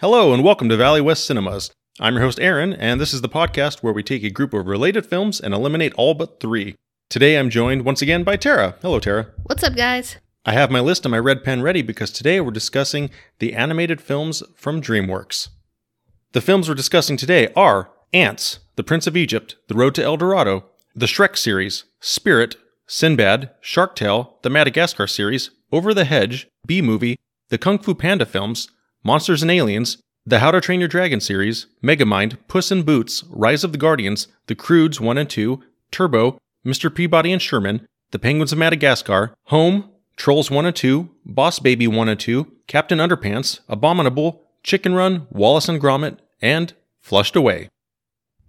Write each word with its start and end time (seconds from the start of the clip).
Hello, 0.00 0.32
and 0.32 0.42
welcome 0.42 0.70
to 0.70 0.78
Valley 0.78 1.02
West 1.02 1.26
Cinemas. 1.26 1.72
I'm 2.00 2.14
your 2.14 2.22
host, 2.22 2.40
Aaron, 2.40 2.72
and 2.72 2.98
this 2.98 3.12
is 3.12 3.20
the 3.20 3.28
podcast 3.28 3.82
where 3.82 3.92
we 3.92 4.02
take 4.02 4.24
a 4.24 4.30
group 4.30 4.54
of 4.54 4.66
related 4.66 5.04
films 5.04 5.38
and 5.38 5.52
eliminate 5.52 5.92
all 5.92 6.14
but 6.14 6.40
three. 6.40 6.74
Today 7.10 7.36
I'm 7.36 7.50
joined 7.50 7.84
once 7.84 8.00
again 8.00 8.24
by 8.24 8.36
Tara. 8.36 8.76
Hello, 8.80 8.98
Tara. 8.98 9.26
What's 9.42 9.62
up, 9.62 9.76
guys? 9.76 10.16
I 10.46 10.54
have 10.54 10.70
my 10.70 10.80
list 10.80 11.04
and 11.04 11.10
my 11.10 11.18
red 11.18 11.44
pen 11.44 11.60
ready 11.60 11.82
because 11.82 12.10
today 12.10 12.40
we're 12.40 12.50
discussing 12.50 13.10
the 13.40 13.52
animated 13.52 14.00
films 14.00 14.42
from 14.56 14.80
DreamWorks. 14.80 15.50
The 16.32 16.40
films 16.40 16.70
we're 16.70 16.76
discussing 16.76 17.18
today 17.18 17.52
are 17.54 17.90
Antz, 18.14 18.60
The 18.76 18.84
Prince 18.84 19.06
of 19.06 19.18
Egypt, 19.18 19.56
The 19.68 19.74
Road 19.74 19.94
to 19.96 20.02
El 20.02 20.16
Dorado, 20.16 20.64
the 20.96 21.04
Shrek 21.04 21.36
series, 21.36 21.84
Spirit, 22.00 22.56
Sinbad, 22.86 23.50
Shark 23.60 23.96
Tale, 23.96 24.38
the 24.40 24.48
Madagascar 24.48 25.06
series, 25.06 25.50
Over 25.70 25.92
the 25.92 26.06
Hedge, 26.06 26.48
Bee 26.66 26.80
Movie, 26.80 27.18
the 27.50 27.58
Kung 27.58 27.78
Fu 27.78 27.94
Panda 27.94 28.24
films, 28.24 28.70
Monsters 29.02 29.40
and 29.40 29.50
Aliens, 29.50 29.96
the 30.26 30.40
How 30.40 30.50
to 30.50 30.60
Train 30.60 30.78
Your 30.80 30.88
Dragon 30.88 31.20
series, 31.20 31.66
Megamind, 31.82 32.36
Puss 32.48 32.70
in 32.70 32.82
Boots, 32.82 33.24
Rise 33.30 33.64
of 33.64 33.72
the 33.72 33.78
Guardians, 33.78 34.28
The 34.46 34.54
Croods 34.54 35.00
1 35.00 35.16
and 35.16 35.30
2, 35.30 35.62
Turbo, 35.90 36.38
Mr. 36.66 36.94
Peabody 36.94 37.32
and 37.32 37.40
Sherman, 37.40 37.86
The 38.10 38.18
Penguins 38.18 38.52
of 38.52 38.58
Madagascar, 38.58 39.34
Home, 39.44 39.88
Trolls 40.16 40.50
1 40.50 40.66
and 40.66 40.76
2, 40.76 41.08
Boss 41.24 41.60
Baby 41.60 41.88
1 41.88 42.10
and 42.10 42.20
2, 42.20 42.52
Captain 42.66 42.98
Underpants, 42.98 43.60
Abominable, 43.70 44.42
Chicken 44.62 44.94
Run, 44.94 45.26
Wallace 45.30 45.70
and 45.70 45.80
Gromit, 45.80 46.18
and 46.42 46.74
Flushed 47.00 47.36
Away. 47.36 47.70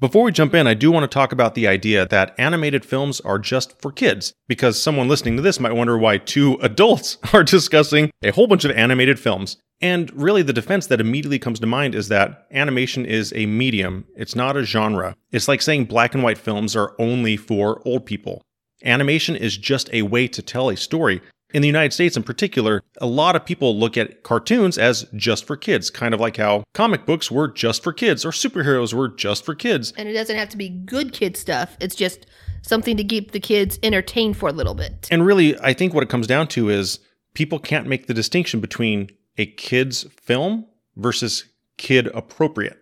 Before 0.02 0.23
we 0.23 0.34
jump 0.34 0.54
in, 0.54 0.68
I 0.68 0.73
do 0.73 0.91
want 0.91 1.09
to 1.09 1.13
talk 1.13 1.31
about 1.31 1.55
the 1.55 1.68
idea 1.68 2.05
that 2.07 2.35
animated 2.38 2.84
films 2.84 3.21
are 3.21 3.40
just 3.40 3.81
for 3.81 3.93
kids, 3.93 4.34
because 4.49 4.81
someone 4.81 5.07
listening 5.07 5.38
to 5.38 5.41
this 5.41 5.62
might 5.62 5.76
wonder 5.76 5.98
why 5.98 6.18
two 6.18 6.55
adults 6.62 7.20
are 7.34 7.43
discussing 7.45 8.12
a 8.21 8.31
whole 8.31 8.48
bunch 8.48 8.65
of 8.65 8.71
animated 8.71 9.18
films. 9.18 9.55
And 9.81 10.12
really, 10.13 10.44
the 10.44 10.53
defense 10.53 10.88
that 10.88 11.02
immediately 11.02 11.40
comes 11.40 11.59
to 11.59 11.66
mind 11.66 11.95
is 11.95 12.08
that 12.09 12.45
animation 12.52 13.05
is 13.05 13.34
a 13.35 13.45
medium, 13.45 14.05
it's 14.16 14.35
not 14.35 14.55
a 14.55 14.63
genre. 14.63 15.15
It's 15.32 15.48
like 15.48 15.62
saying 15.62 15.85
black 15.85 16.13
and 16.13 16.24
white 16.24 16.37
films 16.37 16.76
are 16.76 16.96
only 16.99 17.37
for 17.37 17.82
old 17.85 18.05
people. 18.05 18.41
Animation 18.84 19.35
is 19.35 19.57
just 19.57 19.90
a 19.93 20.04
way 20.04 20.27
to 20.27 20.41
tell 20.41 20.70
a 20.70 20.77
story, 20.77 21.21
in 21.54 21.62
the 21.62 21.68
United 21.68 21.93
States, 21.93 22.15
in 22.15 22.24
particular, 22.24 22.82
a 22.99 23.05
lot 23.05 23.35
of 23.35 23.46
people 23.46 23.77
look 23.77 23.98
at 23.98 24.24
cartoons 24.24 24.77
as 24.77 25.05
just 25.15 25.46
for 25.46 25.57
kids, 25.57 25.90
kind 25.90 26.13
of 26.13 26.20
like 26.20 26.37
how 26.37 26.63
comic 26.74 27.05
books 27.05 27.29
were 27.29 27.48
just 27.49 27.84
for 27.84 27.93
kids 27.93 28.26
or 28.26 28.32
superheroes 28.32 28.93
were 28.93 29.09
just 29.09 29.46
for 29.46 29.55
kids. 29.55 29.93
And 29.98 30.07
it 30.07 30.13
doesn't 30.13 30.37
have 30.37 30.49
to 30.49 30.57
be 30.57 30.70
good 30.70 31.13
kid 31.13 31.35
stuff, 31.35 31.77
it's 31.79 31.96
just 31.96 32.26
something 32.62 32.96
to 32.98 33.04
keep 33.04 33.32
the 33.32 33.40
kids 33.40 33.79
entertained 33.84 34.37
for 34.37 34.49
a 34.49 34.54
little 34.54 34.76
bit. 34.76 35.07
And 35.12 35.26
really, 35.26 35.59
I 35.59 35.74
think 35.74 35.93
what 35.93 36.04
it 36.04 36.09
comes 36.09 36.27
down 36.27 36.48
to 36.49 36.70
is 36.70 36.99
people 37.34 37.59
can't 37.59 37.87
make 37.87 38.07
the 38.07 38.13
distinction 38.13 38.59
between 38.59 39.09
a 39.41 39.45
kid's 39.47 40.03
film 40.21 40.67
versus 40.95 41.45
kid 41.77 42.07
appropriate. 42.13 42.77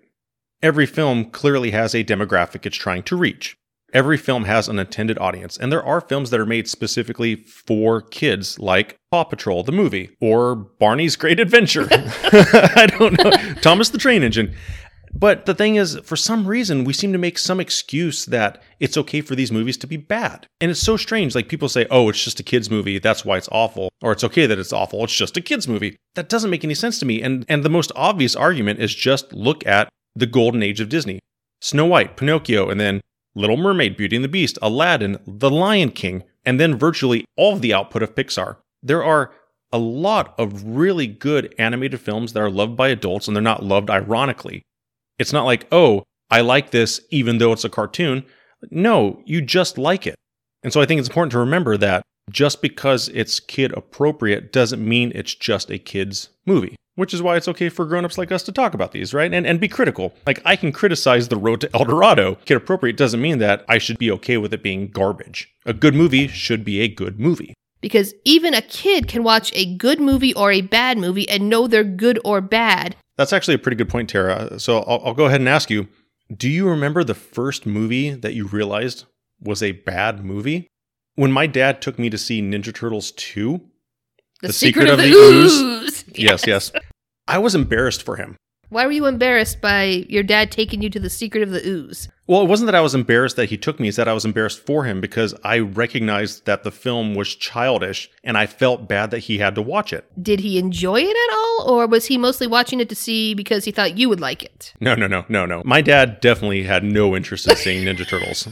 Every 0.61 0.85
film 0.85 1.31
clearly 1.31 1.71
has 1.71 1.95
a 1.95 2.03
demographic 2.03 2.65
it's 2.65 2.75
trying 2.75 3.03
to 3.03 3.15
reach. 3.15 3.55
Every 3.93 4.17
film 4.17 4.43
has 4.43 4.67
an 4.67 4.77
intended 4.77 5.17
audience, 5.17 5.57
and 5.57 5.71
there 5.71 5.83
are 5.83 6.01
films 6.01 6.29
that 6.29 6.39
are 6.39 6.45
made 6.45 6.67
specifically 6.67 7.35
for 7.35 8.01
kids, 8.01 8.59
like 8.59 8.97
Paw 9.09 9.23
Patrol, 9.23 9.63
the 9.63 9.71
movie, 9.71 10.09
or 10.21 10.55
Barney's 10.55 11.15
Great 11.15 11.39
Adventure. 11.39 11.87
I 11.91 12.87
don't 12.99 13.17
know. 13.23 13.31
Thomas 13.61 13.89
the 13.89 13.97
Train 13.97 14.21
Engine. 14.21 14.53
But 15.13 15.45
the 15.45 15.55
thing 15.55 15.75
is, 15.75 15.97
for 16.03 16.15
some 16.15 16.47
reason, 16.47 16.83
we 16.83 16.93
seem 16.93 17.11
to 17.13 17.17
make 17.17 17.37
some 17.37 17.59
excuse 17.59 18.25
that 18.25 18.61
it's 18.79 18.97
okay 18.97 19.21
for 19.21 19.35
these 19.35 19.51
movies 19.51 19.77
to 19.77 19.87
be 19.87 19.97
bad. 19.97 20.47
And 20.61 20.71
it's 20.71 20.79
so 20.79 20.97
strange. 20.97 21.35
Like 21.35 21.49
people 21.49 21.69
say, 21.69 21.87
oh, 21.89 22.09
it's 22.09 22.23
just 22.23 22.39
a 22.39 22.43
kid's 22.43 22.69
movie. 22.69 22.99
That's 22.99 23.25
why 23.25 23.37
it's 23.37 23.49
awful. 23.51 23.89
Or 24.01 24.11
it's 24.11 24.23
okay 24.23 24.45
that 24.45 24.59
it's 24.59 24.73
awful. 24.73 25.03
It's 25.03 25.15
just 25.15 25.37
a 25.37 25.41
kid's 25.41 25.67
movie. 25.67 25.97
That 26.15 26.29
doesn't 26.29 26.51
make 26.51 26.63
any 26.63 26.75
sense 26.75 26.99
to 26.99 27.05
me. 27.05 27.21
And, 27.21 27.45
and 27.49 27.63
the 27.63 27.69
most 27.69 27.91
obvious 27.95 28.35
argument 28.35 28.79
is 28.79 28.93
just 28.93 29.33
look 29.33 29.65
at 29.65 29.89
the 30.15 30.27
golden 30.27 30.63
age 30.63 30.79
of 30.79 30.89
Disney 30.89 31.19
Snow 31.61 31.85
White, 31.85 32.15
Pinocchio, 32.15 32.69
and 32.69 32.79
then 32.79 33.01
Little 33.35 33.57
Mermaid, 33.57 33.97
Beauty 33.97 34.15
and 34.15 34.23
the 34.23 34.29
Beast, 34.29 34.57
Aladdin, 34.61 35.17
The 35.27 35.49
Lion 35.49 35.91
King, 35.91 36.23
and 36.45 36.59
then 36.59 36.77
virtually 36.77 37.25
all 37.37 37.53
of 37.53 37.61
the 37.61 37.73
output 37.73 38.01
of 38.01 38.15
Pixar. 38.15 38.57
There 38.81 39.03
are 39.03 39.31
a 39.71 39.77
lot 39.77 40.33
of 40.39 40.63
really 40.63 41.05
good 41.05 41.53
animated 41.59 41.99
films 41.99 42.33
that 42.33 42.39
are 42.39 42.49
loved 42.49 42.75
by 42.75 42.87
adults 42.87 43.27
and 43.27 43.35
they're 43.35 43.41
not 43.41 43.63
loved 43.63 43.89
ironically. 43.89 44.63
It's 45.19 45.33
not 45.33 45.45
like, 45.45 45.67
oh, 45.71 46.03
I 46.31 46.41
like 46.41 46.71
this 46.71 47.01
even 47.09 47.37
though 47.37 47.51
it's 47.51 47.65
a 47.65 47.69
cartoon. 47.69 48.25
No, 48.71 49.21
you 49.25 49.41
just 49.41 49.77
like 49.77 50.07
it. 50.07 50.15
And 50.63 50.73
so 50.73 50.81
I 50.81 50.85
think 50.85 50.99
it's 50.99 51.09
important 51.09 51.31
to 51.33 51.39
remember 51.39 51.77
that 51.77 52.03
just 52.29 52.61
because 52.61 53.09
it's 53.09 53.39
kid 53.39 53.71
appropriate 53.75 54.51
doesn't 54.51 54.85
mean 54.85 55.11
it's 55.15 55.33
just 55.33 55.71
a 55.71 55.79
kid's 55.79 56.29
movie 56.45 56.75
which 56.99 57.13
is 57.13 57.21
why 57.21 57.37
it's 57.37 57.47
okay 57.47 57.69
for 57.69 57.85
grown-ups 57.85 58.17
like 58.17 58.29
us 58.29 58.43
to 58.43 58.51
talk 58.51 58.73
about 58.73 58.91
these, 58.91 59.13
right? 59.13 59.33
And 59.33 59.47
and 59.47 59.57
be 59.57 59.69
critical. 59.69 60.13
Like 60.27 60.41
I 60.43 60.57
can 60.57 60.73
criticize 60.73 61.29
The 61.29 61.37
Road 61.37 61.61
to 61.61 61.69
El 61.73 61.85
Dorado. 61.85 62.35
Kid 62.43 62.57
appropriate 62.57 62.97
doesn't 62.97 63.21
mean 63.21 63.39
that 63.39 63.63
I 63.69 63.77
should 63.77 63.97
be 63.97 64.11
okay 64.11 64.35
with 64.35 64.53
it 64.53 64.61
being 64.61 64.89
garbage. 64.89 65.49
A 65.65 65.71
good 65.71 65.95
movie 65.95 66.27
should 66.27 66.65
be 66.65 66.81
a 66.81 66.89
good 66.89 67.17
movie. 67.17 67.53
Because 67.79 68.13
even 68.25 68.53
a 68.53 68.61
kid 68.61 69.07
can 69.07 69.23
watch 69.23 69.53
a 69.55 69.77
good 69.77 70.01
movie 70.01 70.33
or 70.33 70.51
a 70.51 70.59
bad 70.59 70.97
movie 70.97 71.27
and 71.29 71.47
know 71.47 71.67
they're 71.67 71.85
good 71.85 72.19
or 72.25 72.41
bad. 72.41 72.97
That's 73.19 73.33
actually 73.33 73.55
a 73.55 73.59
pretty 73.59 73.75
good 73.75 73.89
point, 73.89 74.09
Tara. 74.09 74.61
So 74.61 74.77
I'll, 74.83 75.01
I'll 75.07 75.13
go 75.13 75.25
ahead 75.25 75.41
and 75.41 75.49
ask 75.49 75.69
you 75.69 75.89
Do 76.33 76.47
you 76.47 76.69
remember 76.69 77.03
the 77.03 77.13
first 77.13 77.65
movie 77.65 78.11
that 78.11 78.33
you 78.33 78.47
realized 78.47 79.03
was 79.41 79.61
a 79.61 79.73
bad 79.73 80.23
movie? 80.23 80.69
When 81.15 81.29
my 81.29 81.45
dad 81.45 81.81
took 81.81 81.99
me 81.99 82.09
to 82.11 82.17
see 82.17 82.41
Ninja 82.41 82.73
Turtles 82.73 83.11
2, 83.11 83.59
the, 84.41 84.47
the 84.47 84.53
secret, 84.53 84.83
secret, 84.83 84.93
of, 84.93 84.99
of 84.99 85.05
the, 85.05 85.11
the 85.11 85.17
ooze. 85.17 85.61
ooze. 85.61 86.05
Yes, 86.15 86.47
yes. 86.47 86.71
I 87.27 87.39
was 87.39 87.55
embarrassed 87.55 88.03
for 88.03 88.15
him. 88.15 88.37
Why 88.69 88.85
were 88.85 88.91
you 88.91 89.07
embarrassed 89.07 89.61
by 89.61 90.05
your 90.09 90.21
dad 90.21 90.51
taking 90.51 90.83
you 90.83 90.91
to 90.91 90.99
the 90.99 91.09
secret 91.09 91.41
of 91.41 91.49
the 91.49 91.67
ooze? 91.67 92.07
Well, 92.27 92.43
it 92.43 92.47
wasn't 92.47 92.67
that 92.67 92.75
I 92.75 92.81
was 92.81 92.93
embarrassed 92.93 93.35
that 93.37 93.49
he 93.49 93.57
took 93.57 93.79
me, 93.79 93.87
it's 93.87 93.97
that 93.97 94.07
I 94.07 94.13
was 94.13 94.25
embarrassed 94.25 94.63
for 94.63 94.83
him 94.83 95.01
because 95.01 95.33
I 95.43 95.57
recognized 95.57 96.45
that 96.45 96.63
the 96.63 96.69
film 96.69 97.15
was 97.15 97.33
childish 97.33 98.11
and 98.23 98.37
I 98.37 98.45
felt 98.45 98.87
bad 98.87 99.09
that 99.09 99.19
he 99.19 99.39
had 99.39 99.55
to 99.55 99.63
watch 99.63 99.91
it. 99.91 100.05
Did 100.21 100.41
he 100.41 100.59
enjoy 100.59 101.01
it 101.01 101.17
at 101.17 101.33
all, 101.35 101.65
or 101.67 101.87
was 101.87 102.05
he 102.05 102.19
mostly 102.19 102.45
watching 102.45 102.79
it 102.79 102.89
to 102.89 102.95
see 102.95 103.33
because 103.33 103.65
he 103.65 103.71
thought 103.71 103.97
you 103.97 104.07
would 104.07 104.19
like 104.19 104.43
it? 104.43 104.75
No, 104.79 104.93
no, 104.93 105.07
no, 105.07 105.25
no, 105.29 105.47
no. 105.47 105.63
My 105.65 105.81
dad 105.81 106.21
definitely 106.21 106.61
had 106.61 106.83
no 106.83 107.15
interest 107.15 107.47
in 107.47 107.55
seeing 107.55 107.85
Ninja 107.85 108.07
Turtles. 108.07 108.47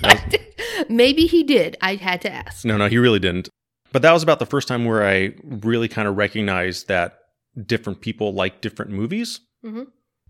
Maybe 0.89 1.27
he 1.27 1.43
did. 1.43 1.77
I 1.79 1.93
had 1.93 2.21
to 2.21 2.31
ask. 2.31 2.65
No, 2.65 2.75
no, 2.77 2.87
he 2.87 2.97
really 2.97 3.19
didn't. 3.19 3.49
But 3.91 4.01
that 4.01 4.13
was 4.13 4.23
about 4.23 4.39
the 4.39 4.47
first 4.47 4.67
time 4.67 4.85
where 4.85 5.07
I 5.07 5.35
really 5.43 5.87
kind 5.87 6.07
of 6.07 6.17
recognized 6.17 6.87
that 6.87 7.19
different 7.65 8.01
people 8.01 8.33
like 8.33 8.61
different 8.61 8.89
movies. 8.89 9.41
Mm-hmm. 9.63 9.83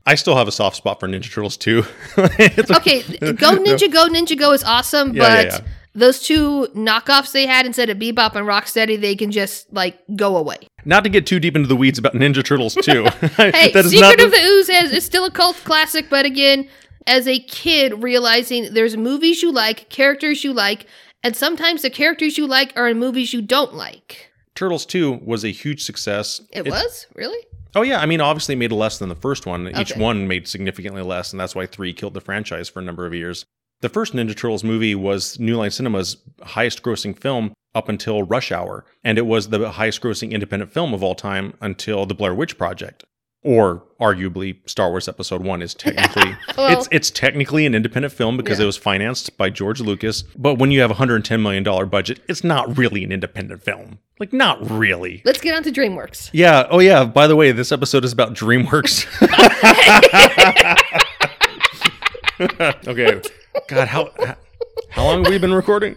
I 0.08 0.16
still 0.16 0.38
have 0.38 0.48
a 0.48 0.54
soft 0.54 0.78
spot 0.78 1.02
for 1.02 1.08
Ninja 1.08 1.30
Turtles 1.32 1.58
too. 1.58 1.84
okay, 2.18 3.02
Go 3.02 3.58
Ninja 3.58 3.92
Go 3.92 4.08
Ninja 4.08 4.40
Go 4.40 4.54
is 4.54 4.64
awesome, 4.64 5.14
yeah, 5.14 5.22
but 5.22 5.46
yeah, 5.46 5.54
yeah. 5.58 5.68
those 5.94 6.22
two 6.22 6.68
knockoffs 6.74 7.34
they 7.34 7.46
had 7.46 7.66
instead 7.66 7.90
of 7.90 7.98
Bebop 7.98 8.34
and 8.36 8.48
Rocksteady, 8.48 9.00
they 9.00 9.18
can 9.18 9.32
just 9.32 9.72
like 9.74 10.00
go 10.16 10.38
away. 10.38 10.60
Not 10.86 11.04
to 11.04 11.10
get 11.10 11.28
too 11.28 11.42
deep 11.42 11.58
into 11.58 11.68
the 11.68 11.76
weeds 11.76 12.00
about 12.00 12.14
Ninja 12.14 12.44
Turtles 12.44 12.74
too. 12.82 13.04
hey, 13.36 13.74
Secret 13.74 14.22
of 14.22 14.32
the 14.32 14.42
Ooze 14.42 14.70
is, 14.70 14.92
is 14.94 15.06
still 15.06 15.26
a 15.26 15.32
cult 15.32 15.58
classic, 15.66 16.10
but 16.10 16.26
again, 16.26 16.70
as 17.06 17.28
a 17.28 17.40
kid, 17.40 18.02
realizing 18.02 18.74
there's 18.74 18.96
movies 18.96 19.42
you 19.42 19.52
like, 19.52 19.90
characters 19.90 20.42
you 20.46 20.54
like, 20.54 20.86
and 21.22 21.36
sometimes 21.36 21.82
the 21.82 21.90
characters 21.90 22.38
you 22.38 22.48
like 22.48 22.72
are 22.78 22.88
in 22.88 22.98
movies 22.98 23.34
you 23.34 23.42
don't 23.42 23.74
like. 23.74 24.32
Turtles 24.56 24.86
2 24.86 25.20
was 25.24 25.44
a 25.44 25.52
huge 25.52 25.84
success. 25.84 26.42
It, 26.52 26.66
it 26.66 26.72
was? 26.72 27.06
Really? 27.14 27.46
Oh 27.76 27.82
yeah, 27.82 28.00
I 28.00 28.06
mean 28.06 28.22
obviously 28.22 28.56
made 28.56 28.72
less 28.72 28.98
than 28.98 29.10
the 29.10 29.16
first 29.16 29.46
one. 29.46 29.68
Okay. 29.68 29.82
Each 29.82 29.96
one 29.96 30.28
made 30.28 30.48
significantly 30.48 31.02
less 31.02 31.32
and 31.32 31.40
that's 31.40 31.56
why 31.56 31.66
3 31.66 31.94
killed 31.94 32.14
the 32.14 32.22
franchise 32.22 32.70
for 32.70 32.80
a 32.80 32.84
number 32.84 33.06
of 33.06 33.14
years. 33.14 33.46
The 33.82 33.90
first 33.90 34.14
Ninja 34.14 34.36
Turtles 34.36 34.64
movie 34.64 34.96
was 34.96 35.40
New 35.40 35.56
Line 35.58 35.70
Cinema's 35.70 36.18
highest 36.42 36.82
grossing 36.82 37.18
film 37.18 37.54
up 37.76 37.90
until 37.90 38.24
Rush 38.24 38.52
Hour, 38.52 38.86
and 39.04 39.20
it 39.20 39.28
was 39.28 39.50
the 39.50 39.70
highest 39.70 40.02
grossing 40.02 40.32
independent 40.32 40.72
film 40.72 40.96
of 40.96 41.04
all 41.04 41.14
time 41.14 41.54
until 41.62 42.08
The 42.08 42.16
Blair 42.16 42.34
Witch 42.34 42.58
Project 42.58 43.04
or 43.48 43.82
arguably 43.98 44.58
Star 44.70 44.90
Wars 44.90 45.08
Episode 45.08 45.42
One 45.42 45.62
is 45.62 45.74
technically 45.74 46.36
well, 46.58 46.78
it's 46.78 46.90
it's 46.92 47.10
technically 47.10 47.66
an 47.66 47.74
independent 47.74 48.14
film 48.14 48.36
because 48.36 48.60
yeah. 48.60 48.64
it 48.64 48.66
was 48.66 48.76
financed 48.76 49.38
by 49.38 49.50
George 49.50 49.80
Lucas. 49.80 50.24
But 50.36 50.56
when 50.56 50.70
you 50.70 50.82
have 50.82 50.92
a 50.92 50.96
hundred 50.96 51.16
and 51.16 51.26
ten 51.26 51.42
million 51.42 51.64
dollar 51.64 51.86
budget, 51.86 52.20
it's 52.28 52.44
not 52.44 52.78
really 52.78 53.06
an 53.06 53.14
independent 53.14 53.64
film. 53.64 54.00
Like 54.20 54.34
not 54.34 54.70
really. 54.70 55.22
Let's 55.24 55.40
get 55.40 55.56
on 55.56 55.64
to 55.64 55.72
DreamWorks. 55.72 56.30
Yeah. 56.34 56.68
Oh 56.70 56.80
yeah. 56.80 57.06
By 57.06 57.28
the 57.28 57.38
way, 57.38 57.54
this 57.54 57.72
episode 57.72 58.04
is 58.04 58.12
about 58.12 58.34
DreamWorks. 58.34 59.08
okay. 62.88 63.22
God, 63.70 63.88
how 63.88 64.12
how 64.90 65.06
long 65.06 65.24
have 65.24 65.32
we 65.32 65.38
been 65.38 65.54
recording? 65.54 65.96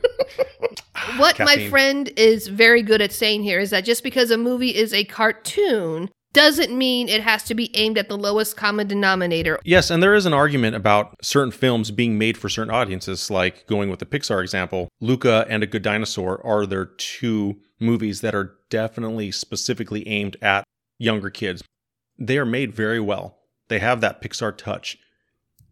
What 1.17 1.37
my 1.41 1.69
friend 1.69 2.13
is 2.17 2.47
very 2.47 2.83
good 2.83 3.03
at 3.03 3.11
saying 3.11 3.43
here 3.43 3.59
is 3.59 3.71
that 3.71 3.85
just 3.85 4.05
because 4.05 4.31
a 4.31 4.39
movie 4.39 4.73
is 4.73 4.95
a 4.95 5.03
cartoon 5.03 6.11
doesn't 6.33 6.77
mean 6.77 7.09
it 7.09 7.23
has 7.23 7.43
to 7.45 7.55
be 7.55 7.75
aimed 7.77 7.99
at 7.99 8.09
the 8.09 8.17
lowest 8.17 8.57
common 8.57 8.87
denominator. 8.87 9.59
Yes, 9.65 9.91
and 9.91 10.03
there 10.03 10.15
is 10.15 10.27
an 10.27 10.35
argument 10.35 10.77
about 10.77 11.17
certain 11.25 11.51
films 11.51 11.91
being 11.91 12.19
made 12.19 12.37
for 12.39 12.49
certain 12.49 12.73
audiences, 12.73 13.31
like 13.31 13.67
going 13.67 13.91
with 13.91 13.99
the 13.99 14.07
Pixar 14.07 14.43
example. 14.43 14.89
Luca 15.01 15.47
and 15.49 15.63
A 15.63 15.67
Good 15.67 15.83
Dinosaur 15.83 16.45
are 16.45 16.67
their 16.67 16.87
two 16.87 17.61
movies 17.81 18.21
that 18.21 18.35
are 18.35 18.57
definitely 18.69 19.31
specifically 19.31 20.07
aimed 20.07 20.37
at 20.43 20.65
younger 20.99 21.31
kids. 21.31 21.63
They 22.19 22.39
are 22.39 22.47
made 22.47 22.75
very 22.75 23.01
well. 23.01 23.39
They 23.69 23.79
have 23.79 24.01
that 24.01 24.21
Pixar 24.23 24.57
touch. 24.57 24.99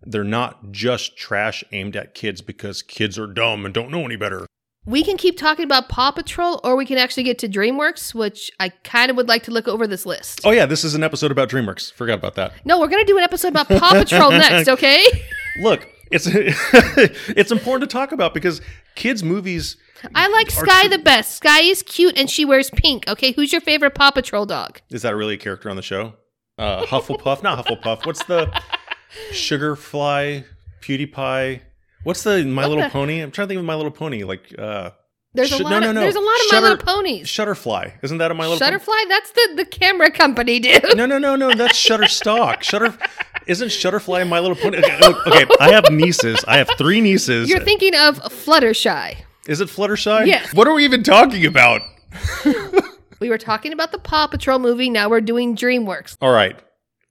They're 0.02 0.24
not 0.24 0.70
just 0.70 1.16
trash 1.16 1.64
aimed 1.72 1.96
at 1.96 2.14
kids 2.14 2.40
because 2.40 2.82
kids 2.82 3.18
are 3.18 3.26
dumb 3.26 3.64
and 3.64 3.74
don't 3.74 3.90
know 3.90 4.04
any 4.04 4.16
better. 4.16 4.46
We 4.88 5.04
can 5.04 5.18
keep 5.18 5.36
talking 5.36 5.66
about 5.66 5.90
Paw 5.90 6.12
Patrol, 6.12 6.62
or 6.64 6.74
we 6.74 6.86
can 6.86 6.96
actually 6.96 7.24
get 7.24 7.38
to 7.40 7.48
DreamWorks, 7.48 8.14
which 8.14 8.50
I 8.58 8.70
kind 8.70 9.10
of 9.10 9.18
would 9.18 9.28
like 9.28 9.42
to 9.42 9.50
look 9.50 9.68
over 9.68 9.86
this 9.86 10.06
list. 10.06 10.40
Oh 10.44 10.50
yeah, 10.50 10.64
this 10.64 10.82
is 10.82 10.94
an 10.94 11.04
episode 11.04 11.30
about 11.30 11.50
DreamWorks. 11.50 11.92
Forgot 11.92 12.14
about 12.14 12.36
that. 12.36 12.54
No, 12.64 12.80
we're 12.80 12.88
gonna 12.88 13.04
do 13.04 13.18
an 13.18 13.22
episode 13.22 13.48
about 13.48 13.68
Paw 13.68 13.90
Patrol 13.92 14.30
next, 14.30 14.66
okay? 14.66 15.04
Look, 15.60 15.86
it's 16.10 16.26
it's 16.32 17.52
important 17.52 17.90
to 17.90 17.92
talk 17.92 18.12
about 18.12 18.32
because 18.32 18.62
kids 18.94 19.22
movies. 19.22 19.76
I 20.14 20.28
like 20.28 20.50
Skye 20.50 20.88
the 20.88 20.96
best. 20.96 21.36
Skye 21.36 21.64
is 21.64 21.82
cute 21.82 22.16
and 22.16 22.30
she 22.30 22.46
wears 22.46 22.70
pink. 22.70 23.06
Okay, 23.08 23.32
who's 23.32 23.52
your 23.52 23.60
favorite 23.60 23.94
Paw 23.94 24.10
Patrol 24.10 24.46
dog? 24.46 24.80
Is 24.88 25.02
that 25.02 25.14
really 25.14 25.34
a 25.34 25.38
character 25.38 25.68
on 25.68 25.76
the 25.76 25.82
show? 25.82 26.14
Uh, 26.56 26.86
Hufflepuff, 26.86 27.42
not 27.42 27.62
Hufflepuff. 27.62 28.06
What's 28.06 28.24
the 28.24 28.50
Sugarfly, 29.32 30.44
PewDiePie? 30.80 31.60
What's 32.04 32.22
the 32.22 32.44
My 32.44 32.62
What 32.62 32.68
Little 32.70 32.84
the- 32.84 32.90
Pony? 32.90 33.20
I'm 33.20 33.30
trying 33.30 33.46
to 33.48 33.48
think 33.50 33.58
of 33.58 33.64
My 33.64 33.74
Little 33.74 33.90
Pony. 33.90 34.22
Like 34.24 34.54
uh, 34.58 34.90
There's 35.34 35.52
a 35.52 35.62
lot. 35.62 35.70
no, 35.70 35.76
of, 35.78 35.82
no, 35.82 35.92
no. 35.92 36.00
There's 36.00 36.14
a 36.14 36.20
lot 36.20 36.34
of 36.34 36.40
Shutter- 36.48 36.60
My 36.62 36.68
Little 36.70 36.84
Ponies. 36.86 37.26
Shutterfly. 37.28 37.92
Isn't 38.02 38.18
that 38.18 38.30
a 38.30 38.34
My 38.34 38.46
Little 38.46 38.58
Pony? 38.58 38.76
Shutterfly. 38.78 39.08
That's 39.08 39.30
the 39.32 39.52
the 39.56 39.64
camera 39.64 40.10
company, 40.10 40.58
dude. 40.60 40.96
No, 40.96 41.06
no, 41.06 41.18
no, 41.18 41.36
no. 41.36 41.52
That's 41.54 41.74
Shutterstock. 41.82 42.62
Shutter 42.62 42.96
isn't 43.46 43.68
Shutterfly 43.68 44.28
My 44.28 44.40
Little 44.40 44.56
Pony. 44.56 44.78
Okay, 44.78 44.98
okay, 45.26 45.46
I 45.60 45.70
have 45.72 45.90
nieces. 45.90 46.44
I 46.46 46.58
have 46.58 46.68
three 46.78 47.00
nieces. 47.00 47.48
You're 47.48 47.60
thinking 47.60 47.94
of 47.94 48.18
Fluttershy. 48.20 49.16
Is 49.46 49.60
it 49.60 49.68
Fluttershy? 49.68 50.26
Yes. 50.26 50.52
What 50.54 50.68
are 50.68 50.74
we 50.74 50.84
even 50.84 51.02
talking 51.02 51.46
about? 51.46 51.82
We 53.20 53.30
were 53.30 53.38
talking 53.38 53.72
about 53.72 53.90
the 53.90 53.98
Paw 53.98 54.28
Patrol 54.28 54.60
movie. 54.60 54.90
Now 54.90 55.08
we're 55.08 55.20
doing 55.20 55.56
DreamWorks. 55.56 56.16
All 56.20 56.30
right. 56.30 56.56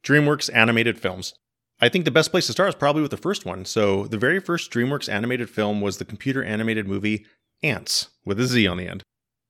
DreamWorks 0.05 0.49
animated 0.53 0.97
films. 0.97 1.33
I 1.79 1.89
think 1.89 2.05
the 2.05 2.11
best 2.11 2.31
place 2.31 2.47
to 2.47 2.53
start 2.53 2.69
is 2.69 2.75
probably 2.75 3.01
with 3.01 3.11
the 3.11 3.17
first 3.17 3.45
one. 3.45 3.65
So, 3.65 4.07
the 4.07 4.17
very 4.17 4.39
first 4.39 4.71
DreamWorks 4.71 5.11
animated 5.11 5.49
film 5.49 5.79
was 5.79 5.97
the 5.97 6.05
computer 6.05 6.43
animated 6.43 6.87
movie 6.87 7.25
Antz 7.61 8.09
with 8.25 8.39
a 8.39 8.45
Z 8.45 8.67
on 8.67 8.77
the 8.77 8.87
end. 8.87 9.03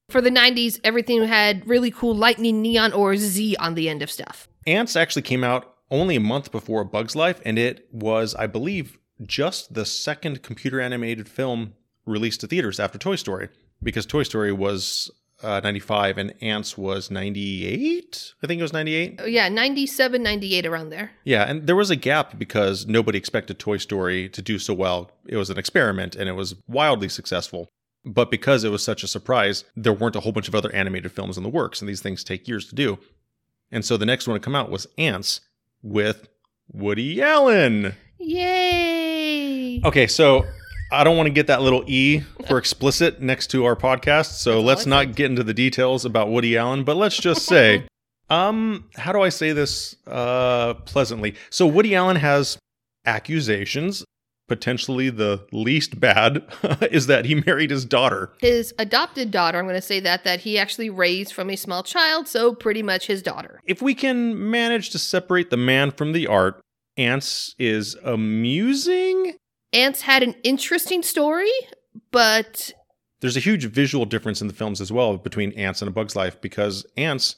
For 0.10 0.22
the 0.22 0.30
90s, 0.30 0.80
everything 0.84 1.24
had 1.26 1.68
really 1.68 1.92
cool 1.92 2.16
lightning, 2.16 2.62
neon, 2.62 2.94
or 2.94 3.16
Z 3.18 3.56
on 3.58 3.76
the 3.76 3.90
end 3.90 4.02
of 4.02 4.12
stuff. 4.12 4.48
Antz 4.66 4.96
actually 4.96 5.22
came 5.22 5.44
out 5.44 5.74
only 5.90 6.16
a 6.16 6.22
month 6.22 6.52
before 6.52 6.84
Bug's 6.84 7.16
Life, 7.16 7.42
and 7.46 7.58
it 7.58 7.88
was, 7.92 8.36
I 8.36 8.48
believe, 8.48 8.98
just 9.26 9.74
the 9.74 9.86
second 9.86 10.44
computer 10.44 10.80
animated 10.80 11.28
film 11.28 11.74
released 12.06 12.42
to 12.42 12.48
theaters 12.48 12.80
after 12.80 12.98
Toy 12.98 13.16
Story, 13.16 13.50
because 13.82 14.06
Toy 14.06 14.24
Story 14.24 14.52
was 14.52 15.12
uh, 15.44 15.62
95 15.64 16.18
and 16.18 16.34
Antz 16.42 16.78
was 16.78 17.12
98. 17.12 18.34
I 18.44 18.48
think 18.48 18.60
it 18.60 18.64
was 18.64 18.74
98. 18.74 19.20
Oh, 19.24 19.26
yeah, 19.26 19.50
97, 19.50 20.24
98, 20.24 20.66
around 20.66 20.90
there. 20.90 21.12
Yeah, 21.24 21.44
and 21.44 21.68
there 21.68 21.76
was 21.76 21.90
a 21.90 21.96
gap 21.96 22.38
because 22.38 22.88
nobody 22.88 23.18
expected 23.18 23.60
Toy 23.60 23.78
Story 23.78 24.30
to 24.30 24.42
do 24.42 24.58
so 24.58 24.74
well. 24.74 25.12
It 25.28 25.38
was 25.38 25.50
an 25.50 25.60
experiment 25.60 26.16
and 26.16 26.28
it 26.28 26.34
was 26.34 26.56
wildly 26.68 27.10
successful. 27.10 27.70
But 28.06 28.32
because 28.32 28.64
it 28.64 28.72
was 28.72 28.84
such 28.84 29.04
a 29.04 29.08
surprise, 29.08 29.66
there 29.76 29.94
weren't 29.94 30.16
a 30.16 30.22
whole 30.22 30.32
bunch 30.32 30.48
of 30.48 30.56
other 30.56 30.74
animated 30.74 31.12
films 31.12 31.36
in 31.36 31.44
the 31.44 31.50
works, 31.50 31.82
and 31.82 31.90
these 31.90 32.02
things 32.02 32.24
take 32.24 32.48
years 32.48 32.66
to 32.70 32.76
do. 32.76 33.00
And 33.70 33.84
so 33.84 33.98
the 33.98 34.06
next 34.06 34.28
one 34.28 34.36
to 34.36 34.44
come 34.44 34.56
out 34.56 34.72
was 34.72 34.88
Antz 34.98 35.42
with 35.82 36.30
Woody 36.72 37.22
Allen. 37.22 37.96
Yay! 38.18 39.82
Okay, 39.84 40.08
so 40.08 40.46
I 40.92 41.04
don't 41.04 41.18
want 41.18 41.28
to 41.28 41.34
get 41.34 41.48
that 41.48 41.62
little 41.62 41.84
E 41.88 42.22
for 42.48 42.58
explicit 42.58 43.22
next 43.22 43.48
to 43.48 43.66
our 43.66 43.76
podcast, 43.76 44.38
so 44.38 44.56
That's 44.56 44.66
let's 44.66 44.86
not 44.86 45.16
get 45.16 45.30
into 45.30 45.44
the 45.44 45.54
details 45.54 46.06
about 46.06 46.30
Woody 46.30 46.58
Allen, 46.58 46.84
but 46.84 46.96
let's 46.96 47.18
just 47.18 47.46
say, 47.46 47.86
um, 48.30 48.86
how 48.96 49.12
do 49.12 49.22
I 49.22 49.30
say 49.30 49.52
this 49.52 49.96
uh 50.08 50.76
pleasantly? 50.86 51.36
So 51.50 51.68
Woody 51.68 51.96
Allen 51.96 52.18
has 52.18 52.58
accusations. 53.06 54.06
Potentially 54.48 55.10
the 55.10 55.46
least 55.52 56.00
bad 56.00 56.42
is 56.90 57.08
that 57.08 57.26
he 57.26 57.36
married 57.36 57.70
his 57.70 57.84
daughter. 57.84 58.32
His 58.40 58.74
adopted 58.80 59.30
daughter, 59.30 59.60
I'm 59.60 59.66
going 59.66 59.76
to 59.76 59.82
say 59.82 60.00
that, 60.00 60.24
that 60.24 60.40
he 60.40 60.58
actually 60.58 60.90
raised 60.90 61.34
from 61.34 61.50
a 61.50 61.58
small 61.58 61.84
child, 61.84 62.30
so 62.30 62.56
pretty 62.56 62.82
much 62.82 63.08
his 63.08 63.22
daughter. 63.22 63.60
If 63.66 63.82
we 63.82 63.94
can 63.94 64.50
manage 64.50 64.92
to 64.92 65.00
separate 65.00 65.50
the 65.50 65.58
man 65.58 65.92
from 65.92 66.14
the 66.14 66.28
art, 66.28 66.62
Antz 66.96 67.56
is 67.60 67.96
amusing. 68.06 69.36
Antz 69.74 70.02
had 70.02 70.24
an 70.24 70.36
interesting 70.44 71.04
story, 71.04 71.52
but 72.12 72.72
There's 73.22 73.38
a 73.38 73.42
huge 73.42 73.66
visual 73.66 74.06
difference 74.06 74.42
in 74.42 74.48
the 74.48 74.54
films 74.54 74.82
as 74.82 74.92
well 74.92 75.18
between 75.18 75.52
Antz 75.54 75.82
and 75.82 75.90
A 75.90 75.92
Bug's 75.92 76.16
Life 76.16 76.40
because 76.42 76.86
Antz 76.96 77.36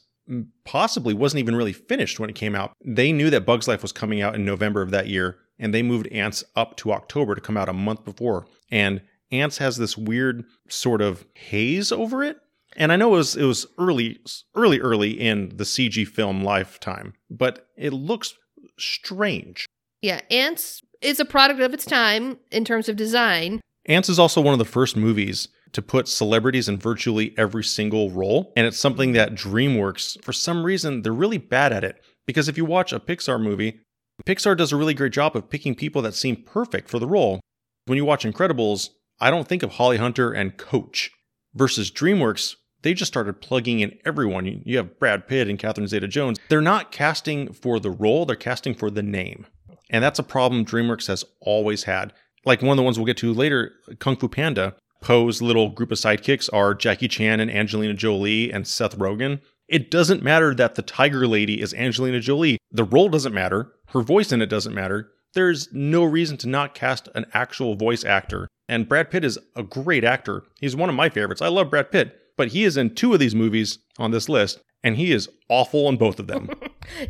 possibly 0.64 1.14
wasn't 1.14 1.40
even 1.40 1.56
really 1.56 1.74
finished 1.74 2.20
when 2.20 2.30
it 2.30 2.36
came 2.36 2.56
out. 2.56 2.74
They 2.86 3.12
knew 3.12 3.30
that 3.32 3.46
Bug's 3.46 3.68
Life 3.68 3.82
was 3.82 3.92
coming 3.92 4.22
out 4.22 4.36
in 4.36 4.46
November 4.46 4.82
of 4.82 4.92
that 4.92 5.08
year, 5.08 5.38
and 5.58 5.74
they 5.74 5.82
moved 5.82 6.08
Antz 6.08 6.44
up 6.56 6.78
to 6.78 6.92
October 6.92 7.36
to 7.36 7.42
come 7.42 7.58
out 7.58 7.70
a 7.70 7.74
month 7.74 8.06
before. 8.06 8.46
And 8.70 9.02
Antz 9.32 9.58
has 9.58 9.78
this 9.78 9.98
weird 9.98 10.46
sort 10.68 11.02
of 11.02 11.26
haze 11.34 11.92
over 11.92 12.24
it. 12.24 12.38
And 12.76 12.92
I 12.92 12.96
know 12.96 13.16
it 13.16 13.18
was 13.18 13.36
it 13.36 13.46
was 13.46 13.66
early 13.80 14.20
early 14.54 14.80
early 14.80 15.20
in 15.20 15.50
the 15.50 15.64
CG 15.64 16.08
film 16.08 16.44
lifetime, 16.44 17.14
but 17.30 17.68
it 17.76 17.94
looks 17.94 18.36
strange. 18.78 19.66
yeah, 20.02 20.22
Antz 20.30 20.82
is 21.02 21.20
a 21.20 21.26
product 21.26 21.60
of 21.60 21.74
its 21.74 21.86
time 21.86 22.38
in 22.52 22.66
terms 22.66 22.90
of 22.90 22.96
design. 22.96 23.62
Antz 23.86 24.10
is 24.10 24.20
also 24.20 24.42
one 24.42 24.54
of 24.54 24.60
the 24.60 24.66
first 24.66 24.96
movies 24.96 25.48
to 25.72 25.82
put 25.82 26.08
celebrities 26.08 26.68
in 26.68 26.78
virtually 26.78 27.34
every 27.38 27.64
single 27.64 28.10
role. 28.10 28.52
And 28.56 28.66
it's 28.66 28.78
something 28.78 29.14
that 29.14 29.36
DreamWorks, 29.36 30.24
for 30.24 30.34
some 30.34 30.64
reason, 30.64 31.02
they're 31.02 31.14
really 31.14 31.38
bad 31.38 31.74
at 31.74 31.84
it. 31.84 32.04
Because 32.26 32.48
if 32.48 32.58
you 32.58 32.66
watch 32.66 32.92
a 32.94 33.00
Pixar 33.00 33.42
movie, 33.42 33.80
Pixar 34.26 34.58
does 34.58 34.72
a 34.72 34.78
really 34.78 34.94
great 34.94 35.14
job 35.14 35.36
of 35.36 35.50
picking 35.50 35.76
people 35.76 36.02
that 36.02 36.14
seem 36.14 36.36
perfect 36.36 36.90
for 36.90 37.00
the 37.00 37.08
role. 37.08 37.40
When 37.86 37.98
you 37.98 38.06
watch 38.06 38.26
Incredibles, 38.26 38.90
I 39.20 39.32
don't 39.32 39.48
think 39.48 39.64
of 39.64 39.72
Holly 39.74 39.98
Hunter 39.98 40.32
and 40.32 40.58
Coach. 40.58 41.12
Versus 41.56 41.90
DreamWorks, 41.90 42.56
they 42.84 42.94
just 42.94 43.12
started 43.12 43.42
plugging 43.42 43.80
in 43.80 43.98
everyone. 44.06 44.62
You- 44.66 44.78
have 44.78 45.00
Brad 45.00 45.28
Pitt 45.28 45.48
and 45.48 45.58
Catherine 45.58 45.88
Zeta 45.88 46.08
Jones. 46.08 46.38
They're 46.50 46.62
not 46.62 46.92
casting 46.92 47.52
for 47.54 47.80
the 47.80 47.90
role, 47.90 48.26
they're 48.26 48.36
casting 48.36 48.76
for 48.76 48.92
the 48.92 49.04
name. 49.04 49.46
And 49.90 50.04
that's 50.04 50.20
a 50.20 50.24
problem 50.24 50.66
DreamWorks 50.66 51.08
has 51.08 51.26
always 51.42 51.84
had. 51.84 52.14
Like 52.46 52.62
one 52.62 52.72
of 52.72 52.78
the 52.78 52.84
ones 52.84 52.98
we'll 52.98 53.06
get 53.06 53.18
to 53.18 53.34
later, 53.34 53.74
Kung 54.00 54.16
Fu 54.16 54.28
Panda. 54.28 54.76
Po's 55.02 55.42
little 55.42 55.70
group 55.70 55.92
of 55.92 55.98
sidekicks 55.98 56.50
are 56.52 56.74
Jackie 56.74 57.08
Chan 57.08 57.40
and 57.40 57.50
Angelina 57.50 57.94
Jolie 57.94 58.52
and 58.52 58.68
Seth 58.68 58.98
Rogen. 58.98 59.40
It 59.68 59.92
doesn't 59.92 60.24
matter 60.24 60.54
that 60.56 60.76
the 60.76 60.82
tiger 60.82 61.26
lady 61.28 61.62
is 61.62 61.74
Angelina 61.74 62.20
Jolie. 62.20 62.58
The 62.72 62.84
role 62.84 63.08
doesn't 63.08 63.34
matter. 63.34 63.72
Her 63.90 64.02
voice 64.02 64.32
in 64.32 64.42
it 64.42 64.48
doesn't 64.48 64.76
matter. 64.76 65.12
There's 65.34 65.72
no 65.72 66.04
reason 66.04 66.38
to 66.38 66.50
not 66.50 66.74
cast 66.74 67.08
an 67.14 67.28
actual 67.34 67.76
voice 67.76 68.04
actor. 68.04 68.48
And 68.68 68.90
Brad 68.90 69.10
Pitt 69.12 69.24
is 69.24 69.38
a 69.56 69.64
great 69.64 70.04
actor. 70.04 70.44
He's 70.60 70.76
one 70.76 70.90
of 70.90 70.96
my 70.96 71.10
favorites. 71.10 71.42
I 71.42 71.48
love 71.48 71.70
Brad 71.70 71.92
Pitt, 71.92 72.18
but 72.36 72.50
he 72.50 72.64
is 72.64 72.78
in 72.78 72.96
two 72.96 73.14
of 73.14 73.20
these 73.20 73.36
movies 73.36 73.80
on 73.98 74.12
this 74.12 74.28
list, 74.28 74.60
and 74.84 74.96
he 74.96 75.12
is 75.12 75.30
awful 75.50 75.88
in 75.88 75.98
both 75.98 76.20
of 76.20 76.28
them. 76.28 76.50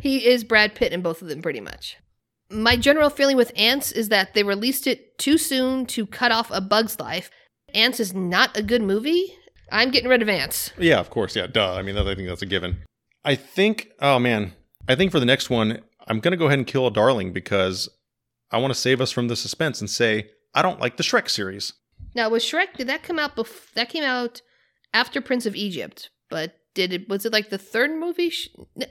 He 0.02 0.28
is 0.28 0.44
Brad 0.44 0.74
Pitt 0.74 0.92
in 0.92 1.00
both 1.00 1.22
of 1.22 1.28
them, 1.28 1.40
pretty 1.40 1.60
much. 1.60 1.96
My 2.50 2.76
general 2.76 3.10
feeling 3.10 3.36
with 3.36 3.52
Antz 3.54 3.92
is 3.92 4.08
that 4.08 4.34
they 4.34 4.42
released 4.42 4.86
it 4.86 5.16
too 5.18 5.38
soon 5.38 5.86
to 5.86 6.04
cut 6.04 6.32
off 6.32 6.50
a 6.50 6.60
bug's 6.60 6.98
life. 6.98 7.30
Antz 7.74 8.00
is 8.00 8.12
not 8.12 8.56
a 8.56 8.62
good 8.62 8.82
movie. 8.82 9.34
I'm 9.70 9.90
getting 9.90 10.10
rid 10.10 10.20
of 10.20 10.28
Antz. 10.28 10.72
Yeah, 10.76 10.98
of 10.98 11.10
course. 11.10 11.36
Yeah, 11.36 11.46
duh. 11.46 11.74
I 11.74 11.82
mean, 11.82 11.96
I 11.96 12.14
think 12.14 12.28
that's 12.28 12.42
a 12.42 12.46
given. 12.46 12.82
I 13.24 13.36
think, 13.36 13.90
oh 14.00 14.18
man, 14.18 14.54
I 14.88 14.96
think 14.96 15.12
for 15.12 15.20
the 15.20 15.26
next 15.26 15.48
one, 15.48 15.80
I'm 16.08 16.18
going 16.18 16.32
to 16.32 16.36
go 16.36 16.46
ahead 16.46 16.58
and 16.58 16.66
kill 16.66 16.88
a 16.88 16.90
darling 16.90 17.32
because 17.32 17.88
I 18.50 18.58
want 18.58 18.74
to 18.74 18.80
save 18.80 19.00
us 19.00 19.12
from 19.12 19.28
the 19.28 19.36
suspense 19.36 19.80
and 19.80 19.88
say, 19.88 20.30
I 20.52 20.62
don't 20.62 20.80
like 20.80 20.96
the 20.96 21.04
Shrek 21.04 21.28
series. 21.30 21.74
Now, 22.16 22.28
was 22.30 22.42
Shrek? 22.42 22.74
Did 22.76 22.88
that 22.88 23.04
come 23.04 23.20
out? 23.20 23.36
Bef- 23.36 23.72
that 23.74 23.90
came 23.90 24.02
out 24.02 24.42
after 24.92 25.20
Prince 25.20 25.46
of 25.46 25.54
Egypt, 25.54 26.10
but 26.28 26.56
did 26.74 26.92
it? 26.92 27.08
Was 27.08 27.24
it 27.24 27.32
like 27.32 27.50
the 27.50 27.58
third 27.58 27.92
movie 27.92 28.32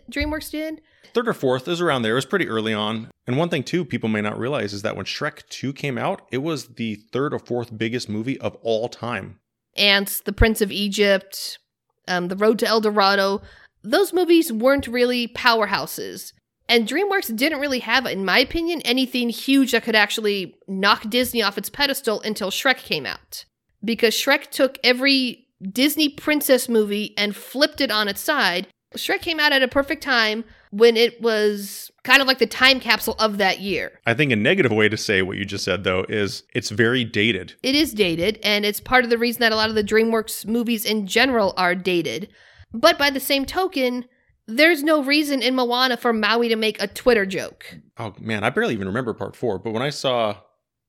DreamWorks 0.10 0.52
did? 0.52 0.80
Third 1.14 1.28
or 1.28 1.34
fourth 1.34 1.68
is 1.68 1.82
around 1.82 2.04
there. 2.04 2.14
It 2.14 2.16
was 2.16 2.26
pretty 2.26 2.48
early 2.48 2.74
on. 2.74 3.10
And 3.30 3.38
one 3.38 3.50
thing, 3.50 3.62
too, 3.62 3.86
people 3.86 4.10
may 4.10 4.22
not 4.22 4.40
realize 4.40 4.74
is 4.74 4.82
that 4.82 4.96
when 4.96 5.06
Shrek 5.06 5.48
2 5.50 5.72
came 5.74 6.00
out, 6.00 6.24
it 6.32 6.40
was 6.40 6.66
the 6.66 6.96
third 6.96 7.32
or 7.32 7.38
fourth 7.38 7.78
biggest 7.78 8.10
movie 8.10 8.40
of 8.40 8.56
all 8.64 8.90
time. 8.90 9.38
Antz, 9.78 10.20
The 10.22 10.34
Prince 10.34 10.62
of 10.62 10.72
Egypt, 10.72 11.60
um, 12.08 12.30
The 12.30 12.36
Road 12.36 12.58
to 12.58 12.66
El 12.66 12.82
Dorado. 12.82 13.44
Those 13.84 14.14
movies 14.14 14.52
weren't 14.52 14.88
really 14.88 15.28
powerhouses. 15.28 16.34
And 16.68 16.88
DreamWorks 16.88 17.36
didn't 17.36 17.60
really 17.60 17.82
have, 17.82 18.08
in 18.08 18.26
my 18.26 18.40
opinion, 18.40 18.82
anything 18.82 19.30
huge 19.30 19.74
that 19.74 19.84
could 19.84 19.96
actually 19.96 20.56
knock 20.68 21.08
Disney 21.08 21.44
off 21.44 21.60
its 21.60 21.70
pedestal 21.70 22.22
until 22.22 22.50
Shrek 22.50 22.78
came 22.78 23.06
out. 23.06 23.46
Because 23.86 24.16
Shrek 24.16 24.50
took 24.50 24.80
every 24.84 25.46
Disney 25.62 26.10
princess 26.10 26.68
movie 26.68 27.14
and 27.16 27.36
flipped 27.36 27.80
it 27.80 27.92
on 27.92 28.08
its 28.08 28.22
side. 28.22 28.66
Shrek 28.96 29.22
came 29.22 29.40
out 29.40 29.54
at 29.54 29.62
a 29.62 29.68
perfect 29.68 30.02
time 30.02 30.46
when 30.72 30.98
it 30.98 31.22
was 31.22 31.92
kind 32.10 32.22
of 32.24 32.28
like 32.28 32.40
the 32.40 32.48
time 32.48 32.80
capsule 32.80 33.16
of 33.20 33.38
that 33.38 33.60
year. 33.60 34.00
I 34.08 34.16
think 34.16 34.32
a 34.32 34.36
negative 34.36 34.72
way 34.72 34.90
to 34.90 34.98
say 34.98 35.22
what 35.22 35.38
you 35.38 35.46
just 35.46 35.64
said, 35.64 35.84
though, 35.84 36.06
is 36.10 36.42
it's 36.56 36.72
very 36.72 37.04
dated. 37.04 37.54
It 37.62 37.76
is 37.76 37.94
dated, 37.94 38.40
and 38.42 38.66
it's 38.66 38.80
part 38.80 39.04
of 39.04 39.12
the 39.12 39.18
reason 39.18 39.42
that 39.42 39.52
a 39.52 39.56
lot 39.56 39.70
of 39.70 39.76
the 39.76 39.84
DreamWorks 39.84 40.48
movies 40.48 40.86
in 40.86 41.06
general 41.06 41.54
are 41.56 41.76
dated. 41.76 42.30
But 42.74 42.98
by 42.98 43.12
the 43.12 43.20
same 43.20 43.46
token, 43.46 44.06
There's 44.48 44.82
no 44.82 45.04
reason 45.04 45.44
in 45.44 45.54
Moana 45.54 45.96
for 45.96 46.12
Maui 46.12 46.50
to 46.50 46.56
make 46.56 46.82
a 46.82 46.88
Twitter 46.88 47.24
joke. 47.28 47.78
Oh 48.00 48.16
man, 48.20 48.44
I 48.44 48.50
barely 48.50 48.74
even 48.74 48.88
remember 48.88 49.14
part 49.14 49.36
four. 49.36 49.60
But 49.60 49.74
when 49.74 49.84
I 49.84 49.92
saw 49.92 50.38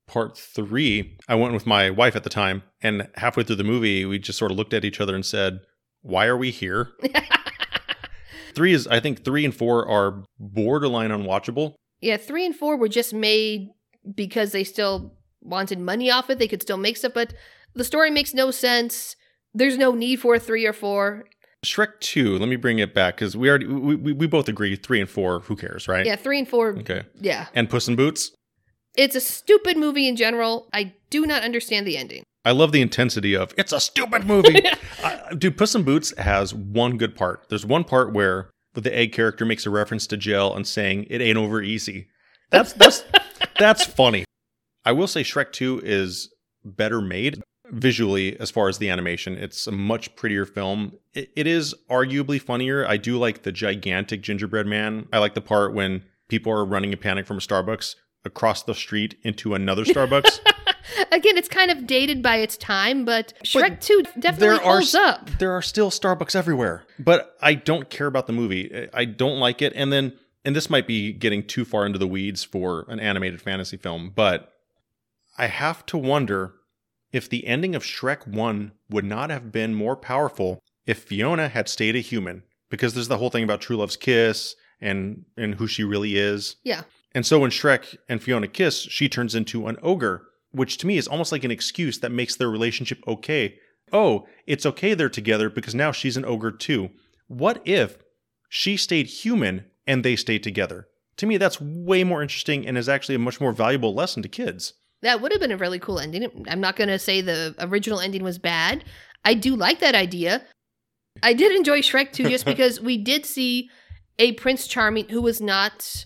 part 0.07 0.39
three, 0.39 1.19
I 1.29 1.35
went 1.35 1.53
with 1.53 1.67
my 1.67 1.91
wife 1.91 2.17
at 2.17 2.25
the 2.25 2.31
time, 2.31 2.63
and 2.81 3.09
halfway 3.17 3.45
through 3.45 3.57
the 3.57 3.65
movie, 3.65 4.07
we 4.07 4.19
just 4.19 4.39
sort 4.39 4.51
of 4.51 4.57
looked 4.57 4.73
at 4.73 4.87
each 4.87 4.99
other 4.99 5.15
and 5.15 5.27
said, 5.27 5.61
"Why 6.01 6.25
are 6.25 6.39
we 6.39 6.51
here?" 6.51 6.93
three 8.61 8.75
is, 8.75 8.87
I 8.89 9.01
think, 9.01 9.25
three 9.25 9.47
and 9.47 9.55
four 9.57 9.89
are 9.89 10.23
borderline 10.39 11.09
unwatchable. 11.09 11.77
Yeah, 12.03 12.19
three 12.19 12.45
and 12.45 12.55
four 12.55 12.77
were 12.77 12.89
just 12.91 13.15
made 13.15 13.71
because 14.15 14.53
they 14.53 14.65
still 14.65 15.15
wanted 15.41 15.79
money 15.79 16.11
off 16.11 16.29
it. 16.29 16.39
They 16.39 16.47
could 16.47 16.61
still 16.61 16.77
make 16.77 16.99
stuff, 16.99 17.13
but 17.15 17.33
the 17.75 17.85
story 17.85 18.11
makes 18.11 18.35
no 18.35 18.51
sense. 18.51 19.17
There's 19.55 19.79
no 19.79 19.93
need 19.93 20.21
for 20.21 20.35
a 20.35 20.39
three 20.39 20.67
or 20.67 20.75
four. 20.75 21.25
Shrek 21.65 22.01
Two. 22.01 22.37
Let 22.39 22.51
me 22.51 22.57
bring 22.57 22.81
it 22.81 22.93
back 22.93 23.17
because 23.17 23.35
we 23.35 23.49
already 23.49 23.67
we, 23.67 23.95
we, 23.95 24.13
we 24.13 24.27
both 24.27 24.47
agree 24.47 24.77
three 24.77 25.01
and 25.01 25.09
four. 25.09 25.41
Who 25.41 25.57
cares, 25.57 25.89
right? 25.89 26.05
Yeah, 26.05 26.17
three 26.17 26.39
and 26.39 26.47
four. 26.49 26.77
Okay. 26.81 27.05
Yeah, 27.19 27.47
And 27.55 27.71
Puss 27.71 27.89
in 27.89 27.97
Boots. 27.97 28.33
it's 28.95 29.15
a 29.15 29.21
stupid 29.23 29.79
movie 29.79 30.07
in 30.07 30.17
general. 30.17 30.69
I 30.75 30.93
do 31.09 31.25
not 31.25 31.43
understand 31.45 31.87
the 31.87 31.97
ending. 31.97 32.25
I 32.45 32.53
love 32.53 32.73
the 32.73 32.81
intensity 32.81 33.37
of 33.37 33.55
it's 33.59 33.73
a 33.73 33.81
stupid 33.81 34.25
movie. 34.27 34.63
I, 35.05 35.35
dude, 35.37 35.59
Puss 35.59 35.75
in 35.75 35.83
Boots 35.83 36.17
has 36.17 36.55
one 36.55 36.97
good 36.97 37.15
part. 37.15 37.47
There's 37.49 37.67
one 37.67 37.85
part 37.85 38.13
where 38.13 38.51
the 38.75 38.95
egg 38.97 39.13
character 39.13 39.45
makes 39.45 39.67
a 39.67 39.71
reference 39.71 40.07
to 40.09 40.17
jail 40.17 40.55
and 40.55 40.67
saying 40.67 41.07
it 41.11 41.21
ain't 41.21 41.37
over 41.37 41.61
easy. 41.61 42.09
That's 42.51 42.73
that's 42.73 43.05
that's 43.59 43.85
funny. 43.85 44.25
I 44.85 44.93
will 44.93 45.07
say 45.07 45.23
Shrek 45.23 45.53
2 45.53 45.83
is 45.85 46.33
better 46.65 47.01
made 47.01 47.43
visually 47.67 48.39
as 48.41 48.51
far 48.51 48.69
as 48.69 48.79
the 48.79 48.91
animation. 48.91 49.37
It's 49.37 49.67
a 49.67 49.73
much 49.73 50.15
prettier 50.17 50.47
film. 50.47 50.93
It, 51.15 51.31
it 51.37 51.47
is 51.47 51.75
arguably 51.91 52.41
funnier. 52.41 52.87
I 52.87 52.97
do 52.97 53.19
like 53.19 53.43
the 53.43 53.53
gigantic 53.53 54.23
gingerbread 54.23 54.67
man. 54.67 55.09
I 55.13 55.19
like 55.19 55.35
the 55.35 55.41
part 55.41 55.75
when 55.75 56.05
people 56.29 56.53
are 56.53 56.65
running 56.65 56.93
in 56.93 56.99
panic 56.99 57.27
from 57.27 57.37
a 57.37 57.41
Starbucks 57.41 57.97
across 58.25 58.63
the 58.63 58.75
street 58.75 59.17
into 59.23 59.55
another 59.55 59.85
Starbucks. 59.85 60.41
Again, 61.13 61.37
it's 61.37 61.49
kind 61.49 61.71
of 61.71 61.87
dated 61.87 62.23
by 62.23 62.37
its 62.37 62.57
time, 62.57 63.05
but 63.05 63.33
Shrek 63.45 63.81
2 63.81 64.03
definitely 64.19 64.39
there 64.39 64.55
are 64.55 64.73
holds 64.75 64.95
up. 64.95 65.31
there 65.39 65.53
are 65.53 65.63
still 65.63 65.91
Starbucks 65.91 66.35
everywhere, 66.35 66.85
but 66.99 67.37
I 67.41 67.55
don't 67.55 67.91
care 67.91 68.07
about 68.07 68.27
the 68.27 68.33
movie. 68.33 68.89
I 68.93 69.05
don't 69.05 69.39
like 69.39 69.63
it, 69.63 69.73
and 69.75 69.93
then 69.93 70.15
and 70.45 70.57
this 70.57 70.71
might 70.71 70.87
be 70.87 71.13
getting 71.13 71.47
too 71.47 71.65
far 71.65 71.85
into 71.87 71.99
the 71.99 72.07
weeds 72.07 72.45
for 72.45 72.87
an 72.89 72.99
animated 73.01 73.43
fantasy 73.43 73.77
film, 73.77 74.13
but 74.15 74.53
I 75.37 75.47
have 75.47 75.85
to 75.87 75.99
wonder 75.99 76.55
if 77.13 77.29
the 77.29 77.47
ending 77.47 77.75
of 77.75 77.83
Shrek 77.83 78.27
One 78.27 78.73
would 78.89 79.05
not 79.05 79.31
have 79.31 79.51
been 79.53 79.75
more 79.75 79.97
powerful 79.97 80.63
if 80.87 81.03
Fiona 81.03 81.49
had 81.49 81.69
stayed 81.69 81.97
a 81.97 82.01
human, 82.01 82.43
because 82.69 82.95
there's 82.95 83.09
the 83.09 83.19
whole 83.19 83.31
thing 83.31 83.45
about 83.45 83.61
true 83.61 83.77
love's 83.77 83.97
kiss 83.97 84.55
and 84.81 85.25
and 85.37 85.57
who 85.57 85.67
she 85.67 85.85
really 85.85 86.17
is. 86.17 86.57
Yeah. 86.63 86.83
And 87.15 87.27
so 87.27 87.41
when 87.41 87.51
Shrek 87.51 87.97
and 88.09 88.23
Fiona 88.23 88.47
kiss, 88.47 88.83
she 88.83 89.09
turns 89.09 89.35
into 89.35 89.67
an 89.67 89.77
ogre, 89.83 90.23
which 90.53 90.79
to 90.79 90.87
me 90.87 90.97
is 90.97 91.07
almost 91.07 91.33
like 91.33 91.45
an 91.45 91.51
excuse 91.51 91.99
that 91.99 92.13
makes 92.13 92.37
their 92.37 92.51
relationship 92.51 92.99
okay. 93.07 93.59
Oh, 93.93 94.27
it's 94.47 94.67
okay 94.67 94.95
they're 94.95 95.09
together 95.09 95.51
because 95.51 95.75
now 95.75 95.93
she's 95.93 96.17
an 96.17 96.25
ogre 96.25 96.53
too. 96.53 96.91
What 97.29 97.61
if 97.65 97.99
she 98.49 98.77
stayed 98.77 99.07
human 99.07 99.65
and 99.87 100.05
they 100.05 100.17
stayed 100.17 100.43
together? 100.43 100.89
To 101.17 101.27
me, 101.27 101.37
that's 101.37 101.61
way 101.61 102.05
more 102.05 102.23
interesting 102.23 102.67
and 102.67 102.79
is 102.79 102.89
actually 102.89 103.15
a 103.15 103.21
much 103.21 103.41
more 103.41 103.53
valuable 103.53 103.95
lesson 103.95 104.23
to 104.23 104.29
kids. 104.29 104.75
That 105.03 105.21
would 105.21 105.33
have 105.33 105.41
been 105.41 105.53
a 105.53 105.57
really 105.57 105.79
cool 105.79 105.99
ending. 105.99 106.47
I'm 106.49 106.61
not 106.61 106.77
going 106.77 106.89
to 106.89 106.99
say 106.99 107.21
the 107.21 107.55
original 107.59 108.01
ending 108.01 108.23
was 108.23 108.39
bad. 108.39 108.85
I 109.25 109.35
do 109.35 109.57
like 109.57 109.81
that 109.81 109.95
idea. 109.95 110.43
I 111.23 111.33
did 111.35 111.55
enjoy 111.55 111.81
Shrek 111.81 112.13
2 112.13 112.29
just 112.29 112.45
because 112.47 112.81
we 112.81 112.99
did 112.99 113.27
see 113.27 113.69
a 114.19 114.33
Prince 114.33 114.67
Charming 114.67 115.09
who 115.09 115.23
was 115.23 115.41
not 115.41 116.05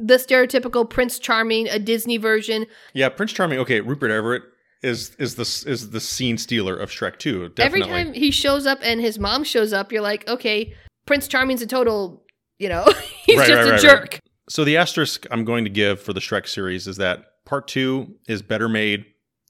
the 0.00 0.14
stereotypical 0.14 0.88
Prince 0.88 1.18
Charming, 1.18 1.68
a 1.68 1.78
Disney 1.78 2.16
version. 2.16 2.66
Yeah, 2.94 3.08
Prince 3.10 3.32
Charming. 3.32 3.58
Okay, 3.60 3.80
Rupert 3.80 4.10
Everett 4.10 4.42
is 4.82 5.14
is 5.18 5.34
the 5.34 5.70
is 5.70 5.90
the 5.90 6.00
scene 6.00 6.38
stealer 6.38 6.76
of 6.76 6.90
Shrek 6.90 7.18
2. 7.18 7.50
Definitely. 7.50 7.82
Every 7.82 8.04
time 8.04 8.12
he 8.14 8.30
shows 8.30 8.66
up 8.66 8.78
and 8.82 9.00
his 9.00 9.18
mom 9.18 9.44
shows 9.44 9.72
up, 9.72 9.92
you're 9.92 10.02
like, 10.02 10.26
okay, 10.28 10.74
Prince 11.06 11.28
Charming's 11.28 11.62
a 11.62 11.66
total, 11.66 12.24
you 12.58 12.68
know, 12.68 12.86
he's 13.24 13.38
Right, 13.38 13.48
just 13.48 13.58
right, 13.58 13.68
a 13.68 13.72
right, 13.72 13.80
jerk. 13.80 14.20
So 14.48 14.64
the 14.64 14.76
asterisk 14.76 15.26
I'm 15.30 15.44
going 15.44 15.64
to 15.64 15.70
give 15.70 16.00
for 16.00 16.12
the 16.12 16.20
Shrek 16.20 16.48
series 16.48 16.86
is 16.86 16.96
that 16.96 17.24
part 17.44 17.68
two 17.68 18.16
is 18.26 18.42
better 18.42 18.68
made. 18.68 19.04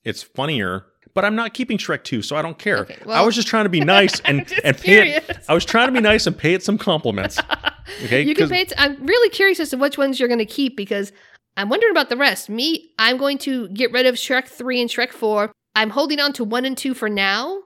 It's 0.04 0.22
funnier, 0.22 0.86
but 1.14 1.24
I'm 1.24 1.34
not 1.36 1.52
keeping 1.54 1.76
Shrek 1.76 2.04
2, 2.04 2.22
so 2.22 2.36
I 2.36 2.42
don't 2.42 2.58
care. 2.58 2.78
Okay, 2.78 2.96
I 3.06 3.22
was 3.22 3.34
just 3.34 3.48
trying 3.48 3.64
to 3.64 3.70
be 3.70 3.80
nice 3.84 4.20
and, 4.20 4.50
and 4.64 4.76
pay 4.76 5.16
it. 5.16 5.38
I 5.48 5.54
was 5.54 5.64
trying 5.64 5.88
to 5.88 5.92
be 5.92 6.00
nice 6.00 6.26
and 6.26 6.36
pay 6.36 6.54
it 6.54 6.62
some 6.62 6.78
compliments. 6.78 7.38
Okay. 8.04 8.22
You 8.22 8.34
can 8.34 8.48
pay. 8.48 8.64
T- 8.64 8.74
I'm 8.78 9.04
really 9.04 9.28
curious 9.30 9.60
as 9.60 9.70
to 9.70 9.76
which 9.76 9.98
ones 9.98 10.18
you're 10.18 10.28
going 10.28 10.38
to 10.38 10.44
keep 10.46 10.76
because 10.76 11.12
I'm 11.56 11.68
wondering 11.68 11.90
about 11.92 12.08
the 12.08 12.16
rest. 12.16 12.48
Me, 12.48 12.90
I'm 12.98 13.16
going 13.16 13.38
to 13.38 13.68
get 13.70 13.92
rid 13.92 14.06
of 14.06 14.14
Shrek 14.14 14.46
3 14.48 14.80
and 14.80 14.90
Shrek 14.90 15.10
4. 15.12 15.50
I'm 15.74 15.90
holding 15.90 16.20
on 16.20 16.32
to 16.34 16.44
1 16.44 16.64
and 16.64 16.76
2 16.76 16.94
for 16.94 17.08
now 17.08 17.60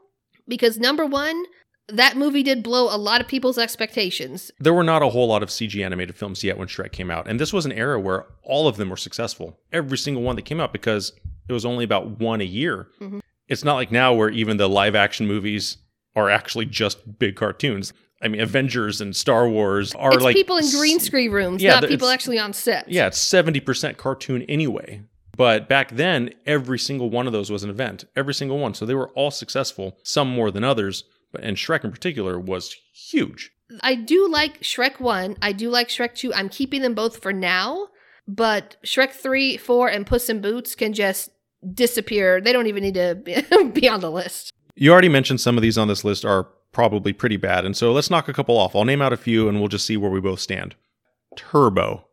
because 0.49 0.78
number 0.78 1.07
1, 1.07 1.45
that 1.88 2.16
movie 2.16 2.43
did 2.43 2.62
blow 2.62 2.95
a 2.95 2.97
lot 2.97 3.21
of 3.21 3.28
people's 3.28 3.59
expectations. 3.59 4.50
there 4.59 4.73
were 4.75 4.83
not 4.85 5.02
a 5.02 5.09
whole 5.11 5.28
lot 5.28 5.43
of 5.43 5.49
CG 5.50 5.85
animated 5.85 6.16
films 6.16 6.43
yet 6.43 6.57
when 6.59 6.69
Shrek 6.69 6.93
came 6.93 7.11
out. 7.11 7.28
And 7.28 7.38
this 7.38 7.52
was 7.52 7.66
an 7.66 7.73
era 7.73 8.00
where 8.00 8.26
all 8.43 8.66
of 8.69 8.76
them 8.76 8.88
were 8.90 8.97
successful. 8.97 9.59
Every 9.73 9.99
single 9.99 10.23
one 10.23 10.37
that 10.37 10.45
came 10.47 10.61
out 10.61 10.73
because 10.73 11.12
it 11.49 11.52
was 11.52 11.64
only 11.66 11.85
about 11.85 12.19
one 12.21 12.40
a 12.40 12.45
year. 12.45 12.88
Mhm. 13.00 13.21
It's 13.49 13.64
not 13.64 13.75
like 13.75 13.93
now 13.93 14.14
where 14.14 14.31
even 14.31 14.57
the 14.57 14.69
live 14.69 14.95
action 14.95 15.26
movies 15.26 15.76
are 16.16 16.31
actually 16.31 16.64
just 16.64 17.19
big 17.19 17.37
cartoons. 17.37 17.93
I 18.25 18.28
mean, 18.28 18.40
Avengers 18.40 19.00
and 19.00 19.14
Star 19.14 19.49
Wars 19.49 19.95
are 19.95 20.14
it's 20.14 20.23
like 20.23 20.35
people 20.35 20.57
in 20.57 20.71
green 20.71 20.99
screen 20.99 21.31
rooms, 21.31 21.62
Yeah, 21.62 21.81
not 21.81 21.88
people 21.88 22.09
actually 22.09 22.38
on 22.38 22.52
set. 22.52 22.88
Yeah, 22.88 23.07
it's 23.07 23.19
70% 23.19 23.97
cartoon 23.99 24.43
anyway. 24.43 25.02
But 25.37 25.69
back 25.69 25.90
then, 25.90 26.31
every 26.47 26.78
single 26.78 27.11
one 27.11 27.26
of 27.26 27.33
those 27.33 27.50
was 27.50 27.64
an 27.64 27.71
event. 27.71 28.04
Every 28.16 28.35
single 28.35 28.59
one. 28.59 28.75
So 28.75 28.87
they 28.87 28.95
were 28.95 29.11
all 29.11 29.31
successful, 29.31 29.99
some 30.02 30.28
more 30.28 30.50
than 30.50 30.64
others. 30.64 31.04
But 31.33 31.43
and 31.43 31.57
Shrek 31.57 31.85
in 31.85 31.90
particular 31.90 32.38
was 32.38 32.75
huge. 32.93 33.50
I 33.83 33.95
do 33.95 34.28
like 34.28 34.61
Shrek 34.61 35.00
1. 35.00 35.37
I 35.43 35.52
do 35.52 35.69
like 35.69 35.88
Shrek 35.88 36.14
2. 36.14 36.33
I'm 36.33 36.49
keeping 36.49 36.83
them 36.83 36.95
both 36.95 37.21
for 37.21 37.33
now. 37.33 37.88
But 38.28 38.76
Shrek 38.87 39.11
3, 39.11 39.57
4, 39.57 39.88
and 39.88 40.07
Puss 40.07 40.31
in 40.31 40.40
Boots 40.40 40.75
can 40.75 40.93
just 40.93 41.31
disappear. 41.73 42.40
They 42.40 42.52
don't 42.52 42.69
even 42.69 42.83
need 42.83 42.95
to 42.95 43.71
be 43.75 43.88
on 43.88 44.00
the 44.00 44.11
list. 44.11 44.52
You 44.76 44.93
already 44.93 45.09
mentioned 45.09 45.40
some 45.40 45.57
of 45.57 45.62
these 45.62 45.76
on 45.78 45.88
this 45.88 46.04
list 46.04 46.25
are 46.25 46.49
probably 46.75 47.12
pretty 47.14 47.38
bad. 47.38 47.64
And 47.64 47.75
so 47.76 47.93
let's 47.93 48.11
knock 48.11 48.28
a 48.28 48.33
couple 48.35 48.59
off. 48.59 48.76
I'll 48.76 48.85
name 48.85 49.00
out 49.00 49.12
a 49.12 49.16
few 49.16 49.49
and 49.49 49.59
we'll 49.61 49.69
just 49.69 49.87
see 49.87 49.97
where 49.97 50.11
we 50.11 50.21
both 50.21 50.40
stand. 50.40 50.75
Turbo. 51.37 52.07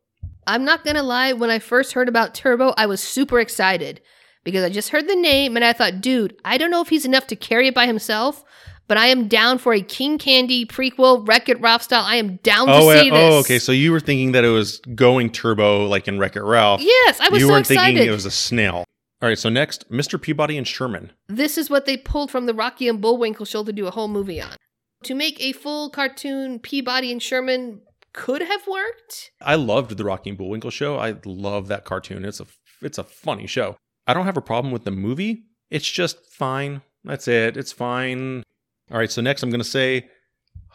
I'm 0.48 0.63
not 0.63 0.84
going 0.84 0.96
to 0.96 1.03
lie. 1.03 1.34
When 1.34 1.50
I 1.50 1.60
first 1.60 1.94
heard 1.94 2.08
about 2.10 2.34
Turbo, 2.34 2.74
I 2.77 2.86
was 2.86 3.01
super 3.01 3.39
excited 3.39 4.01
because 4.44 4.63
I 4.63 4.70
just 4.70 4.89
heard 4.89 5.08
the 5.08 5.15
name 5.15 5.56
and 5.56 5.63
I 5.65 5.74
thought, 5.74 6.01
dude, 6.01 6.36
I 6.46 6.58
don't 6.58 6.72
know 6.72 6.82
if 6.82 6.89
he's 6.89 7.06
enough 7.06 7.27
to 7.27 7.36
carry 7.36 7.68
it 7.68 7.75
by 7.75 7.86
himself, 7.86 8.44
but 8.88 8.98
I 8.98 9.08
am 9.08 9.27
down 9.27 9.60
for 9.60 9.74
a 9.74 9.82
King 9.82 10.18
Candy 10.18 10.65
prequel, 10.65 11.27
Wreck 11.27 11.48
It 11.48 11.62
Ralph 11.62 11.84
style. 11.84 12.03
I 12.03 12.15
am 12.15 12.38
down 12.38 12.68
to 12.68 12.74
Oh, 12.74 12.91
see 12.94 13.12
uh, 13.12 13.13
this. 13.13 13.34
oh, 13.34 13.39
okay. 13.39 13.60
So 13.60 13.72
you 13.72 13.91
were 13.91 14.00
thinking 14.00 14.32
that 14.32 14.44
it 14.44 14.50
was 14.50 14.80
going 14.96 15.30
turbo 15.32 15.86
like 15.88 16.08
in 16.08 16.18
Wreck 16.18 16.36
It 16.36 16.41
Ralph. 16.44 16.82
yes, 16.82 17.20
I 17.20 17.30
was 17.30 17.39
you 17.41 17.48
so 17.48 17.53
weren't 17.53 17.70
excited. 17.70 17.96
thinking 17.98 18.08
it 18.08 18.12
was 18.12 18.25
a 18.25 18.32
snail. 18.32 18.84
All 19.22 19.30
right. 19.30 19.38
So 19.38 19.50
next, 19.50 19.90
Mr. 19.92 20.20
Peabody 20.22 20.58
and 20.58 20.68
Sherman. 20.68 21.12
this 21.28 21.58
is 21.58 21.70
what 21.70 21.86
they 21.86 21.98
pulled 21.98 22.32
from 22.32 22.46
the 22.46 22.54
Rocky 22.54 22.88
and 22.88 23.00
Bullwinkle 23.01 23.46
show 23.46 23.63
to 23.63 23.72
do 23.74 23.88
a 23.88 23.92
whole 23.92 24.08
movie 24.08 24.42
on. 24.42 24.56
To 25.04 25.16
make 25.16 25.40
a 25.42 25.51
full 25.51 25.90
cartoon, 25.90 26.60
Peabody 26.60 27.12
and 27.12 27.22
Sherman 27.22 27.82
could 28.13 28.42
have 28.42 28.68
worked. 28.68 29.32
I 29.42 29.56
loved 29.56 29.98
the 29.98 30.04
Rocky 30.04 30.30
and 30.30 30.38
Bullwinkle 30.38 30.70
show. 30.72 30.98
I 30.98 31.16
love 31.25 31.68
that 31.70 31.86
cartoon. 31.86 32.25
It's 32.25 32.40
a 32.40 32.46
it's 32.82 32.98
a 32.98 33.04
funny 33.04 33.48
show. 33.48 33.78
I 34.08 34.13
don't 34.13 34.25
have 34.25 34.38
a 34.38 34.42
problem 34.42 34.72
with 34.72 34.84
the 34.84 34.92
movie. 34.92 35.44
It's 35.70 35.90
just 35.90 36.18
fine. 36.32 36.82
That's 37.04 37.28
it. 37.28 37.58
It's 37.58 37.72
fine. 37.72 38.44
All 38.92 38.98
right. 38.98 39.12
So 39.12 39.22
next, 39.22 39.42
I'm 39.44 39.50
gonna 39.50 39.63
say 39.63 40.10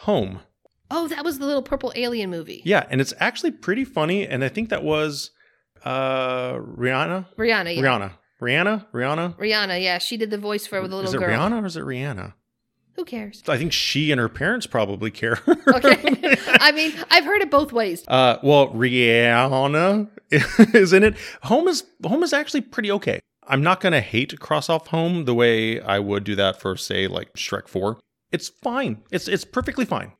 Home. 0.01 0.41
Oh, 0.91 1.09
that 1.09 1.25
was 1.25 1.39
the 1.39 1.47
little 1.47 1.63
purple 1.63 1.93
alien 1.97 2.31
movie. 2.31 2.63
Yeah, 2.65 2.87
and 2.91 3.01
it's 3.01 3.13
actually 3.19 3.51
pretty 3.51 3.85
funny. 3.85 4.27
And 4.27 4.45
I 4.45 4.49
think 4.49 4.69
that 4.71 4.83
was 4.85 5.31
uh 5.85 6.55
Rihanna. 6.55 7.27
Rihanna, 7.37 7.77
yeah. 7.77 7.83
Rihanna. 7.83 8.13
Rihanna. 8.41 8.87
Rihanna. 8.93 9.37
Rihanna, 9.39 9.83
yeah. 9.83 9.99
She 9.99 10.17
did 10.17 10.31
the 10.31 10.39
voice 10.39 10.67
for 10.67 10.77
the 10.77 10.83
little 10.83 11.01
girl. 11.01 11.09
is 11.09 11.15
it 11.15 11.19
girl. 11.19 11.39
Rihanna 11.39 11.63
or 11.63 11.67
is 11.67 11.77
it 11.77 11.85
Rihanna? 11.85 12.35
Who 12.95 13.05
cares? 13.05 13.43
I 13.47 13.59
think 13.59 13.73
she 13.73 14.11
and 14.11 14.19
her 14.19 14.29
parents 14.29 14.67
probably 14.67 15.11
care. 15.11 15.39
Okay. 15.47 15.99
I 16.61 16.73
mean, 16.73 16.95
I've 17.11 17.25
heard 17.25 17.43
it 17.43 17.51
both 17.51 17.71
ways. 17.73 18.05
Uh, 18.09 18.39
well, 18.43 18.69
Rihanna 18.69 20.09
is 20.75 20.93
in 20.93 21.03
it. 21.03 21.15
Home 21.43 21.69
is 21.69 21.85
Home 22.05 22.23
is 22.23 22.33
actually 22.33 22.63
pretty 22.63 22.91
okay. 22.93 23.21
I'm 23.47 23.63
not 23.63 23.81
gonna 23.81 24.01
hate 24.01 24.39
cross 24.41 24.69
off 24.71 24.89
Home 24.89 25.25
the 25.27 25.35
way 25.35 25.81
I 25.81 25.99
would 25.99 26.25
do 26.25 26.35
that 26.37 26.59
for 26.61 26.77
say 26.77 27.07
like 27.07 27.35
Shrek 27.35 27.69
Four. 27.69 27.99
It's 28.33 28.49
fine. 28.49 29.03
It's 29.11 29.29
it's 29.29 29.45
perfectly 29.45 29.85
fine. 29.85 30.13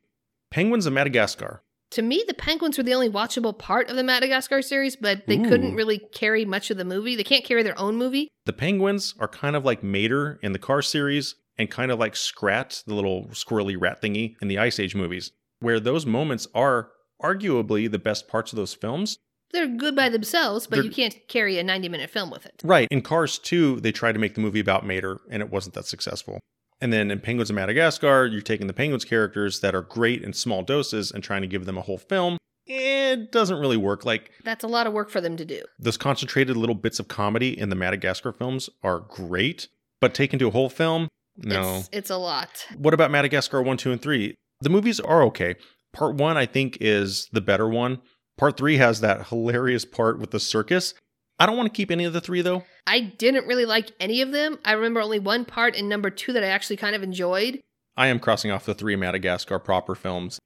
Penguins 0.51 0.87
of 0.87 0.93
Madagascar. 0.93 1.63
To 1.97 2.03
me, 2.03 2.23
the 2.29 2.35
penguins 2.35 2.77
were 2.77 2.85
the 2.85 2.93
only 2.93 3.09
watchable 3.09 3.59
part 3.59 3.89
of 3.89 3.97
the 3.97 4.05
Madagascar 4.05 4.61
series, 4.61 4.97
but 4.97 5.27
they 5.27 5.39
Ooh. 5.39 5.49
couldn't 5.49 5.75
really 5.75 5.99
carry 5.99 6.45
much 6.45 6.71
of 6.71 6.77
the 6.77 6.85
movie. 6.85 7.17
They 7.17 7.25
can't 7.25 7.43
carry 7.43 7.63
their 7.63 7.79
own 7.81 7.97
movie. 7.97 8.29
The 8.45 8.53
penguins 8.53 9.15
are 9.19 9.27
kind 9.27 9.57
of 9.57 9.65
like 9.65 9.83
Mater 9.83 10.39
in 10.43 10.53
the 10.53 10.59
Car 10.59 10.83
series, 10.83 11.37
and 11.57 11.71
kind 11.71 11.91
of 11.91 11.99
like 11.99 12.15
Scrat, 12.15 12.83
the 12.87 12.93
little 12.95 13.29
squirrely 13.33 13.81
rat 13.81 14.03
thingy 14.03 14.35
in 14.43 14.49
the 14.49 14.59
Ice 14.59 14.79
Age 14.79 14.95
movies. 14.95 15.33
where 15.61 15.81
those 15.81 16.05
moments 16.05 16.47
are 16.55 16.91
arguably 17.23 17.91
the 17.91 17.99
best 17.99 18.29
parts 18.29 18.53
of 18.53 18.59
those 18.59 18.75
films. 18.75 19.17
They're 19.53 19.67
good 19.67 19.97
by 19.97 20.11
themselves, 20.11 20.67
but 20.67 20.77
They're- 20.77 20.85
you 20.85 20.91
can't 20.91 21.17
carry 21.29 21.59
a 21.59 21.65
90 21.65 21.89
minute 21.89 22.11
film 22.11 22.29
with 22.29 22.45
it. 22.45 22.61
Right. 22.63 22.87
In 22.91 23.01
Cars 23.01 23.39
2, 23.39 23.81
they 23.81 23.91
tried 23.91 24.13
to 24.13 24.19
make 24.19 24.35
the 24.35 24.43
movie 24.43 24.61
about 24.61 24.87
Mater, 24.87 25.19
and 25.31 25.43
it 25.43 25.49
wasn't 25.49 25.75
that 25.77 25.87
successful. 25.87 26.41
And 26.81 26.93
then 26.93 27.11
in 27.11 27.21
Penguins 27.21 27.51
of 27.51 27.57
Madagascar, 27.57 28.27
you're 28.27 28.43
taking 28.43 28.67
the 28.67 28.73
Penguins 28.73 29.05
characters 29.05 29.61
that 29.61 29.75
are 29.75 29.83
great 29.83 30.23
in 30.23 30.33
small 30.33 30.63
doses 30.63 31.11
and 31.11 31.25
trying 31.25 31.41
to 31.43 31.49
give 31.49 31.65
them 31.65 31.79
a 31.79 31.83
whole 31.83 31.99
film. 31.99 32.37
It 32.67 33.33
doesn't 33.33 33.59
really 33.59 33.77
work. 33.77 34.05
Like 34.05 34.31
That's 34.45 34.65
a 34.65 34.69
lot 34.69 34.87
of 34.87 34.93
work 34.93 35.09
for 35.09 35.21
them 35.21 35.37
to 35.37 35.45
do. 35.45 35.63
those 35.79 35.97
concentrated 35.97 36.57
little 36.57 36.75
bits 36.75 36.99
of 36.99 37.09
comedy 37.09 37.59
in 37.59 37.69
the 37.71 37.77
Madagascar 37.77 38.33
films 38.33 38.69
are 38.83 39.01
great, 39.01 39.69
but 40.01 40.15
taken 40.15 40.39
to 40.41 40.49
a 40.49 40.51
whole 40.51 40.69
film, 40.69 41.09
no. 41.39 41.77
It's, 41.79 41.89
it's 41.93 42.11
a 42.11 42.17
lot. 42.17 42.67
What 42.77 42.95
about 42.95 43.11
Madagascar 43.11 43.63
1, 43.63 43.77
2, 43.77 43.93
and 43.93 44.03
3? 44.03 44.35
The 44.63 44.71
movies 44.71 45.01
are 45.01 45.23
okay. 45.25 45.57
Part 45.93 46.17
1, 46.17 46.37
I 46.37 46.47
think, 46.47 46.79
is 46.81 47.29
the 47.33 47.41
better 47.43 47.69
one. 47.69 48.01
Part 48.39 48.57
3 48.57 48.79
has 48.79 49.01
that 49.01 49.29
hilarious 49.29 49.85
part 49.85 50.19
with 50.19 50.31
the 50.31 50.41
circus. 50.41 50.95
I 51.39 51.47
don't 51.47 51.57
want 51.57 51.73
to 51.73 51.77
keep 51.77 51.91
any 51.91 52.05
of 52.05 52.13
the 52.13 52.21
three, 52.21 52.41
though. 52.43 52.65
I 52.87 53.01
didn't 53.01 53.47
really 53.47 53.67
like 53.67 53.93
any 54.01 54.23
of 54.23 54.33
them. 54.33 54.59
I 54.65 54.73
remember 54.73 55.01
only 55.01 55.19
one 55.19 55.45
part 55.45 55.75
in 55.75 55.89
number 55.89 56.09
two 56.09 56.33
that 56.33 56.43
I 56.43 56.49
actually 56.49 56.77
kind 56.77 56.97
of 56.97 57.03
enjoyed. 57.03 57.61
I 57.97 58.09
am 58.09 58.19
crossing 58.19 58.51
off 58.51 58.65
the 58.65 58.75
three 58.75 58.97
Madagascar 58.97 59.59
proper 59.59 59.95
films. 59.95 60.39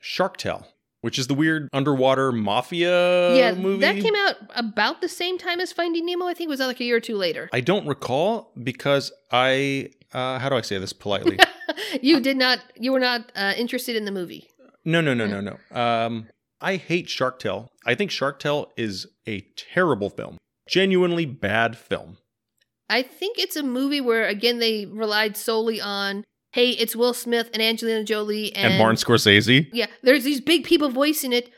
Shark 0.00 0.36
Tale, 0.36 0.66
which 1.00 1.18
is 1.18 1.26
the 1.26 1.34
weird 1.34 1.68
underwater 1.72 2.30
mafia 2.32 3.34
yeah, 3.34 3.54
movie. 3.54 3.80
that 3.80 3.96
came 3.96 4.14
out 4.14 4.36
about 4.54 5.00
the 5.00 5.08
same 5.08 5.38
time 5.38 5.60
as 5.60 5.72
Finding 5.72 6.06
Nemo. 6.06 6.26
I 6.26 6.34
think 6.34 6.48
it 6.48 6.50
was 6.50 6.60
like 6.60 6.80
a 6.80 6.84
year 6.84 6.96
or 6.96 7.00
two 7.00 7.16
later. 7.16 7.48
I 7.52 7.60
don't 7.60 7.86
recall 7.86 8.52
because 8.62 9.12
I, 9.32 9.90
uh, 10.12 10.38
how 10.38 10.48
do 10.48 10.56
I 10.56 10.60
say 10.60 10.78
this 10.78 10.92
politely? 10.92 11.38
you 12.02 12.20
did 12.20 12.36
not. 12.36 12.60
You 12.76 12.92
were 12.92 13.00
not 13.00 13.32
uh, 13.34 13.54
interested 13.56 13.96
in 13.96 14.04
the 14.04 14.12
movie. 14.12 14.48
no, 14.84 15.00
no, 15.00 15.14
no, 15.14 15.26
no, 15.26 15.40
no. 15.40 15.78
Um, 15.78 16.28
I 16.60 16.76
hate 16.76 17.08
Shark 17.08 17.38
Tale. 17.38 17.70
I 17.86 17.94
think 17.94 18.10
Shark 18.10 18.38
Tale 18.38 18.70
is 18.76 19.06
a 19.26 19.40
terrible 19.56 20.10
film, 20.10 20.38
genuinely 20.68 21.24
bad 21.24 21.76
film. 21.76 22.18
I 22.90 23.02
think 23.02 23.38
it's 23.38 23.56
a 23.56 23.62
movie 23.62 24.00
where 24.00 24.26
again 24.26 24.58
they 24.58 24.86
relied 24.86 25.36
solely 25.36 25.80
on 25.80 26.24
hey, 26.52 26.70
it's 26.70 26.96
Will 26.96 27.14
Smith 27.14 27.50
and 27.52 27.62
Angelina 27.62 28.02
Jolie 28.04 28.54
and, 28.56 28.72
And, 28.72 28.78
Martin 28.78 28.96
Scorsese. 28.96 29.68
Yeah, 29.72 29.86
there's 30.02 30.24
these 30.24 30.40
big 30.40 30.64
people 30.64 30.88
voicing 30.88 31.32
it, 31.32 31.50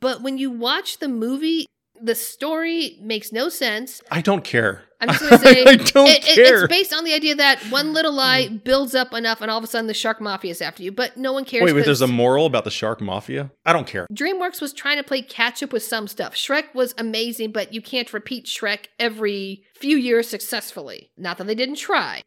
but 0.00 0.22
when 0.22 0.38
you 0.38 0.50
watch 0.50 0.98
the 0.98 1.08
movie, 1.08 1.66
the 2.00 2.14
story 2.14 2.98
makes 3.02 3.32
no 3.32 3.48
sense. 3.48 4.02
I 4.10 4.20
don't 4.20 4.44
care. 4.44 4.84
I'm 5.00 5.08
just 5.08 5.20
gonna 5.30 5.38
say 5.38 5.64
I 5.64 5.76
don't 5.76 6.08
it- 6.08 6.24
it- 6.26 6.38
it's 6.38 6.66
based 6.68 6.92
on 6.92 7.04
the 7.04 7.12
idea 7.12 7.34
that 7.34 7.62
one 7.64 7.92
little 7.92 8.12
mm. 8.12 8.16
lie 8.16 8.48
builds 8.48 8.94
up 8.94 9.12
enough, 9.12 9.40
and 9.40 9.50
all 9.50 9.58
of 9.58 9.64
a 9.64 9.66
sudden 9.66 9.86
the 9.86 9.94
shark 9.94 10.20
mafia 10.20 10.50
is 10.50 10.62
after 10.62 10.82
you. 10.82 10.92
But 10.92 11.16
no 11.16 11.32
one 11.32 11.44
cares. 11.44 11.64
wait, 11.64 11.74
wait. 11.74 11.84
There's 11.84 12.00
a 12.00 12.06
moral 12.06 12.46
about 12.46 12.64
the 12.64 12.70
shark 12.70 13.00
mafia. 13.00 13.50
I 13.64 13.72
don't 13.72 13.86
care. 13.86 14.06
DreamWorks 14.12 14.60
was 14.60 14.72
trying 14.72 14.96
to 14.96 15.02
play 15.02 15.22
catch 15.22 15.62
up 15.62 15.72
with 15.72 15.82
some 15.82 16.08
stuff. 16.08 16.34
Shrek 16.34 16.74
was 16.74 16.94
amazing, 16.98 17.52
but 17.52 17.72
you 17.72 17.82
can't 17.82 18.12
repeat 18.12 18.46
Shrek 18.46 18.86
every 18.98 19.64
few 19.74 19.96
years 19.96 20.28
successfully. 20.28 21.10
Not 21.16 21.38
that 21.38 21.46
they 21.46 21.54
didn't 21.54 21.76
try. 21.76 22.22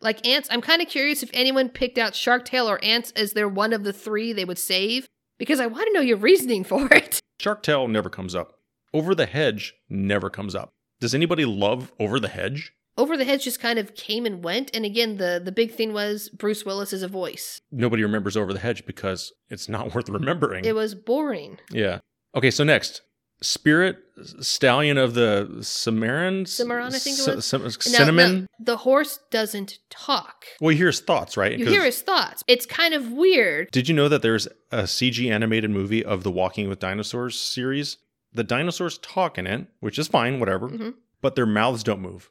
Like 0.00 0.26
Antz, 0.26 0.48
I'm 0.50 0.60
kind 0.60 0.82
of 0.82 0.88
curious 0.88 1.22
if 1.22 1.30
anyone 1.32 1.68
picked 1.68 1.98
out 1.98 2.14
Shark 2.14 2.44
Tale 2.44 2.68
or 2.68 2.82
Antz 2.84 3.12
as 3.12 3.32
their 3.32 3.48
one 3.48 3.72
of 3.72 3.84
the 3.84 3.92
three 3.92 4.32
they 4.32 4.44
would 4.44 4.58
save, 4.58 5.06
because 5.38 5.60
I 5.60 5.66
want 5.66 5.86
to 5.86 5.92
know 5.92 6.00
your 6.00 6.18
reasoning 6.18 6.64
for 6.64 6.86
it. 6.92 7.20
Shark 7.38 7.62
Tale 7.62 7.88
never 7.88 8.08
comes 8.08 8.34
up. 8.34 8.54
Over 8.92 9.14
the 9.14 9.26
Hedge 9.26 9.74
never 9.88 10.30
comes 10.30 10.54
up. 10.54 10.70
Does 11.00 11.14
anybody 11.14 11.44
love 11.44 11.92
Over 12.00 12.18
the 12.20 12.28
Hedge? 12.28 12.72
Over 12.98 13.16
the 13.18 13.24
Hedge 13.24 13.44
just 13.44 13.60
kind 13.60 13.78
of 13.78 13.94
came 13.94 14.24
and 14.24 14.42
went, 14.42 14.70
and 14.74 14.84
again, 14.86 15.18
the 15.18 15.40
the 15.44 15.52
big 15.52 15.74
thing 15.74 15.92
was 15.92 16.30
Bruce 16.30 16.64
Willis 16.64 16.92
as 16.94 17.02
a 17.02 17.08
voice. 17.08 17.60
Nobody 17.70 18.02
remembers 18.02 18.36
Over 18.36 18.52
the 18.54 18.58
Hedge 18.58 18.86
because 18.86 19.32
it's 19.50 19.68
not 19.68 19.94
worth 19.94 20.08
remembering. 20.08 20.64
It 20.64 20.74
was 20.74 20.94
boring. 20.94 21.58
yeah. 21.70 21.98
Okay, 22.34 22.50
so 22.50 22.64
next. 22.64 23.02
Spirit 23.42 23.98
Stallion 24.40 24.96
of 24.96 25.12
the 25.12 25.58
Cimarron? 25.60 26.46
Cimarron, 26.46 26.94
I 26.94 26.98
think 26.98 27.18
it 27.18 27.36
was. 27.36 27.44
c- 27.46 27.90
cinnamon? 27.90 28.40
now, 28.40 28.46
the 28.64 28.76
horse 28.78 29.18
doesn't 29.30 29.78
talk. 29.90 30.46
well, 30.58 30.72
you 30.72 30.78
hear 30.78 30.86
his 30.86 31.00
thoughts, 31.00 31.36
right? 31.36 31.58
You 31.58 31.66
hear 31.66 31.84
his 31.84 32.00
thoughts. 32.00 32.42
It's 32.46 32.64
kind 32.64 32.94
of 32.94 33.12
weird. 33.12 33.70
Did 33.72 33.90
you 33.90 33.94
know 33.94 34.08
that 34.08 34.22
there's 34.22 34.46
a 34.72 34.84
CG 34.84 35.30
animated 35.30 35.70
movie 35.70 36.02
of 36.02 36.22
the 36.22 36.30
Walking 36.30 36.68
with 36.70 36.78
Dinosaurs 36.78 37.38
series? 37.38 37.98
The 38.36 38.44
dinosaurs 38.44 38.98
talk 38.98 39.38
in 39.38 39.46
it, 39.46 39.66
which 39.80 39.98
is 39.98 40.08
fine, 40.08 40.38
whatever, 40.40 40.68
Mhm. 40.68 40.94
but 41.22 41.34
their 41.34 41.46
mouths 41.46 41.82
don't 41.82 42.00
move. 42.00 42.30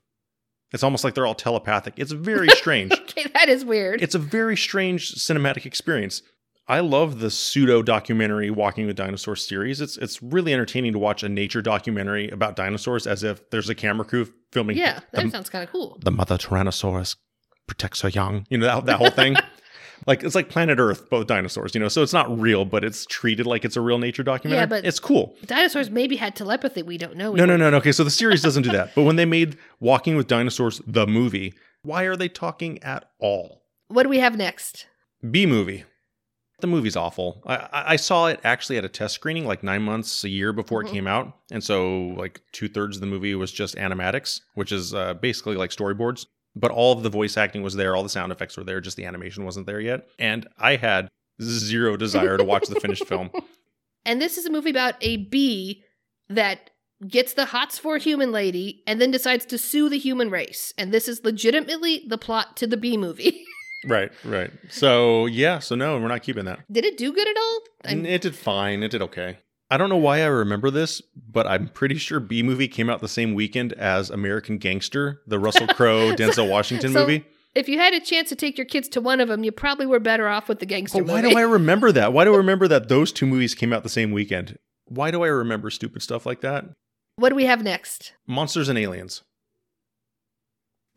It's 0.72 0.84
almost 0.84 1.04
like 1.04 1.14
they're 1.16 1.26
all 1.28 1.36
telepathic. 1.36 1.96
It's 1.98 2.12
very 2.12 2.48
strange. 2.62 2.92
Okay, 2.92 3.26
that 3.34 3.50
is 3.50 3.66
weird. 3.66 4.02
it's 4.02 4.16
a 4.16 4.20
very 4.20 4.56
strange 4.58 5.14
cinematic 5.16 5.66
experience. 5.66 6.22
I 6.68 6.80
love 6.80 7.20
the 7.20 7.30
pseudo 7.30 7.84
documentary 7.84 8.50
Walking 8.50 8.88
with 8.88 8.96
Dinosaurs 8.96 9.48
series. 9.48 9.82
It's 9.82 9.98
it's 9.98 10.22
really 10.24 10.52
entertaining 10.54 10.94
to 10.94 11.00
watch 11.00 11.22
a 11.24 11.30
nature 11.30 11.62
documentary 11.62 12.30
about 12.30 12.56
dinosaurs 12.56 13.06
as 13.06 13.24
if 13.24 13.48
there's 13.52 13.70
a 13.70 13.76
camera 13.76 14.04
crew 14.06 14.28
filming 14.52 14.78
yeah, 14.78 15.00
that 15.12 15.26
the, 15.26 15.30
sounds 15.32 15.50
kind 15.50 15.64
of 15.64 15.72
cool. 15.72 15.98
the 16.04 16.12
mother 16.12 16.38
Tyrannosaurus 16.38 17.18
protects 17.68 18.02
her 18.02 18.10
young. 18.10 18.46
You 18.50 18.58
know 18.58 18.66
that, 18.68 18.86
that 18.86 18.98
whole 18.98 19.12
thing. 19.12 19.36
like 20.08 20.24
it's 20.24 20.36
like 20.36 20.50
Planet 20.50 20.80
Earth, 20.80 21.10
both 21.10 21.28
dinosaurs. 21.28 21.74
You 21.74 21.82
know, 21.82 21.88
so 21.88 22.02
it's 22.04 22.14
not 22.14 22.40
real, 22.40 22.66
but 22.66 22.84
it's 22.84 23.06
treated 23.06 23.46
like 23.46 23.66
it's 23.66 23.76
a 23.76 23.82
real 23.82 23.98
nature 23.98 24.24
documentary. 24.24 24.62
Yeah, 24.62 24.66
but- 24.68 24.86
it's 24.86 25.00
cool. 25.00 25.36
Dinosaurs 25.46 25.90
maybe 25.90 26.16
had 26.16 26.36
telepathy. 26.36 26.84
We 26.84 26.98
don't 26.98 27.16
know. 27.16 27.34
No, 27.34 27.46
no, 27.46 27.58
no, 27.58 27.70
no. 27.70 27.78
Okay, 27.78 27.92
so 27.92 28.04
the 28.04 28.12
series 28.12 28.42
doesn't 28.42 28.64
do 28.64 28.72
that. 28.72 28.92
But 28.96 29.04
when 29.04 29.16
they 29.16 29.26
made 29.26 29.58
Walking 29.80 30.16
with 30.16 30.28
Dinosaurs 30.28 30.82
the 30.88 31.06
movie, 31.08 31.54
why 31.82 32.04
are 32.04 32.16
they 32.16 32.30
talking 32.30 32.82
at 32.84 33.10
all? 33.20 33.64
What 33.88 34.04
do 34.04 34.10
we 34.10 34.20
have 34.20 34.38
next? 34.38 34.88
Bee 35.30 35.46
Movie. 35.46 35.84
The 36.62 36.68
movie's 36.68 36.96
awful. 36.96 37.44
I, 37.46 37.68
I 37.74 37.96
saw 37.98 38.28
it 38.28 38.40
actually 38.46 38.78
at 38.78 38.86
a 38.86 38.90
test 38.90 39.14
screening 39.16 39.46
like 39.46 39.62
nine 39.62 39.82
months, 39.82 40.24
a 40.24 40.30
year 40.30 40.54
before 40.54 40.84
it 40.84 40.88
came 40.90 41.06
out. 41.06 41.34
And 41.52 41.62
so, 41.62 42.16
like, 42.18 42.42
two 42.54 42.70
thirds 42.70 42.96
of 42.98 43.02
the 43.02 43.08
movie 43.08 43.36
was 43.36 43.52
just 43.52 43.76
animatics, 43.76 44.40
which 44.54 44.72
is 44.72 44.94
uh, 44.94 45.16
basically 45.16 45.56
like 45.58 45.72
storyboards. 45.72 46.26
But 46.56 46.72
all 46.72 46.94
of 46.94 47.04
the 47.04 47.10
voice 47.10 47.36
acting 47.38 47.64
was 47.64 47.76
there, 47.76 47.96
all 47.96 48.04
the 48.04 48.10
sound 48.10 48.32
effects 48.32 48.56
were 48.58 48.64
there, 48.64 48.80
just 48.80 48.96
the 48.98 49.06
animation 49.06 49.44
wasn't 49.46 49.66
there 49.66 49.80
yet. 49.82 50.08
And 50.20 50.48
I 50.58 50.78
had 50.78 51.10
zero 51.42 51.98
desire 51.98 52.38
to 52.38 52.44
watch 52.44 52.68
the 52.68 52.80
finished 52.80 53.06
film. 53.08 53.30
And 54.08 54.22
this 54.22 54.38
is 54.38 54.46
a 54.46 54.52
movie 54.52 54.70
about 54.70 54.94
a 55.02 55.18
bee 55.18 55.84
that 56.30 56.70
gets 57.08 57.34
the 57.34 57.46
hots 57.46 57.80
for 57.80 57.96
a 57.96 58.00
human 58.00 58.32
lady 58.32 58.84
and 58.86 59.02
then 59.02 59.10
decides 59.10 59.48
to 59.48 59.58
sue 59.58 59.90
the 59.90 59.98
human 59.98 60.30
race. 60.30 60.76
And 60.78 60.94
this 60.94 61.08
is 61.08 61.26
legitimately 61.26 62.04
the 62.08 62.20
plot 62.20 62.56
to 62.58 62.68
the 62.68 62.78
bee 62.78 62.98
movie. 62.98 63.44
Right, 63.88 64.12
right. 64.24 64.52
So, 64.70 65.26
yeah, 65.28 65.60
so 65.60 65.76
no, 65.76 66.00
we're 66.00 66.08
not 66.08 66.24
keeping 66.24 66.46
that. 66.46 66.60
did 66.72 66.86
it 66.86 66.98
do 66.98 67.12
good 67.14 67.28
at 67.28 67.38
all? 67.38 67.60
I'm- 67.86 68.06
It 68.06 68.22
did 68.22 68.36
fine. 68.36 68.82
It 68.82 68.90
did 68.90 69.02
okay. 69.04 69.38
I 69.70 69.78
don't 69.78 69.90
know 69.90 69.98
why 69.98 70.22
I 70.22 70.26
remember 70.26 70.70
this, 70.70 71.02
but 71.16 71.48
I'm 71.48 71.68
pretty 71.70 71.96
sure 71.96 72.20
Bee 72.20 72.44
Movie 72.44 72.68
came 72.68 72.90
out 72.90 73.02
the 73.02 73.08
same 73.08 73.34
weekend 73.34 73.74
as 73.74 74.10
American 74.10 74.58
Gangster, 74.60 75.22
the 75.26 75.40
Russell 75.40 75.68
Crowe 75.76 76.14
Denzel 76.16 76.50
Washington 76.50 76.94
so- 76.94 77.00
movie. 77.02 77.26
if 77.56 77.68
you 77.68 77.80
had 77.80 77.94
a 77.94 78.00
chance 78.00 78.30
to 78.30 78.36
take 78.36 78.58
your 78.58 78.66
kids 78.66 78.88
to 78.90 79.02
one 79.02 79.20
of 79.20 79.28
them, 79.28 79.44
you 79.44 79.52
probably 79.52 79.86
were 79.88 80.00
better 80.00 80.28
off 80.28 80.48
with 80.48 80.60
the 80.60 80.66
gangster 80.68 81.00
But 81.04 81.08
why 81.12 81.22
movie. 81.22 81.34
do 81.34 81.40
I 81.40 81.44
remember 81.60 81.92
that? 81.94 82.14
Why 82.14 82.26
do 82.26 82.34
I 82.34 82.38
remember 82.38 82.68
that 82.68 82.90
those 82.90 83.12
two 83.12 83.26
movies 83.26 83.56
came 83.56 83.74
out 83.74 83.82
the 83.84 83.90
same 83.90 84.12
weekend? 84.12 84.58
Why 84.88 85.10
do 85.10 85.24
I 85.24 85.28
remember 85.28 85.70
stupid 85.72 86.02
stuff 86.04 86.26
like 86.28 86.42
that? 86.42 86.66
what 87.18 87.30
do 87.30 87.36
we 87.36 87.46
have 87.46 87.64
next? 87.64 88.14
Monsters 88.28 88.68
and 88.70 88.78
Aliens. 88.78 89.24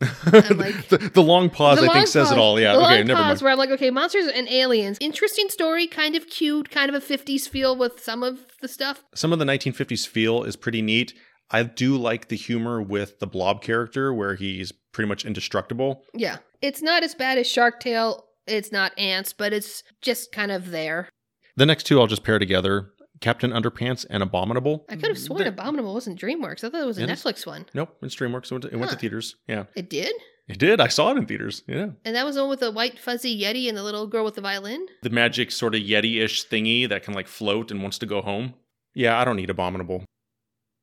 like- 0.32 0.88
the, 0.88 1.10
the 1.14 1.22
long 1.22 1.50
pause, 1.50 1.78
The 1.78 1.84
I 1.84 1.86
long 1.86 1.94
think, 1.96 2.06
says 2.08 2.30
it 2.30 2.38
all. 2.38 2.58
Yeah. 2.60 2.72
the 2.74 2.78
Okay. 2.80 2.96
long 2.98 3.06
Never 3.06 3.20
pause 3.20 3.28
mind. 3.28 3.40
Where 3.42 3.52
I'm 3.52 3.58
like, 3.58 3.70
okay, 3.70 3.90
monsters 3.90 4.26
and 4.28 4.48
aliens. 4.48 4.98
Interesting 5.00 5.48
story, 5.48 5.86
kind 5.86 6.14
of 6.14 6.28
cute, 6.28 6.70
kind 6.70 6.94
of 6.94 6.94
a 7.02 7.04
50s 7.04 7.48
feel 7.48 7.74
with 7.76 8.00
some 8.02 8.22
of 8.22 8.38
the 8.60 8.68
stuff. 8.68 9.02
Some 9.14 9.32
of 9.32 9.38
the 9.38 9.44
1950s 9.44 10.06
feel 10.06 10.44
is 10.44 10.56
pretty 10.56 10.82
neat. 10.82 11.14
I 11.50 11.62
do 11.62 11.96
like 11.96 12.28
the 12.28 12.36
humor 12.36 12.80
with 12.82 13.18
the 13.20 13.26
Blob 13.26 13.62
character, 13.62 14.12
where 14.12 14.34
he's 14.34 14.70
pretty 14.92 15.08
much 15.08 15.24
indestructible. 15.24 16.02
Yeah, 16.14 16.38
it's 16.60 16.82
not 16.82 17.02
as 17.02 17.14
bad 17.14 17.38
as 17.38 17.46
Shark 17.50 17.80
Tale. 17.80 18.24
It's 18.46 18.70
not 18.70 18.96
Antz, 18.98 19.32
but 19.32 19.52
it's 19.52 19.82
just 20.02 20.30
kind 20.30 20.52
of 20.52 20.70
there. 20.70 21.08
The 21.56 21.66
next 21.66 21.84
two 21.84 22.00
I'll 22.00 22.06
just 22.06 22.22
pair 22.22 22.38
together: 22.38 22.90
Captain 23.20 23.50
Underpants 23.50 24.06
and 24.08 24.22
Abominable. 24.22 24.84
I 24.88 24.96
could 24.96 25.08
have 25.08 25.18
sworn 25.18 25.38
They're- 25.38 25.48
Abominable 25.48 25.94
wasn't 25.94 26.20
DreamWorks. 26.20 26.62
I 26.64 26.70
thought 26.70 26.82
it 26.82 26.86
was 26.86 26.98
a 26.98 27.02
It 27.02 27.10
is. 27.10 27.22
Netflix 27.22 27.46
one. 27.46 27.66
Nope, 27.74 27.96
it's 28.02 28.14
DreamWorks. 28.14 28.46
It 28.46 28.52
went 28.52 28.62
to, 28.62 28.68
it 28.70 28.76
went 28.76 28.90
to 28.92 28.96
theaters. 28.98 29.36
Yeah, 29.48 29.64
It 29.74 29.90
did, 29.90 30.12
it 30.46 30.58
did. 30.58 30.80
I 30.80 30.88
saw 30.88 31.10
it 31.12 31.18
in 31.18 31.26
theaters. 31.26 31.62
Yeah, 31.66 31.88
and 32.04 32.14
that 32.16 32.24
was 32.24 32.36
the 32.36 32.42
one 32.42 32.50
with 32.50 32.60
the 32.60 32.70
white 32.70 32.98
fuzzy 32.98 33.38
yeti 33.40 33.68
and 33.68 33.76
the 33.76 33.82
little 33.82 34.06
girl 34.06 34.24
with 34.24 34.34
the 34.36 34.40
violin. 34.40 34.86
the 35.02 35.10
magic 35.10 35.50
sort 35.50 35.74
of 35.74 35.80
Yeti-ish 35.82 36.46
thingy 36.48 36.88
that 36.88 37.02
can 37.02 37.12
like 37.14 37.26
float 37.28 37.70
and 37.70 37.82
wants 37.82 37.98
to 37.98 38.06
go 38.06 38.20
home. 38.22 38.54
Yeah, 38.94 39.18
I 39.18 39.24
don't 39.24 39.36
need 39.36 39.50
Abominable. 39.50 40.04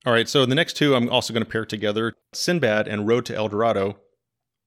All 0.05 0.13
right, 0.13 0.29
so 0.29 0.45
the 0.45 0.55
next 0.55 0.73
two 0.77 0.93
I'm 0.93 1.09
also 1.09 1.33
going 1.33 1.43
to 1.43 1.49
pair 1.49 1.65
together: 1.65 2.13
Sinbad 2.33 2.87
and 2.87 3.07
Road 3.07 3.25
to 3.27 3.35
El 3.35 3.47
Dorado 3.49 3.97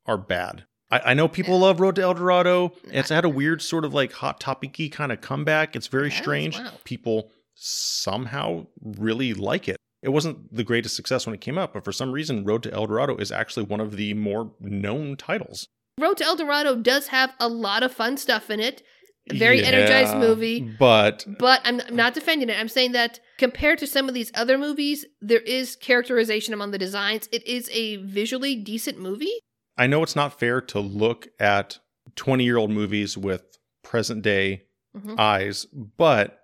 are 0.07 0.19
bad. 0.19 0.65
I, 0.91 1.01
I 1.11 1.15
know 1.15 1.29
people 1.29 1.59
love 1.61 1.81
Road 1.81 1.95
to 1.97 2.03
El 2.03 2.15
Dorado. 2.15 2.73
It's 2.91 3.11
had 3.11 3.25
a 3.25 3.29
weird 3.29 3.61
sort 3.63 3.85
of 3.85 3.93
like 3.95 4.13
hot 4.13 4.41
topicy 4.41 4.89
kind 4.89 5.13
of 5.13 5.21
comeback. 5.21 5.77
It's 5.77 5.87
very 5.87 6.11
strange. 6.11 6.59
Wow. 6.59 6.73
People 6.85 7.31
somehow 7.59 8.67
really 8.83 9.35
like 9.35 9.69
it. 9.69 9.77
It 10.03 10.11
wasn't 10.11 10.55
the 10.55 10.63
greatest 10.65 10.95
success 10.95 11.27
when 11.27 11.35
it 11.35 11.41
came 11.41 11.59
out, 11.59 11.73
but 11.75 11.85
for 11.85 11.91
some 11.93 12.13
reason, 12.13 12.45
Road 12.45 12.63
to 12.63 12.73
El 12.73 12.87
Dorado 12.87 13.17
is 13.17 13.33
actually 13.33 13.65
one 13.67 13.81
of 13.81 13.97
the 13.97 14.15
more 14.15 14.53
known 14.61 15.17
titles. 15.17 15.67
Road 16.01 16.17
to 16.19 16.25
El 16.25 16.37
Dorado 16.37 16.77
does 16.77 17.09
have 17.09 17.35
a 17.41 17.49
lot 17.49 17.83
of 17.83 17.93
fun 17.93 18.17
stuff 18.17 18.49
in 18.51 18.61
it. 18.61 18.83
A 19.31 19.37
very 19.37 19.63
energized 19.63 20.17
movie. 20.17 20.61
But 20.61 21.27
But 21.39 21.61
I'm, 21.65 21.81
I'm 21.83 21.97
not 21.97 22.15
defending 22.15 22.49
it. 22.49 22.59
I'm 22.59 22.69
saying 22.69 22.93
that 22.93 23.21
compared 23.37 23.79
to 23.81 23.87
some 23.87 24.09
of 24.09 24.15
these 24.15 24.31
other 24.35 24.57
movies, 24.57 25.05
there 25.21 25.41
is 25.41 25.77
characterization 25.77 26.55
among 26.55 26.71
the 26.71 26.79
designs. 26.79 27.29
It 27.31 27.47
is 27.47 27.69
a 27.73 27.97
visually 27.97 28.57
decent 28.57 28.99
movie. 28.99 29.33
I 29.77 29.87
know 29.87 30.03
it's 30.03 30.17
not 30.17 30.39
fair 30.41 30.61
to 30.63 30.81
look 30.81 31.29
at 31.39 31.79
20 32.17 32.43
year 32.45 32.57
old 32.57 32.71
movies 32.71 33.19
with 33.19 33.43
present 33.83 34.23
day 34.23 34.63
Mhm. 34.97 35.19
eyes, 35.19 35.67
but 35.67 36.38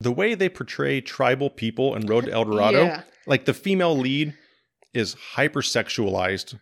the 0.00 0.12
way 0.12 0.34
they 0.34 0.48
portray 0.48 1.00
tribal 1.00 1.50
people 1.50 1.94
in 1.94 2.06
Road 2.06 2.26
to 2.26 2.32
El 2.32 2.44
Dorado, 2.44 2.84
Yeah. 2.84 3.02
like 3.26 3.44
the 3.44 3.54
female 3.54 3.96
lead 3.96 4.34
is 4.92 5.14
hypersexualized. 5.34 6.58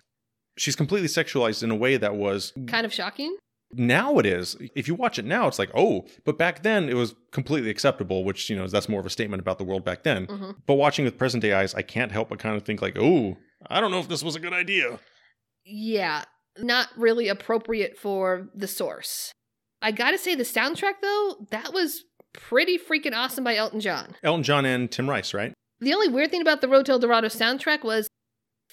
She's 0.59 0.77
completely 0.77 1.09
sexualized 1.09 1.62
in 1.62 1.71
a 1.71 1.75
way 1.77 1.97
that 1.97 2.14
was 2.14 2.53
Kind 2.66 2.85
of 2.87 2.92
shocking. 2.92 3.37
now 3.73 4.18
it 4.18 4.27
is. 4.27 4.57
If 4.77 4.87
you 4.87 4.95
watch 4.95 5.18
it 5.18 5.25
now, 5.25 5.49
it's 5.49 5.59
like, 5.59 5.71
oh, 5.75 6.07
but 6.25 6.37
back 6.38 6.62
then 6.62 6.88
it 6.88 6.95
was 6.95 7.14
completely 7.31 7.71
acceptable, 7.71 8.23
which, 8.25 8.51
you 8.51 8.57
know, 8.57 8.66
that's 8.66 8.88
more 8.88 9.01
of 9.01 9.07
a 9.07 9.11
statement 9.11 9.40
about 9.40 9.59
the 9.59 9.64
world 9.64 9.85
back 9.85 10.03
then. 10.03 10.27
Mhm. 10.27 10.57
But 10.66 10.75
watching 10.75 11.05
with 11.05 11.16
present 11.18 11.40
day 11.42 11.53
eyes, 11.55 11.75
I 11.75 11.83
can't 11.83 12.12
help 12.12 12.29
but 12.29 12.38
kind 12.38 12.57
of 12.57 12.64
think 12.64 12.83
like, 12.83 12.97
oh, 12.99 13.38
I 13.68 13.81
don't 13.81 13.90
know 13.90 14.01
if 14.01 14.09
this 14.09 14.23
was 14.23 14.37
a 14.37 14.40
good 14.40 14.53
idea. 14.53 15.01
Yeah. 15.64 16.25
Not 16.59 16.88
really 16.97 17.29
appropriate 17.29 17.97
for 17.99 18.49
the 18.55 18.68
source. 18.68 19.33
I 19.81 19.90
gotta 19.90 20.18
say, 20.18 20.35
the 20.35 20.45
soundtrack, 20.45 21.01
though, 21.01 21.47
that 21.51 21.73
was 21.73 22.05
pretty 22.33 22.79
freaking 22.79 23.14
awesome 23.14 23.45
by 23.45 23.57
Elton 23.57 23.81
John. 23.81 24.14
Elton 24.23 24.42
John 24.42 24.64
and 24.64 24.90
Tim 24.90 25.09
Rice, 25.09 25.35
right? 25.35 25.53
The 25.81 25.95
only 25.95 26.09
weird 26.09 26.31
thing 26.31 26.42
about 26.42 26.61
the 26.61 26.68
Road 26.68 26.87
to 26.87 26.92
El 26.92 26.99
Dorado 26.99 27.29
soundtrack 27.29 27.83
was 27.83 28.09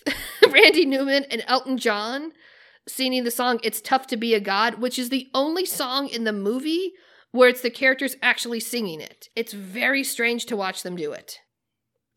Randy 0.50 0.86
Newman 0.86 1.26
and 1.26 1.44
Elton 1.48 1.78
John 1.78 2.32
singing 2.88 3.24
the 3.24 3.32
song 3.32 3.60
It's 3.64 3.82
Tough 3.82 4.08
to 4.08 4.18
Be 4.18 4.34
a 4.34 4.40
God, 4.40 4.76
which 4.76 5.00
is 5.00 5.10
the 5.10 5.28
only 5.34 5.66
song 5.66 6.08
in 6.08 6.24
the 6.24 6.34
movie 6.34 6.94
where 7.32 7.50
it's 7.50 7.62
the 7.62 7.70
characters 7.70 8.16
actually 8.22 8.60
singing 8.60 9.02
it. 9.02 9.28
It's 9.36 9.54
very 9.54 10.04
strange 10.04 10.46
to 10.48 10.58
watch 10.58 10.84
them 10.84 10.96
do 10.96 11.12
it. 11.12 11.40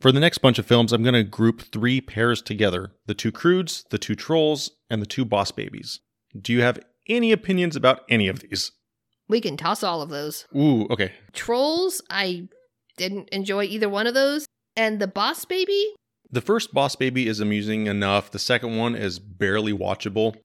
For 0.01 0.11
the 0.11 0.21
next 0.21 0.39
bunch 0.39 0.59
of 0.59 0.67
films, 0.67 0.93
I'm 0.93 1.03
going 1.03 1.15
to 1.15 1.23
group 1.23 1.63
three 1.63 2.01
pairs 2.01 2.43
together 2.43 2.93
the 3.07 3.15
two 3.15 3.31
Croods, 3.31 3.85
the 3.91 3.99
two 3.99 4.15
Trolls, 4.15 4.71
and 4.91 5.01
the 5.01 5.07
two 5.07 5.25
Boss 5.25 5.53
Babies. 5.53 6.01
Do 6.39 6.53
you 6.53 6.63
have 6.63 6.81
any 7.09 7.31
opinions 7.31 7.77
about 7.77 8.01
any 8.09 8.27
of 8.27 8.41
these? 8.41 8.73
We 9.29 9.41
can 9.41 9.57
toss 9.57 9.83
all 9.83 10.03
of 10.03 10.11
those. 10.11 10.47
Ooh, 10.57 10.87
okay. 10.91 11.13
Trolls, 11.33 12.03
I 12.11 12.49
didn't 12.97 13.29
enjoy 13.31 13.65
either 13.65 13.89
one 13.89 14.07
of 14.07 14.15
those. 14.15 14.47
And 14.77 15.01
the 15.01 15.07
Boss 15.07 15.45
Baby, 15.45 15.95
The 16.31 16.41
first 16.41 16.73
Boss 16.73 16.97
Baby 16.97 17.29
is 17.29 17.41
amusing 17.41 17.87
enough, 17.87 18.31
the 18.31 18.39
second 18.39 18.77
one 18.77 18.95
is 18.95 19.19
barely 19.19 19.73
watchable. 19.73 20.37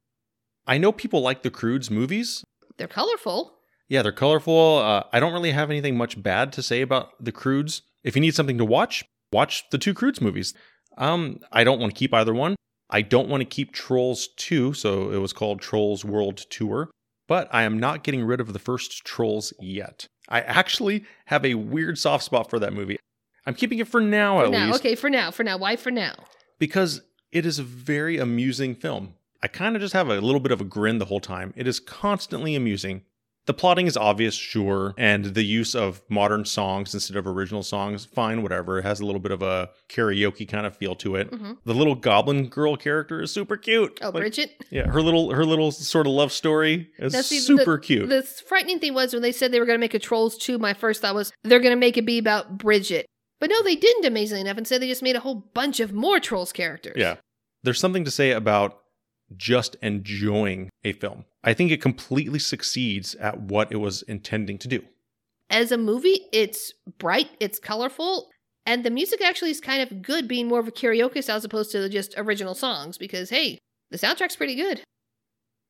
I 0.65 0.77
know 0.77 0.91
people 0.91 1.21
like 1.21 1.43
the 1.43 1.49
Croods 1.49 1.89
movies. 1.89 2.43
they're 2.77 2.87
colorful. 2.87 3.53
Yeah, 3.89 4.01
they're 4.01 4.11
colorful. 4.11 4.79
Uh, 4.79 5.03
I 5.13 5.19
don't 5.21 5.31
really 5.31 5.51
have 5.51 5.69
anything 5.69 5.95
much 5.97 6.21
bad 6.21 6.51
to 6.53 6.61
say 6.61 6.81
about 6.81 7.11
the 7.23 7.31
Croods. 7.31 7.81
If 8.03 8.15
you 8.15 8.21
need 8.21 8.35
something 8.35 8.57
to 8.57 8.65
watch, 8.65 9.03
watch 9.31 9.63
the 9.71 9.77
two 9.77 9.93
Croods 9.93 10.19
movies. 10.19 10.53
Um, 10.97 11.39
I 11.53 11.63
don't 11.63 11.79
want 11.79 11.93
to 11.93 11.97
keep 11.97 12.13
either 12.13 12.33
one. 12.33 12.55
I 12.89 13.01
don't 13.01 13.29
want 13.29 13.41
to 13.41 13.45
keep 13.45 13.71
Trolls 13.73 14.27
2, 14.37 14.73
so 14.73 15.11
it 15.11 15.17
was 15.17 15.31
called 15.33 15.61
Trolls 15.61 16.03
World 16.05 16.37
Tour, 16.49 16.89
but 17.27 17.47
I 17.51 17.63
am 17.63 17.79
not 17.79 18.03
getting 18.03 18.23
rid 18.23 18.39
of 18.39 18.53
the 18.53 18.59
first 18.59 19.03
Trolls 19.05 19.53
yet. 19.59 20.07
I 20.29 20.41
actually 20.41 21.05
have 21.25 21.45
a 21.45 21.53
weird 21.55 21.97
soft 21.97 22.23
spot 22.23 22.49
for 22.49 22.59
that 22.59 22.73
movie. 22.73 22.97
I'm 23.45 23.53
keeping 23.53 23.79
it 23.79 23.87
for 23.87 24.01
now 24.01 24.39
For 24.39 24.45
at 24.45 24.51
now. 24.51 24.65
least 24.67 24.79
Okay, 24.79 24.95
for 24.95 25.09
now. 25.09 25.31
For 25.31 25.43
now. 25.43 25.57
Why 25.57 25.75
for 25.75 25.91
now? 25.91 26.15
because 26.59 27.01
it 27.31 27.45
is 27.45 27.59
a 27.59 27.63
very 27.63 28.17
amusing 28.17 28.73
film. 28.73 29.13
I 29.43 29.47
kind 29.47 29.75
of 29.75 29.81
just 29.81 29.93
have 29.93 30.09
a 30.09 30.19
little 30.19 30.39
bit 30.39 30.51
of 30.51 30.59
a 30.59 30.63
grin 30.63 30.97
the 30.97 31.05
whole 31.05 31.19
time. 31.19 31.53
It 31.55 31.67
is 31.67 31.79
constantly 31.79 32.55
amusing. 32.55 33.03
The 33.47 33.53
plotting 33.53 33.88
is 33.88 33.97
obvious, 33.97 34.36
sure, 34.36 34.93
and 34.97 35.25
the 35.25 35.41
use 35.43 35.73
of 35.73 36.01
modern 36.10 36.45
songs 36.45 36.93
instead 36.93 37.17
of 37.17 37.25
original 37.25 37.63
songs, 37.63 38.05
fine, 38.05 38.43
whatever. 38.43 38.77
It 38.79 38.83
has 38.83 38.99
a 38.99 39.05
little 39.05 39.19
bit 39.21 39.31
of 39.31 39.41
a 39.41 39.69
karaoke 39.89 40.47
kind 40.47 40.65
of 40.67 40.75
feel 40.77 40.95
to 40.95 41.15
it. 41.15 41.31
Mhm. 41.31 41.57
The 41.65 41.73
little 41.73 41.95
goblin 41.95 42.47
girl 42.49 42.75
character 42.77 43.21
is 43.21 43.31
super 43.31 43.57
cute. 43.57 43.97
Oh, 44.01 44.07
Like, 44.10 44.15
Bridget? 44.15 44.63
Yeah, 44.69 44.88
her 44.88 45.01
little 45.01 45.33
her 45.33 45.45
little 45.45 45.71
sort 45.71 46.05
of 46.07 46.13
love 46.13 46.31
story 46.31 46.89
is 46.99 47.13
Now, 47.13 47.21
see, 47.21 47.38
the- 47.38 47.41
super 47.43 47.77
cute. 47.77 48.10
The 48.10 48.21
frightening 48.23 48.79
thing 48.79 48.93
was 48.93 49.13
when 49.13 49.21
they 49.21 49.31
said 49.31 49.51
they 49.51 49.60
were 49.60 49.65
going 49.65 49.77
to 49.79 49.83
make 49.83 49.93
a 49.93 49.99
Trolls 49.99 50.38
2, 50.38 50.60
my 50.60 50.73
first 50.73 51.01
thought 51.01 51.15
was 51.15 51.31
they're 51.43 51.60
going 51.62 51.71
to 51.71 51.79
make 51.79 51.97
it 51.97 52.05
be 52.05 52.17
about 52.19 52.57
Bridget. 52.57 53.05
But 53.39 53.49
no, 53.49 53.62
they 53.63 53.75
didn't, 53.75 54.03
amazingly 54.05 54.41
enough. 54.41 54.57
Instead, 54.57 54.81
they 54.81 54.88
just 54.88 55.03
made 55.03 55.15
a 55.15 55.19
whole 55.21 55.49
bunch 55.53 55.79
of 55.79 55.93
more 55.93 56.19
Trolls 56.19 56.51
characters. 56.51 56.95
Yeah. 56.97 57.15
There's 57.63 57.79
something 57.79 58.03
to 58.03 58.12
say 58.12 58.31
about 58.31 58.77
just 59.35 59.75
enjoying 59.81 60.69
a 60.83 60.93
film. 60.93 61.25
I 61.43 61.53
think 61.53 61.71
it 61.71 61.81
completely 61.81 62.39
succeeds 62.39 63.15
at 63.15 63.39
what 63.39 63.71
it 63.71 63.77
was 63.77 64.01
intending 64.03 64.57
to 64.59 64.67
do. 64.67 64.83
As 65.49 65.71
a 65.71 65.77
movie, 65.77 66.21
it's 66.31 66.73
bright, 66.97 67.29
it's 67.39 67.59
colorful, 67.59 68.29
and 68.65 68.83
the 68.83 68.89
music 68.89 69.21
actually 69.21 69.51
is 69.51 69.61
kind 69.61 69.81
of 69.81 70.01
good, 70.01 70.27
being 70.27 70.47
more 70.47 70.59
of 70.59 70.67
a 70.67 70.71
karaoke 70.71 71.23
style 71.23 71.37
as 71.37 71.45
opposed 71.45 71.71
to 71.71 71.87
just 71.87 72.13
original 72.17 72.53
songs, 72.53 72.97
because 72.97 73.29
hey, 73.29 73.57
the 73.91 73.97
soundtrack's 73.97 74.35
pretty 74.35 74.55
good. 74.55 74.81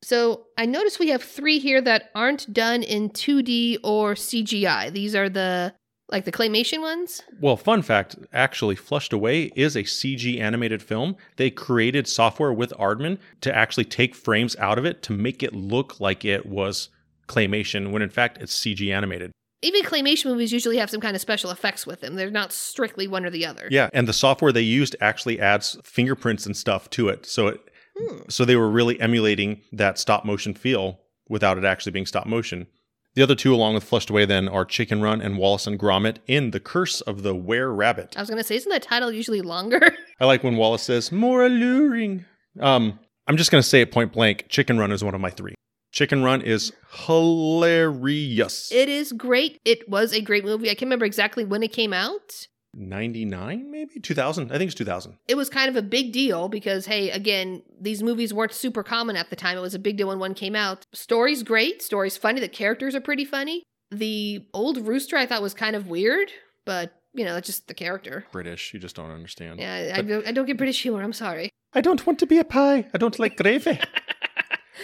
So 0.02 0.46
I 0.56 0.66
notice 0.66 0.98
we 0.98 1.08
have 1.08 1.22
three 1.22 1.58
here 1.58 1.80
that 1.80 2.10
aren't 2.14 2.52
done 2.52 2.82
in 2.82 3.10
2D 3.10 3.78
or 3.82 4.14
CGI. 4.14 4.92
These 4.92 5.14
are 5.14 5.28
the 5.28 5.74
like 6.08 6.24
the 6.24 6.32
claymation 6.32 6.80
ones. 6.80 7.22
Well, 7.40 7.56
fun 7.56 7.82
fact 7.82 8.16
actually, 8.32 8.76
Flushed 8.76 9.12
Away 9.12 9.44
is 9.56 9.76
a 9.76 9.82
CG 9.82 10.40
animated 10.40 10.82
film. 10.82 11.16
They 11.36 11.50
created 11.50 12.08
software 12.08 12.52
with 12.52 12.72
Aardman 12.78 13.18
to 13.42 13.54
actually 13.54 13.84
take 13.84 14.14
frames 14.14 14.56
out 14.56 14.78
of 14.78 14.84
it 14.84 15.02
to 15.04 15.12
make 15.12 15.42
it 15.42 15.54
look 15.54 16.00
like 16.00 16.24
it 16.24 16.46
was 16.46 16.88
claymation 17.28 17.90
when 17.90 18.02
in 18.02 18.10
fact 18.10 18.38
it's 18.40 18.58
CG 18.58 18.92
animated. 18.92 19.32
Even 19.60 19.82
claymation 19.82 20.26
movies 20.26 20.52
usually 20.52 20.78
have 20.78 20.88
some 20.88 21.00
kind 21.00 21.16
of 21.16 21.20
special 21.20 21.50
effects 21.50 21.84
with 21.84 22.00
them. 22.00 22.14
They're 22.14 22.30
not 22.30 22.52
strictly 22.52 23.08
one 23.08 23.26
or 23.26 23.30
the 23.30 23.44
other. 23.44 23.66
Yeah, 23.70 23.90
and 23.92 24.06
the 24.06 24.12
software 24.12 24.52
they 24.52 24.60
used 24.62 24.94
actually 25.00 25.40
adds 25.40 25.76
fingerprints 25.84 26.46
and 26.46 26.56
stuff 26.56 26.88
to 26.90 27.08
it. 27.08 27.26
So 27.26 27.48
it 27.48 27.60
Hmm. 27.98 28.18
so 28.28 28.44
they 28.44 28.56
were 28.56 28.70
really 28.70 29.00
emulating 29.00 29.62
that 29.72 29.98
stop 29.98 30.24
motion 30.24 30.54
feel 30.54 31.00
without 31.28 31.58
it 31.58 31.64
actually 31.64 31.92
being 31.92 32.06
stop 32.06 32.26
motion. 32.26 32.68
The 33.14 33.22
other 33.22 33.34
two, 33.34 33.54
along 33.54 33.74
with 33.74 33.84
Flushed 33.84 34.10
Away, 34.10 34.24
then 34.26 34.48
are 34.48 34.64
Chicken 34.64 35.00
Run 35.02 35.20
and 35.20 35.38
Wallace 35.38 35.66
and 35.66 35.78
Gromit 35.78 36.18
in 36.26 36.52
The 36.52 36.60
Curse 36.60 37.00
of 37.00 37.22
the 37.22 37.34
Were 37.34 37.72
Rabbit. 37.74 38.14
I 38.16 38.20
was 38.20 38.30
gonna 38.30 38.44
say, 38.44 38.56
isn't 38.56 38.70
that 38.70 38.82
title 38.82 39.10
usually 39.10 39.40
longer? 39.40 39.80
I 40.20 40.24
like 40.26 40.44
when 40.44 40.56
Wallace 40.56 40.82
says, 40.82 41.10
more 41.10 41.44
alluring. 41.44 42.24
Um, 42.60 42.98
I'm 43.26 43.36
just 43.36 43.50
going 43.50 43.62
to 43.62 43.68
say 43.68 43.80
it 43.82 43.92
point 43.92 44.12
blank 44.12 44.46
Chicken 44.48 44.78
Run 44.78 44.90
is 44.90 45.04
one 45.04 45.14
of 45.14 45.20
my 45.20 45.30
three. 45.30 45.54
Chicken 45.92 46.22
Run 46.22 46.42
is 46.42 46.72
hilarious. 47.06 48.70
it 48.72 48.88
is 48.88 49.12
great. 49.12 49.58
It 49.64 49.88
was 49.88 50.12
a 50.12 50.20
great 50.20 50.44
movie. 50.44 50.68
I 50.70 50.74
can't 50.74 50.82
remember 50.82 51.04
exactly 51.04 51.44
when 51.44 51.62
it 51.62 51.72
came 51.72 51.92
out. 51.92 52.46
99, 52.78 53.70
maybe? 53.70 54.00
2000? 54.00 54.52
I 54.52 54.58
think 54.58 54.68
it's 54.68 54.74
2000. 54.74 55.18
It 55.26 55.36
was 55.36 55.50
kind 55.50 55.68
of 55.68 55.76
a 55.76 55.82
big 55.82 56.12
deal 56.12 56.48
because, 56.48 56.86
hey, 56.86 57.10
again, 57.10 57.62
these 57.80 58.02
movies 58.02 58.32
weren't 58.32 58.52
super 58.52 58.82
common 58.82 59.16
at 59.16 59.30
the 59.30 59.36
time. 59.36 59.58
It 59.58 59.60
was 59.60 59.74
a 59.74 59.78
big 59.78 59.96
deal 59.96 60.08
when 60.08 60.18
one 60.18 60.34
came 60.34 60.54
out. 60.54 60.86
Story's 60.92 61.42
great. 61.42 61.82
Story's 61.82 62.16
funny. 62.16 62.40
The 62.40 62.48
characters 62.48 62.94
are 62.94 63.00
pretty 63.00 63.24
funny. 63.24 63.64
The 63.90 64.46
old 64.52 64.86
rooster 64.86 65.16
I 65.16 65.26
thought 65.26 65.42
was 65.42 65.54
kind 65.54 65.74
of 65.74 65.88
weird, 65.88 66.30
but 66.64 66.92
you 67.14 67.24
know, 67.24 67.34
that's 67.34 67.46
just 67.46 67.68
the 67.68 67.74
character. 67.74 68.24
British. 68.30 68.72
You 68.72 68.80
just 68.80 68.96
don't 68.96 69.10
understand. 69.10 69.58
Yeah, 69.58 69.92
I, 69.94 69.98
I, 69.98 70.02
don't, 70.02 70.26
I 70.28 70.32
don't 70.32 70.46
get 70.46 70.56
British 70.56 70.82
humor. 70.82 71.02
I'm 71.02 71.12
sorry. 71.12 71.50
I 71.72 71.80
don't 71.80 72.06
want 72.06 72.18
to 72.20 72.26
be 72.26 72.38
a 72.38 72.44
pie. 72.44 72.86
I 72.94 72.98
don't 72.98 73.18
like 73.18 73.36
gravy. 73.36 73.80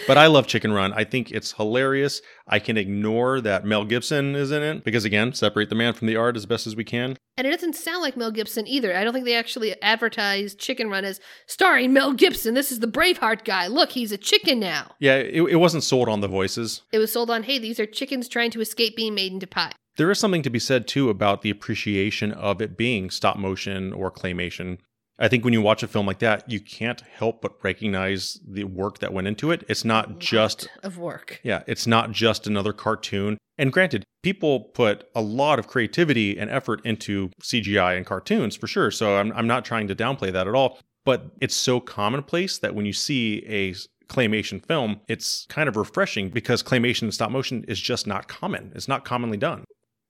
but 0.07 0.17
I 0.17 0.27
love 0.27 0.47
Chicken 0.47 0.73
Run. 0.73 0.93
I 0.93 1.03
think 1.03 1.31
it's 1.31 1.53
hilarious. 1.53 2.21
I 2.47 2.59
can 2.59 2.77
ignore 2.77 3.41
that 3.41 3.65
Mel 3.65 3.85
Gibson 3.85 4.35
is 4.35 4.51
in 4.51 4.63
it 4.63 4.83
because, 4.83 5.05
again, 5.05 5.33
separate 5.33 5.69
the 5.69 5.75
man 5.75 5.93
from 5.93 6.07
the 6.07 6.15
art 6.15 6.35
as 6.35 6.45
best 6.45 6.67
as 6.67 6.75
we 6.75 6.83
can. 6.83 7.17
And 7.37 7.45
it 7.45 7.51
doesn't 7.51 7.75
sound 7.75 8.01
like 8.01 8.15
Mel 8.15 8.31
Gibson 8.31 8.67
either. 8.67 8.95
I 8.95 9.03
don't 9.03 9.13
think 9.13 9.25
they 9.25 9.35
actually 9.35 9.81
advertised 9.81 10.59
Chicken 10.59 10.89
Run 10.89 11.05
as 11.05 11.19
starring 11.47 11.91
Mel 11.93 12.13
Gibson. 12.13 12.53
This 12.53 12.71
is 12.71 12.79
the 12.79 12.87
Braveheart 12.87 13.43
guy. 13.43 13.67
Look, 13.67 13.91
he's 13.91 14.11
a 14.11 14.17
chicken 14.17 14.59
now. 14.59 14.91
Yeah, 14.99 15.15
it, 15.15 15.41
it 15.41 15.55
wasn't 15.57 15.83
sold 15.83 16.07
on 16.07 16.21
the 16.21 16.27
voices. 16.27 16.81
It 16.91 16.99
was 16.99 17.11
sold 17.11 17.29
on, 17.29 17.43
hey, 17.43 17.59
these 17.59 17.79
are 17.79 17.85
chickens 17.85 18.27
trying 18.27 18.51
to 18.51 18.61
escape 18.61 18.95
being 18.95 19.15
made 19.15 19.33
into 19.33 19.47
pie. 19.47 19.73
There 19.97 20.11
is 20.11 20.19
something 20.19 20.41
to 20.43 20.49
be 20.49 20.59
said 20.59 20.87
too 20.87 21.09
about 21.09 21.41
the 21.41 21.49
appreciation 21.49 22.31
of 22.33 22.61
it 22.61 22.77
being 22.77 23.09
stop 23.09 23.37
motion 23.37 23.93
or 23.93 24.11
claymation. 24.11 24.79
I 25.17 25.27
think 25.27 25.43
when 25.43 25.53
you 25.53 25.61
watch 25.61 25.81
a 25.81 25.87
film 25.87 26.05
like 26.05 26.19
that, 26.19 26.49
you 26.49 26.59
can't 26.59 27.01
help 27.01 27.41
but 27.41 27.63
recognize 27.63 28.39
the 28.45 28.65
work 28.65 28.99
that 28.99 29.13
went 29.13 29.27
into 29.27 29.51
it. 29.51 29.63
It's 29.69 29.85
not 29.85 30.19
just 30.19 30.67
of 30.83 30.97
work. 30.97 31.39
yeah, 31.43 31.63
it's 31.67 31.87
not 31.87 32.11
just 32.11 32.47
another 32.47 32.73
cartoon. 32.73 33.37
And 33.57 33.71
granted, 33.71 34.03
people 34.23 34.59
put 34.59 35.07
a 35.15 35.21
lot 35.21 35.59
of 35.59 35.67
creativity 35.67 36.37
and 36.37 36.49
effort 36.49 36.81
into 36.83 37.29
CGI 37.41 37.95
and 37.95 38.05
cartoons 38.05 38.55
for 38.57 38.67
sure. 38.67 38.91
So 38.91 39.17
I'm 39.17 39.31
I'm 39.31 39.47
not 39.47 39.63
trying 39.63 39.87
to 39.87 39.95
downplay 39.95 40.31
that 40.33 40.47
at 40.47 40.55
all, 40.55 40.79
but 41.05 41.31
it's 41.39 41.55
so 41.55 41.79
commonplace 41.79 42.57
that 42.57 42.75
when 42.75 42.85
you 42.85 42.93
see 42.93 43.45
a 43.47 43.73
claymation 44.07 44.63
film, 44.65 44.99
it's 45.07 45.45
kind 45.49 45.69
of 45.69 45.77
refreshing 45.77 46.29
because 46.29 46.61
claymation 46.61 47.03
and 47.03 47.13
stop 47.13 47.31
motion 47.31 47.63
is 47.67 47.79
just 47.79 48.05
not 48.05 48.27
common. 48.27 48.71
It's 48.75 48.87
not 48.87 49.05
commonly 49.05 49.37
done. 49.37 49.63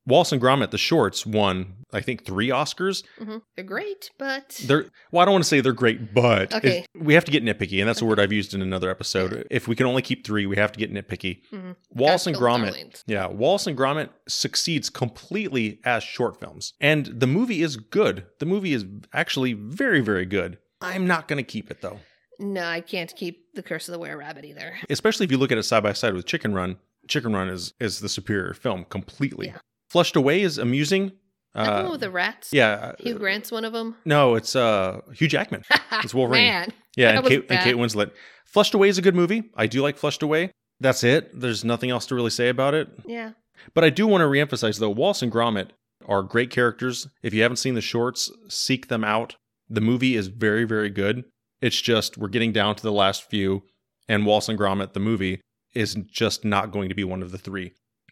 Wallace 0.07 0.31
and 0.31 0.41
Gromit, 0.41 0.71
the 0.71 0.77
shorts, 0.77 1.25
won 1.25 1.73
I 1.93 2.01
think 2.01 2.25
three 2.25 2.49
Oscars. 2.49 3.03
hmm 3.17 3.37
They're 3.55 3.63
great, 3.65 4.09
but 4.19 4.59
They're 4.65 4.85
well, 5.11 5.21
I 5.21 5.25
don't 5.25 5.33
want 5.33 5.43
to 5.45 5.47
say 5.47 5.61
they're 5.61 5.71
great, 5.73 6.13
but 6.13 6.53
Okay. 6.53 6.85
we 6.95 7.13
have 7.13 7.25
to 7.25 7.31
get 7.31 7.43
nitpicky, 7.43 7.79
and 7.79 7.87
that's 7.89 8.01
a 8.01 8.05
word 8.05 8.19
I've 8.19 8.33
used 8.33 8.53
in 8.53 8.61
another 8.61 8.89
episode. 8.89 9.47
If 9.49 9.67
we 9.67 9.75
can 9.75 9.85
only 9.85 10.01
keep 10.01 10.25
three, 10.25 10.45
we 10.45 10.57
have 10.57 10.71
to 10.73 10.79
get 10.79 10.93
nitpicky. 10.93 11.41
Mhm. 11.53 11.75
Wallace 11.91 12.27
and 12.27 12.35
Gotta 12.35 12.45
kill 12.47 12.57
the 12.57 12.63
Gromit, 12.65 12.71
darlings. 12.73 13.03
yeah, 13.07 13.27
Wallace 13.27 13.67
and 13.67 13.77
Gromit 13.77 14.09
succeeds 14.27 14.89
completely 14.89 15.79
as 15.85 16.03
short 16.03 16.39
films, 16.39 16.73
and 16.81 17.05
the 17.05 17.27
movie 17.27 17.61
is 17.61 17.77
good. 17.77 18.25
The 18.39 18.45
movie 18.45 18.73
is 18.73 18.85
actually 19.13 19.53
very, 19.53 20.01
very 20.01 20.25
good. 20.25 20.57
I'm 20.81 21.07
not 21.07 21.27
going 21.27 21.37
to 21.37 21.43
keep 21.43 21.71
it 21.71 21.81
though, 21.81 21.99
no, 22.37 22.65
I 22.65 22.81
can't 22.81 23.15
keep 23.15 23.53
the 23.53 23.63
Curse 23.63 23.87
of 23.87 23.93
the 23.93 23.99
Were 23.99 24.17
Rabbit 24.17 24.43
either. 24.43 24.75
especially 24.89 25.23
if 25.23 25.31
you 25.31 25.37
look 25.37 25.51
at 25.53 25.57
it 25.57 25.63
side 25.63 25.83
by 25.83 25.93
side 25.93 26.13
with 26.13 26.25
Chicken 26.25 26.53
Run. 26.53 26.77
Chicken 27.07 27.33
Run 27.33 27.47
is 27.47 27.73
is 27.79 28.01
the 28.01 28.09
superior 28.09 28.53
film 28.53 28.85
completely. 28.89 29.47
Yeah. 29.47 29.57
Flushed 29.89 30.15
Away 30.15 30.41
is 30.41 30.57
amusing. 30.57 31.11
Uh, 31.53 31.83
one 31.83 31.91
with 31.93 32.01
the 32.01 32.11
rats. 32.11 32.49
yeah, 32.51 32.91
Hugh 32.99 33.13
Grant's 33.17 33.49
one 33.51 33.63
of 33.63 33.71
them. 33.71 33.95
no, 34.03 34.35
it's 34.35 34.55
uh 34.57 34.99
Hugh 35.13 35.27
Jackman. 35.29 35.63
It's 36.03 36.13
Wolverine. 36.13 36.67
Yeah, 36.97 37.17
and 37.17 37.25
Kate, 37.25 37.45
and. 37.49 37.59
Kate 37.61 37.75
Winslet. 37.75 38.11
Flushed 38.45 38.73
Away 38.73 38.89
is 38.89 38.97
a 38.97 39.01
good 39.01 39.15
movie. 39.15 39.43
I 39.55 39.67
do 39.67 39.81
like 39.81 39.97
Flushed 39.97 40.21
Away. 40.21 40.51
That's 40.81 41.03
it. 41.03 41.29
There's 41.39 41.63
nothing 41.63 41.89
else 41.91 42.05
to 42.07 42.15
really 42.15 42.29
say 42.29 42.49
about 42.49 42.73
it. 42.73 42.89
yeah. 43.05 43.31
But 43.73 43.85
I 43.85 43.89
do 43.89 44.05
want 44.05 44.21
to 44.21 44.25
reemphasize 44.25 44.79
though, 44.79 44.89
Wallace 44.89 45.21
and 45.21 45.31
Gromit 45.31 45.69
are 46.05 46.21
great 46.21 46.49
characters. 46.49 47.07
If 47.23 47.33
you 47.33 47.41
haven't 47.41 47.55
seen 47.57 47.73
the 47.75 47.81
shorts, 47.81 48.29
seek 48.49 48.89
them 48.89 49.03
out. 49.05 49.37
The 49.69 49.81
movie 49.81 50.15
is 50.17 50.27
very, 50.27 50.65
very 50.65 50.89
good. 50.89 51.23
It's 51.61 51.79
just 51.79 52.17
we're 52.17 52.27
getting 52.27 52.51
down 52.51 52.75
to 52.75 52.83
the 52.83 52.91
last 52.91 53.29
few, 53.29 53.63
and 54.09 54.25
Wallace 54.25 54.49
and 54.49 54.59
Gromit, 54.59 54.91
the 54.93 54.99
movie, 54.99 55.39
is 55.73 55.95
just 56.11 56.43
not 56.43 56.71
going 56.71 56.89
to 56.89 56.95
be 56.95 57.05
one 57.05 57.23
of 57.23 57.31
the 57.31 57.37
three. 57.37 57.71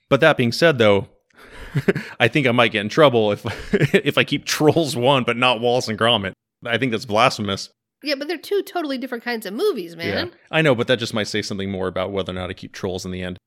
But 0.09 0.21
that 0.21 0.37
being 0.37 0.51
said, 0.53 0.77
though, 0.77 1.09
I 2.19 2.27
think 2.27 2.47
I 2.47 2.51
might 2.51 2.71
get 2.71 2.81
in 2.81 2.89
trouble 2.89 3.31
if 3.31 3.45
if 3.93 4.17
I 4.17 4.23
keep 4.23 4.45
Trolls 4.45 4.95
one 4.95 5.23
but 5.23 5.37
not 5.37 5.59
Wallace 5.59 5.87
and 5.87 5.97
Gromit. 5.97 6.33
I 6.65 6.77
think 6.77 6.91
that's 6.91 7.05
blasphemous. 7.05 7.69
Yeah, 8.03 8.15
but 8.15 8.27
they're 8.27 8.37
two 8.37 8.61
totally 8.63 8.97
different 8.97 9.23
kinds 9.23 9.45
of 9.45 9.53
movies, 9.53 9.95
man. 9.95 10.27
Yeah, 10.27 10.33
I 10.51 10.61
know, 10.61 10.75
but 10.75 10.87
that 10.87 10.99
just 10.99 11.13
might 11.13 11.27
say 11.27 11.41
something 11.41 11.71
more 11.71 11.87
about 11.87 12.11
whether 12.11 12.31
or 12.31 12.35
not 12.35 12.49
I 12.49 12.53
keep 12.53 12.73
trolls 12.73 13.05
in 13.05 13.11
the 13.11 13.21
end. 13.21 13.37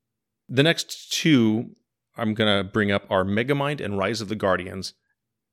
The 0.48 0.62
next 0.62 1.12
two 1.12 1.76
I'm 2.16 2.34
going 2.34 2.56
to 2.56 2.68
bring 2.68 2.90
up 2.90 3.04
are 3.10 3.24
Megamind 3.24 3.84
and 3.84 3.98
Rise 3.98 4.20
of 4.20 4.28
the 4.28 4.36
Guardians. 4.36 4.94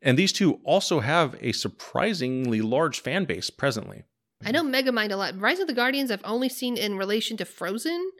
And 0.02 0.18
these 0.18 0.34
two 0.34 0.60
also 0.64 1.00
have 1.00 1.36
a 1.42 1.52
surprisingly 1.52 2.62
large 2.62 3.00
fan 3.00 3.26
base 3.26 3.50
presently. 3.50 4.04
I 4.46 4.52
know 4.52 4.64
Megamind 4.64 5.12
a 5.12 5.16
lot. 5.16 5.40
Rise 5.40 5.60
of 5.60 5.68
the 5.68 5.74
Guardians 5.74 6.12
I've 6.12 6.22
only 6.26 6.50
seen 6.50 6.78
in 6.78 6.98
relation 6.98 7.38
to 7.38 7.46
Frozen 7.46 8.12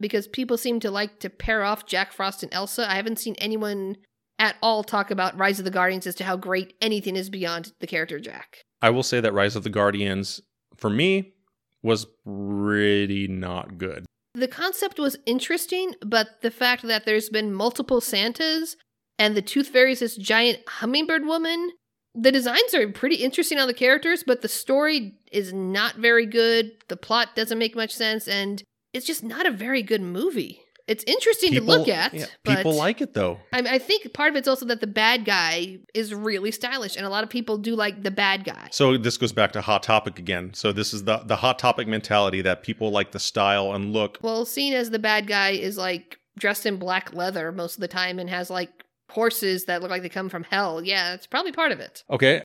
because 0.00 0.26
people 0.28 0.56
seem 0.56 0.80
to 0.80 0.90
like 0.90 1.20
to 1.20 1.30
pair 1.30 1.62
off 1.62 1.86
Jack 1.86 2.12
Frost 2.12 2.42
and 2.42 2.52
Elsa. 2.52 2.90
I 2.90 2.94
haven't 2.94 3.18
seen 3.18 3.34
anyone 3.38 3.96
at 4.38 4.56
all 4.62 4.82
talk 4.82 5.10
about 5.10 5.38
Rise 5.38 5.58
of 5.58 5.64
the 5.64 5.70
Guardians 5.70 6.06
as 6.06 6.14
to 6.16 6.24
how 6.24 6.36
great 6.36 6.74
anything 6.80 7.16
is 7.16 7.30
beyond 7.30 7.72
the 7.80 7.86
character 7.86 8.18
Jack. 8.18 8.64
I 8.80 8.90
will 8.90 9.02
say 9.02 9.20
that 9.20 9.32
Rise 9.32 9.54
of 9.54 9.62
the 9.62 9.70
Guardians, 9.70 10.40
for 10.76 10.90
me, 10.90 11.34
was 11.82 12.06
pretty 12.24 13.28
not 13.28 13.78
good. 13.78 14.04
The 14.34 14.48
concept 14.48 14.98
was 14.98 15.18
interesting, 15.26 15.94
but 16.04 16.40
the 16.40 16.50
fact 16.50 16.82
that 16.82 17.04
there's 17.04 17.28
been 17.28 17.52
multiple 17.52 18.00
Santas 18.00 18.76
and 19.18 19.36
the 19.36 19.42
Tooth 19.42 19.68
Fairy 19.68 19.92
is 19.92 20.00
this 20.00 20.16
giant 20.16 20.60
hummingbird 20.66 21.26
woman, 21.26 21.70
the 22.14 22.32
designs 22.32 22.74
are 22.74 22.88
pretty 22.88 23.16
interesting 23.16 23.58
on 23.58 23.68
the 23.68 23.74
characters, 23.74 24.22
but 24.26 24.42
the 24.42 24.48
story 24.48 25.14
is 25.30 25.52
not 25.52 25.96
very 25.96 26.26
good. 26.26 26.72
The 26.88 26.96
plot 26.96 27.34
doesn't 27.34 27.58
make 27.58 27.74
much 27.74 27.92
sense, 27.94 28.28
and 28.28 28.62
it's 28.92 29.06
just 29.06 29.22
not 29.22 29.46
a 29.46 29.50
very 29.50 29.82
good 29.82 30.02
movie. 30.02 30.60
It's 30.88 31.04
interesting 31.04 31.54
to 31.54 31.60
look 31.60 31.88
at, 31.88 32.12
yeah, 32.12 32.26
but 32.44 32.56
people 32.56 32.74
like 32.74 33.00
it 33.00 33.14
though. 33.14 33.38
I, 33.52 33.60
I 33.60 33.78
think 33.78 34.12
part 34.12 34.30
of 34.30 34.36
it's 34.36 34.48
also 34.48 34.66
that 34.66 34.80
the 34.80 34.88
bad 34.88 35.24
guy 35.24 35.78
is 35.94 36.12
really 36.12 36.50
stylish, 36.50 36.96
and 36.96 37.06
a 37.06 37.08
lot 37.08 37.22
of 37.22 37.30
people 37.30 37.56
do 37.56 37.76
like 37.76 38.02
the 38.02 38.10
bad 38.10 38.44
guy. 38.44 38.68
So 38.72 38.98
this 38.98 39.16
goes 39.16 39.32
back 39.32 39.52
to 39.52 39.60
hot 39.60 39.84
topic 39.84 40.18
again. 40.18 40.54
So 40.54 40.72
this 40.72 40.92
is 40.92 41.04
the 41.04 41.18
the 41.18 41.36
hot 41.36 41.58
topic 41.58 41.86
mentality 41.86 42.42
that 42.42 42.64
people 42.64 42.90
like 42.90 43.12
the 43.12 43.20
style 43.20 43.72
and 43.72 43.92
look. 43.92 44.18
Well, 44.22 44.44
seeing 44.44 44.74
as 44.74 44.90
the 44.90 44.98
bad 44.98 45.28
guy 45.28 45.50
is 45.50 45.78
like 45.78 46.18
dressed 46.36 46.66
in 46.66 46.78
black 46.78 47.14
leather 47.14 47.52
most 47.52 47.76
of 47.76 47.80
the 47.80 47.88
time 47.88 48.18
and 48.18 48.28
has 48.28 48.50
like 48.50 48.70
horses 49.10 49.66
that 49.66 49.82
look 49.82 49.90
like 49.90 50.02
they 50.02 50.08
come 50.08 50.28
from 50.28 50.44
hell, 50.44 50.82
yeah, 50.82 51.10
that's 51.10 51.26
probably 51.26 51.52
part 51.52 51.70
of 51.70 51.80
it. 51.80 52.02
Okay. 52.10 52.42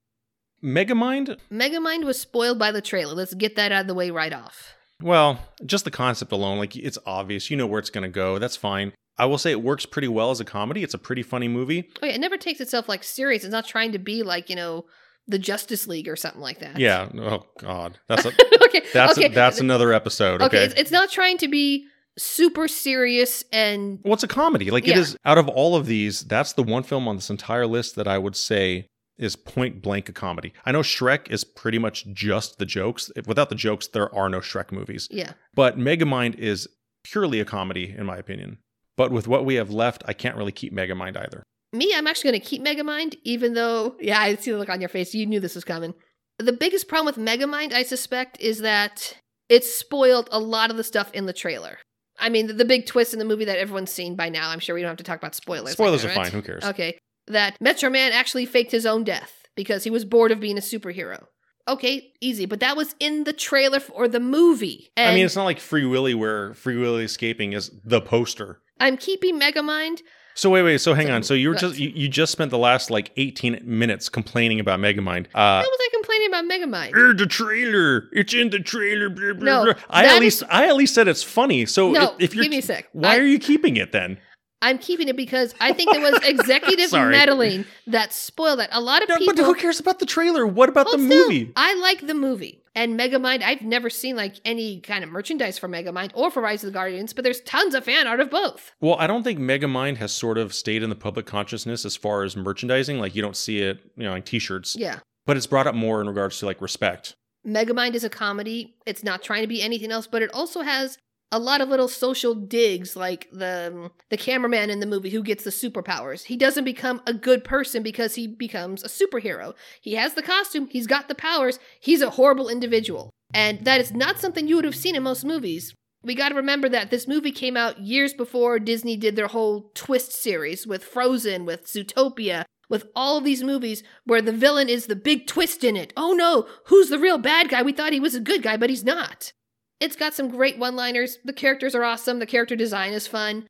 Megamind 0.64 1.38
Megamind 1.52 2.04
was 2.04 2.20
spoiled 2.20 2.60
by 2.60 2.72
the 2.72 2.82
trailer. 2.82 3.14
Let's 3.14 3.34
get 3.34 3.56
that 3.56 3.72
out 3.72 3.82
of 3.82 3.88
the 3.88 3.94
way 3.94 4.10
right 4.10 4.34
off. 4.34 4.76
Well, 5.02 5.40
just 5.66 5.86
the 5.86 5.92
concept 5.92 6.32
alone, 6.32 6.58
like 6.58 6.76
it's 6.76 6.98
obvious. 7.06 7.50
You 7.52 7.58
know 7.58 7.68
where 7.68 7.80
it's 7.80 7.90
going 7.90 8.04
to 8.04 8.10
go. 8.10 8.40
That's 8.40 8.56
fine. 8.56 8.94
I 9.20 9.26
will 9.26 9.38
say 9.38 9.52
it 9.52 9.62
works 9.64 9.86
pretty 9.86 10.08
well 10.08 10.32
as 10.32 10.40
a 10.40 10.46
comedy. 10.46 10.84
It's 10.84 10.94
a 10.94 11.00
pretty 11.00 11.24
funny 11.24 11.48
movie. 11.48 11.90
Oh, 12.02 12.06
yeah, 12.06 12.14
it 12.14 12.20
never 12.22 12.38
takes 12.38 12.60
itself 12.62 12.88
like 12.88 13.04
serious. 13.04 13.44
It's 13.44 13.52
not 13.52 13.66
trying 13.68 13.92
to 13.94 14.00
be 14.00 14.24
like, 14.24 14.50
you 14.50 14.56
know, 14.56 14.86
the 15.28 15.40
Justice 15.40 15.88
League 15.88 16.08
or 16.08 16.16
something 16.16 16.42
like 16.42 16.60
that. 16.60 16.80
Yeah. 16.80 17.10
Oh 17.16 17.46
God, 17.60 18.00
that's 18.08 18.26
a, 18.26 18.30
okay. 18.64 18.82
that's 18.94 19.18
okay. 19.18 19.28
a, 19.28 19.30
that's 19.30 19.60
another 19.60 19.92
episode. 19.94 20.42
okay. 20.42 20.46
Okay. 20.58 20.66
It's, 20.66 20.74
it's 20.76 20.92
not 20.92 21.10
trying 21.12 21.38
to 21.40 21.48
be 21.48 21.86
super 22.18 22.68
serious 22.68 23.44
and 23.52 24.00
well, 24.04 24.18
a 24.22 24.28
comedy. 24.28 24.72
Like 24.72 24.88
it 24.88 24.92
Yeah. 24.96 25.00
is. 25.00 25.18
Out 25.26 25.38
of 25.38 25.48
all 25.50 25.76
of 25.76 25.86
these, 25.86 26.22
that's 26.22 26.54
the 26.54 26.64
one 26.64 26.84
film 26.84 27.08
on 27.08 27.16
this 27.16 27.30
entire 27.30 27.68
list 27.68 27.96
that 27.96 28.08
I 28.08 28.18
would 28.18 28.36
say 28.36 28.88
is 29.18 29.36
point 29.36 29.82
blank 29.82 30.10
a 30.10 30.14
comedy. 30.14 30.54
I 30.66 30.72
know 30.72 30.82
Shrek 30.82 31.30
is 31.32 31.44
pretty 31.44 31.80
much 31.80 32.06
just 32.14 32.60
the 32.60 32.66
jokes. 32.66 33.12
Without 33.26 33.50
the 33.50 33.56
jokes, 33.56 33.88
there 33.88 34.14
are 34.14 34.30
no 34.30 34.40
Shrek 34.40 34.72
movies. 34.72 35.08
yeah. 35.12 35.34
But 35.54 35.78
Megamind 35.78 36.36
is 36.36 36.68
purely 37.04 37.40
a 37.40 37.46
comedy, 37.46 37.96
in 37.98 38.06
my 38.06 38.18
opinion. 38.18 38.58
But 38.96 39.12
with 39.12 39.28
what 39.28 39.46
we 39.46 39.56
have 39.56 39.70
left, 39.72 40.04
I 40.08 40.14
can't 40.14 40.36
really 40.36 40.52
keep 40.52 40.74
Megamind 40.74 41.18
either. 41.18 41.44
Me, 41.74 41.94
I'm 41.96 42.08
actually 42.08 42.32
going 42.32 42.42
to 42.42 42.48
keep 42.48 42.64
Megamind, 42.64 43.16
even 43.24 43.54
though, 43.54 43.96
yeah, 44.00 44.20
I 44.20 44.36
see 44.36 44.52
the 44.52 44.58
look 44.58 44.70
on 44.70 44.80
your 44.82 44.90
face. 44.90 45.14
You 45.14 45.26
knew 45.26 45.40
this 45.40 45.56
was 45.56 45.64
coming. 45.64 45.94
The 46.40 46.54
biggest 46.54 46.88
problem 46.88 47.06
with 47.14 47.24
Megamind, 47.24 47.74
I 47.74 47.84
suspect, 47.84 48.40
is 48.40 48.60
that 48.60 49.18
it 49.50 49.64
spoiled 49.64 50.30
a 50.32 50.40
lot 50.40 50.70
of 50.72 50.78
the 50.78 50.84
stuff 50.84 51.12
in 51.14 51.26
the 51.26 51.34
trailer. 51.34 51.78
I 52.20 52.30
mean, 52.30 52.48
the, 52.48 52.54
the 52.54 52.66
big 52.66 52.86
twist 52.86 53.14
in 53.14 53.20
the 53.20 53.26
movie 53.26 53.46
that 53.46 53.60
everyone's 53.60 53.92
seen 53.92 54.16
by 54.16 54.30
now. 54.30 54.50
I'm 54.50 54.60
sure 54.60 54.74
we 54.76 54.82
don't 54.82 54.90
have 54.90 54.98
to 54.98 55.04
talk 55.04 55.18
about 55.20 55.36
spoilers. 55.36 55.66
like 55.66 55.74
Spoilers 55.74 56.02
that, 56.04 56.16
are 56.16 56.20
right? 56.20 56.26
fine. 56.26 56.32
Who 56.32 56.42
cares? 56.42 56.64
Okay. 56.64 56.98
That 57.28 57.60
Metro 57.62 57.90
Man 57.90 58.12
actually 58.12 58.46
faked 58.46 58.72
his 58.72 58.86
own 58.86 59.04
death 59.04 59.34
because 59.56 59.84
he 59.84 59.90
was 59.90 60.06
bored 60.06 60.32
of 60.32 60.40
being 60.40 60.58
a 60.58 60.62
superhero. 60.62 61.26
Okay, 61.68 62.12
easy. 62.22 62.46
But 62.46 62.62
that 62.62 62.78
was 62.78 62.96
in 63.00 63.26
the 63.26 63.34
trailer 63.34 63.82
for 63.82 64.08
the 64.08 64.22
movie. 64.22 64.90
And 64.96 65.12
I 65.12 65.14
mean, 65.16 65.26
it's 65.26 65.36
not 65.36 65.44
like 65.44 65.60
Free 65.60 65.86
Willy, 65.86 66.14
where 66.16 66.54
Free 66.54 66.78
Willy 66.78 67.04
escaping 67.04 67.52
is 67.54 67.72
the 67.84 68.00
poster. 68.00 68.62
I'm 68.80 68.96
keeping 68.96 69.38
Megamind. 69.40 70.00
So 70.36 70.52
wait, 70.52 70.62
wait. 70.62 70.78
So 70.78 70.94
hang 70.94 71.08
So, 71.08 71.14
on. 71.16 71.24
So 71.24 71.34
you 71.34 71.50
were 71.50 71.56
just 71.56 71.78
you, 71.80 71.90
you 71.90 72.08
just 72.08 72.32
spent 72.32 72.52
the 72.52 72.58
last 72.60 72.92
like 72.92 73.12
18 73.18 73.60
minutes 73.66 74.08
complaining 74.08 74.60
about 74.60 74.80
Megamind. 74.80 75.26
Uh, 75.34 75.62
Why 75.62 75.68
was 75.68 75.80
I 75.82 75.90
complaining 75.92 76.28
about 76.28 76.46
Megamind? 76.46 76.96
"Er, 76.96 77.14
the 77.14 77.26
trailer. 77.26 78.08
It's 78.14 78.34
in 78.36 78.52
the 78.52 78.60
trailer. 78.60 79.10
Blah, 79.10 79.34
blah, 79.34 79.44
No, 79.44 79.64
blah." 79.66 79.74
I 79.90 80.06
at 80.06 80.14
is- 80.18 80.20
least 80.22 80.44
I 80.50 80.68
at 80.68 80.76
least 80.76 80.94
said 80.94 81.08
it's 81.08 81.24
funny. 81.24 81.66
So 81.66 81.92
No, 81.92 82.14
if, 82.20 82.30
if 82.30 82.36
you're 82.36 82.44
give 82.44 82.52
me 82.52 82.60
a 82.60 82.62
sec. 82.62 82.88
why 82.94 83.16
I- 83.16 83.18
are 83.18 83.26
you 83.26 83.40
keeping 83.40 83.78
it 83.78 83.92
then? 83.92 84.20
I'm 84.62 84.80
keeping 84.80 85.08
it 85.08 85.16
because 85.16 85.54
I 85.62 85.72
think 85.74 85.92
there 85.92 86.02
was 86.02 86.20
executive 86.24 86.92
meddling 86.92 87.66
that 87.86 88.12
spoiled 88.12 88.60
that. 88.60 88.70
A 88.72 88.82
lot 88.82 89.04
of 89.04 89.10
No, 89.10 89.18
people. 89.18 89.36
but 89.36 89.44
who 89.44 89.54
cares 89.56 89.80
about 89.80 90.00
the 90.00 90.06
trailer? 90.06 90.48
What 90.48 90.68
about 90.70 90.86
the 90.86 90.98
still, 90.98 91.08
movie? 91.28 91.52
I 91.56 91.76
like 91.76 92.08
the 92.08 92.14
movie. 92.16 92.64
And 92.74 93.00
Megamind, 93.00 93.42
I've 93.44 93.62
never 93.62 93.90
seen 93.90 94.16
like 94.16 94.36
any 94.46 94.80
kind 94.82 95.04
of 95.04 95.10
merchandise 95.12 95.58
for 95.58 95.68
Megamind 95.68 96.12
or 96.14 96.30
for 96.32 96.42
Rise 96.42 96.64
of 96.64 96.68
the 96.68 96.74
Guardians, 96.74 97.12
but 97.14 97.24
there's 97.24 97.42
tons 97.42 97.74
of 97.76 97.86
fan 97.86 98.06
art 98.08 98.20
of 98.20 98.30
both. 98.30 98.72
Well, 98.82 98.96
I 99.00 99.08
don't 99.08 99.24
think 99.24 99.40
Megamind 99.40 99.98
has 99.98 100.12
sort 100.12 100.38
of 100.38 100.54
stayed 100.54 100.84
in 100.84 100.90
the 100.90 100.96
public 100.96 101.26
consciousness 101.26 101.86
as 101.86 101.96
far 101.96 102.24
as 102.24 102.36
merchandising. 102.38 103.00
Like 103.00 103.16
you 103.16 103.22
don't 103.22 103.36
see 103.38 103.60
it, 103.62 103.80
you 103.96 104.04
know, 104.04 104.14
on 104.14 104.22
T-shirts. 104.22 104.76
Yeah. 104.78 105.00
But 105.26 105.38
it's 105.38 105.48
brought 105.48 105.68
up 105.68 105.76
more 105.76 106.02
in 106.02 106.08
regards 106.08 106.38
to 106.40 106.46
like 106.46 106.62
respect. 106.62 107.16
Megamind 107.46 107.94
is 107.96 108.04
a 108.04 108.10
comedy. 108.10 108.76
It's 108.86 109.04
not 109.04 109.24
trying 109.24 109.42
to 109.42 109.48
be 109.48 109.62
anything 109.62 109.92
else, 109.92 110.06
but 110.08 110.22
it 110.22 110.32
also 110.34 110.62
has 110.62 110.98
a 111.32 111.40
lot 111.40 111.62
of 111.62 111.70
little 111.70 111.88
social 111.88 112.34
digs 112.34 112.96
like 112.96 113.28
the 113.32 113.72
um, 113.74 113.92
the 114.10 114.18
cameraman 114.18 114.70
in 114.70 114.80
the 114.80 114.86
movie 114.86 115.10
who 115.10 115.24
gets 115.24 115.44
the 115.44 115.50
superpowers. 115.50 116.24
He 116.24 116.38
doesn't 116.38 116.64
become 116.64 117.02
a 117.06 117.14
good 117.14 117.44
person 117.44 117.84
because 117.84 118.16
he 118.16 118.28
becomes 118.28 118.84
a 118.84 118.88
superhero. 118.88 119.54
He 119.82 119.96
has 119.96 120.14
the 120.14 120.24
costume, 120.24 120.68
he's 120.72 120.88
got 120.88 121.08
the 121.08 121.16
powers, 121.16 121.60
he's 121.80 122.02
a 122.02 122.12
horrible 122.12 122.50
individual. 122.50 123.12
And 123.34 123.66
that 123.66 123.82
is 123.82 123.94
not 123.94 124.20
something 124.20 124.48
you 124.48 124.56
would 124.56 124.66
have 124.66 124.76
seen 124.76 124.96
in 124.96 125.04
most 125.04 125.26
movies. 125.26 125.74
We 126.04 126.16
got 126.16 126.30
to 126.30 126.36
remember 126.36 126.70
that 126.70 126.90
this 126.90 127.08
movie 127.08 127.32
came 127.32 127.58
out 127.58 127.80
years 127.80 128.14
before 128.14 128.60
Disney 128.60 128.96
did 128.96 129.16
their 129.16 129.28
whole 129.28 129.72
twist 129.74 130.14
series 130.14 130.66
with 130.66 130.84
Frozen, 130.84 131.46
with 131.46 131.66
Zootopia, 131.66 132.46
with 132.70 132.88
all 132.96 133.18
of 133.18 133.24
these 133.24 133.44
movies 133.44 133.84
where 134.06 134.22
the 134.22 134.32
villain 134.32 134.70
is 134.70 134.86
the 134.86 134.96
big 134.96 135.28
twist 135.28 135.64
in 135.64 135.76
it. 135.76 135.92
Oh 135.98 136.14
no, 136.14 136.48
who's 136.68 136.90
the 136.90 137.00
real 137.00 137.18
bad 137.18 137.50
guy? 137.50 137.62
We 137.62 137.74
thought 137.74 137.94
he 137.94 138.00
was 138.00 138.16
a 138.16 138.22
good 138.22 138.44
guy, 138.44 138.56
but 138.56 138.70
he's 138.70 138.86
not. 138.86 139.34
It's 139.80 139.96
got 139.96 140.14
some 140.14 140.30
great 140.30 140.58
one 140.58 140.76
liners. 140.76 141.20
The 141.24 141.34
characters 141.34 141.76
are 141.76 141.84
awesome. 141.84 142.20
The 142.20 142.26
character 142.26 142.56
design 142.56 142.94
is 142.94 143.08
fun. 143.08 143.48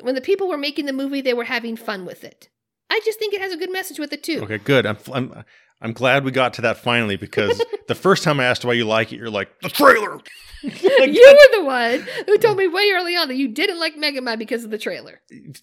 When 0.00 0.14
the 0.14 0.20
people 0.20 0.48
were 0.48 0.58
making 0.58 0.86
the 0.86 0.92
movie, 0.92 1.20
they 1.20 1.34
were 1.34 1.44
having 1.44 1.76
fun 1.76 2.04
with 2.04 2.24
it. 2.24 2.48
I 2.88 3.00
just 3.04 3.18
think 3.18 3.34
it 3.34 3.40
has 3.40 3.52
a 3.52 3.56
good 3.56 3.72
message 3.72 3.98
with 3.98 4.12
it 4.12 4.22
too. 4.22 4.40
Okay, 4.42 4.58
good. 4.58 4.86
I'm, 4.86 4.98
I'm 5.12 5.44
I'm 5.80 5.92
glad 5.92 6.24
we 6.24 6.30
got 6.30 6.54
to 6.54 6.62
that 6.62 6.78
finally 6.78 7.16
because 7.16 7.62
the 7.86 7.94
first 7.94 8.22
time 8.22 8.40
I 8.40 8.44
asked 8.44 8.64
why 8.64 8.72
you 8.72 8.84
like 8.86 9.12
it, 9.12 9.16
you're 9.16 9.30
like, 9.30 9.60
the 9.60 9.68
trailer. 9.68 10.20
you 10.62 10.70
were 10.72 11.58
the 11.58 11.64
one 11.64 12.06
who 12.26 12.38
told 12.38 12.56
me 12.56 12.66
way 12.66 12.90
early 12.94 13.14
on 13.14 13.28
that 13.28 13.36
you 13.36 13.46
didn't 13.46 13.78
like 13.78 13.94
Megamind 13.94 14.38
because 14.38 14.64
of 14.64 14.70
the 14.70 14.78
trailer. 14.78 15.20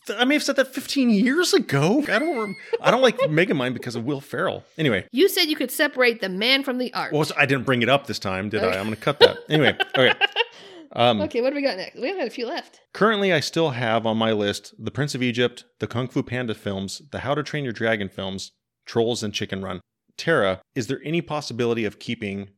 I 0.09 0.23
may 0.25 0.35
have 0.35 0.43
said 0.43 0.55
that 0.57 0.73
15 0.73 1.09
years 1.09 1.53
ago. 1.53 2.03
I 2.07 2.19
don't. 2.19 2.55
I 2.79 2.91
don't 2.91 3.01
like 3.01 3.17
Megamind 3.17 3.73
because 3.73 3.95
of 3.95 4.05
Will 4.05 4.21
Ferrell. 4.21 4.63
Anyway, 4.77 5.05
You 5.11 5.27
said 5.27 5.45
you 5.45 5.55
could 5.55 5.71
separate 5.71 6.21
the 6.21 6.29
man 6.29 6.63
from 6.63 6.77
the 6.77 6.93
art. 6.93 7.11
well, 7.11 7.25
I 7.35 7.45
didn't 7.45 7.65
bring 7.65 7.81
it 7.81 7.89
up 7.89 8.05
this 8.07 8.19
time, 8.19 8.49
did 8.49 8.63
I? 8.63 8.67
Okay. 8.67 8.77
I'm 8.77 8.85
going 8.85 8.95
to 8.95 9.01
cut 9.01 9.19
that. 9.19 9.37
Anyway, 9.49 9.75
okay. 9.97 10.13
Um, 10.95 11.21
okay, 11.21 11.41
what 11.41 11.49
do 11.49 11.55
we 11.55 11.63
got 11.63 11.77
next? 11.77 11.99
We 11.99 12.07
have 12.09 12.17
got 12.17 12.27
a 12.27 12.29
few 12.29 12.45
left. 12.45 12.79
Currently, 12.93 13.33
I 13.33 13.39
still 13.39 13.71
have 13.71 14.05
on 14.05 14.15
my 14.15 14.31
list 14.31 14.75
the 14.77 14.91
Prince 14.91 15.15
of 15.15 15.23
Egypt, 15.23 15.65
the 15.79 15.87
Kung 15.87 16.07
Fu 16.07 16.21
Panda 16.21 16.53
films, 16.53 17.01
the 17.11 17.21
How 17.21 17.33
to 17.33 17.41
Train 17.41 17.63
Your 17.63 17.73
Dragon 17.73 18.09
films, 18.09 18.51
Trolls, 18.85 19.23
and 19.23 19.33
Chicken 19.33 19.63
Run. 19.63 19.81
Tara, 20.17 20.61
is 20.75 20.87
there 20.87 21.01
any 21.03 21.21
possibility 21.21 21.85
of 21.85 21.99
keeping 21.99 22.49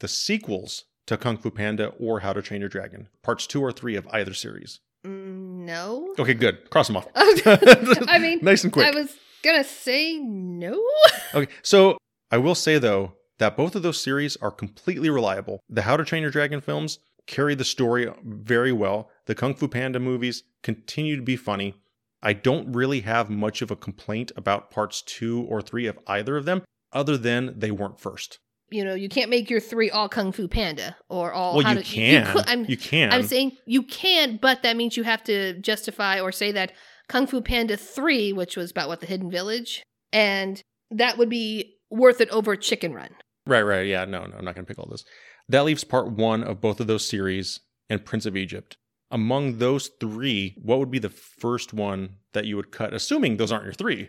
the 0.00 0.08
sequels 0.08 0.84
to 1.06 1.16
Kung 1.16 1.36
Fu 1.36 1.50
Panda 1.50 1.88
or 1.98 2.20
How 2.20 2.32
to 2.32 2.42
Train 2.42 2.60
Your 2.60 2.68
Dragon, 2.68 3.08
parts 3.22 3.46
two 3.46 3.60
or 3.60 3.72
three 3.72 3.96
of 3.96 4.06
either 4.08 4.34
series? 4.34 4.80
Mm, 5.06 5.64
no. 5.66 6.14
Okay, 6.18 6.34
good. 6.34 6.70
Cross 6.70 6.88
them 6.88 6.96
off. 6.96 7.08
I 7.14 8.18
mean, 8.20 8.38
nice 8.42 8.64
and 8.64 8.72
quick. 8.72 8.86
I 8.86 8.90
was 8.90 9.16
gonna 9.42 9.64
say 9.64 10.18
no. 10.18 10.82
Okay, 11.34 11.50
so 11.62 11.96
I 12.30 12.36
will 12.36 12.54
say 12.54 12.78
though 12.78 13.14
that 13.38 13.56
both 13.56 13.74
of 13.74 13.82
those 13.82 13.98
series 13.98 14.36
are 14.36 14.50
completely 14.50 15.08
reliable. 15.08 15.60
The 15.70 15.82
How 15.82 15.96
to 15.96 16.04
Train 16.04 16.20
Your 16.20 16.30
Dragon 16.30 16.60
films 16.60 16.98
carry 17.26 17.54
the 17.54 17.64
story 17.64 18.12
very 18.22 18.70
well. 18.72 19.10
The 19.24 19.34
Kung 19.34 19.54
Fu 19.54 19.66
Panda 19.66 19.98
movies 19.98 20.42
continue 20.62 21.16
to 21.16 21.22
be 21.22 21.36
funny. 21.36 21.74
I 22.22 22.34
don't 22.34 22.72
really 22.72 23.00
have 23.00 23.30
much 23.30 23.62
of 23.62 23.70
a 23.70 23.76
complaint 23.76 24.30
about 24.36 24.70
parts 24.70 25.00
two 25.02 25.46
or 25.48 25.62
three 25.62 25.86
of 25.86 25.98
either 26.06 26.36
of 26.36 26.44
them, 26.44 26.62
other 26.92 27.16
than 27.16 27.58
they 27.58 27.70
weren't 27.70 28.00
first. 28.00 28.38
You 28.70 28.84
know, 28.84 28.94
you 28.94 29.08
can't 29.10 29.28
make 29.28 29.50
your 29.50 29.60
three 29.60 29.90
all 29.90 30.08
Kung 30.08 30.32
Fu 30.32 30.48
Panda 30.48 30.96
or 31.10 31.30
all. 31.32 31.56
well, 31.56 31.66
how 31.66 31.72
you 31.72 31.78
to, 31.78 31.84
can. 31.84 32.32
could- 32.32 32.48
I'm, 32.48 32.64
you 32.64 32.76
can. 32.78 33.12
I'm 33.12 33.22
saying 33.22 33.52
you 33.66 33.82
can, 33.82 34.38
but 34.40 34.62
that 34.62 34.76
means 34.76 34.96
you 34.96 35.02
have 35.02 35.22
to 35.24 35.58
justify 35.60 36.20
or 36.20 36.32
say 36.32 36.52
that 36.52 36.72
Kung 37.08 37.26
Fu 37.26 37.42
Panda 37.42 37.76
3, 37.76 38.32
which 38.32 38.56
was 38.56 38.70
about 38.70 38.88
what, 38.88 39.00
the 39.00 39.06
Hidden 39.06 39.30
Village, 39.30 39.82
and 40.12 40.62
that 40.90 41.18
would 41.18 41.28
be 41.28 41.74
worth 41.90 42.22
it 42.22 42.30
over 42.30 42.56
Chicken 42.56 42.94
Run. 42.94 43.10
Right, 43.46 43.62
right. 43.62 43.86
Yeah, 43.86 44.06
no, 44.06 44.24
no, 44.24 44.36
I'm 44.38 44.44
not 44.44 44.54
going 44.54 44.64
to 44.64 44.68
pick 44.68 44.78
all 44.78 44.88
this. 44.90 45.04
That 45.48 45.64
leaves 45.64 45.84
part 45.84 46.10
one 46.10 46.42
of 46.42 46.60
both 46.60 46.80
of 46.80 46.86
those 46.86 47.06
series 47.06 47.60
and 47.90 48.04
Prince 48.04 48.24
of 48.24 48.36
Egypt. 48.36 48.76
Among 49.10 49.58
those 49.58 49.90
three, 50.00 50.56
what 50.62 50.78
would 50.78 50.90
be 50.90 50.98
the 50.98 51.10
first 51.10 51.74
one 51.74 52.16
that 52.32 52.46
you 52.46 52.56
would 52.56 52.70
cut? 52.72 52.94
Assuming 52.94 53.36
those 53.36 53.52
aren't 53.52 53.64
your 53.64 53.74
three, 53.74 54.08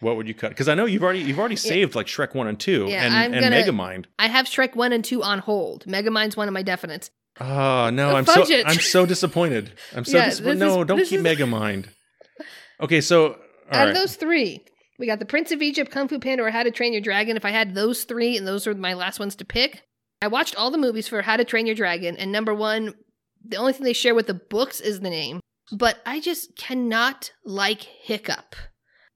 what 0.00 0.16
would 0.16 0.28
you 0.28 0.34
cut? 0.34 0.50
Because 0.50 0.68
I 0.68 0.74
know 0.74 0.84
you've 0.86 1.02
already 1.02 1.20
you've 1.20 1.38
already 1.38 1.56
saved 1.56 1.94
like 1.94 2.06
Shrek 2.06 2.34
one 2.34 2.46
and 2.46 2.58
two 2.58 2.86
Yeah, 2.88 3.04
and, 3.04 3.14
I'm 3.14 3.32
and 3.34 3.42
gonna- 3.42 3.56
Megamind. 3.56 4.04
I 4.18 4.28
have 4.28 4.46
Shrek 4.46 4.74
1 4.76 4.92
and 4.92 5.04
2 5.04 5.22
on 5.22 5.38
hold. 5.40 5.84
Megamind's 5.86 6.36
one 6.36 6.48
of 6.48 6.54
my 6.54 6.62
definites. 6.62 7.10
Oh 7.40 7.90
no, 7.90 8.14
I'm 8.16 8.24
so 8.26 8.42
it. 8.48 8.66
I'm 8.66 8.78
so 8.80 9.06
disappointed. 9.06 9.72
I'm 9.94 10.04
so 10.04 10.16
Yeah, 10.18 10.26
disappointed. 10.30 10.58
this 10.60 10.68
is- 10.70 10.76
No, 10.76 10.84
don't 10.84 11.04
keep 11.04 11.20
is- 11.20 11.24
Megamind. 11.24 11.86
Okay, 12.80 13.00
so 13.00 13.26
all 13.26 13.32
Out 13.32 13.38
right. 13.72 13.88
of 13.88 13.94
those 13.96 14.14
three, 14.14 14.64
we 15.00 15.06
got 15.06 15.18
the 15.18 15.24
Prince 15.26 15.50
of 15.50 15.60
Egypt, 15.62 15.90
Kung 15.90 16.06
Fu 16.06 16.20
Panda, 16.20 16.44
or 16.44 16.50
How 16.50 16.62
to 16.62 16.70
Train 16.70 16.92
Your 16.92 17.02
Dragon. 17.02 17.36
If 17.36 17.44
I 17.44 17.50
had 17.50 17.74
those 17.74 18.04
three, 18.04 18.36
and 18.36 18.46
those 18.46 18.66
were 18.68 18.74
my 18.76 18.94
last 18.94 19.18
ones 19.18 19.34
to 19.36 19.44
pick, 19.44 19.82
I 20.22 20.28
watched 20.28 20.54
all 20.54 20.70
the 20.70 20.78
movies 20.78 21.08
for 21.08 21.22
How 21.22 21.36
to 21.36 21.44
Train 21.44 21.66
Your 21.66 21.74
Dragon, 21.74 22.16
and 22.16 22.30
number 22.30 22.54
one, 22.54 22.94
the 23.44 23.56
only 23.56 23.72
thing 23.72 23.82
they 23.84 23.92
share 23.92 24.14
with 24.14 24.28
the 24.28 24.34
books 24.34 24.80
is 24.80 25.00
the 25.00 25.10
name. 25.10 25.40
But 25.72 25.98
I 26.06 26.20
just 26.20 26.56
cannot 26.56 27.32
like 27.44 27.82
Hiccup. 27.82 28.54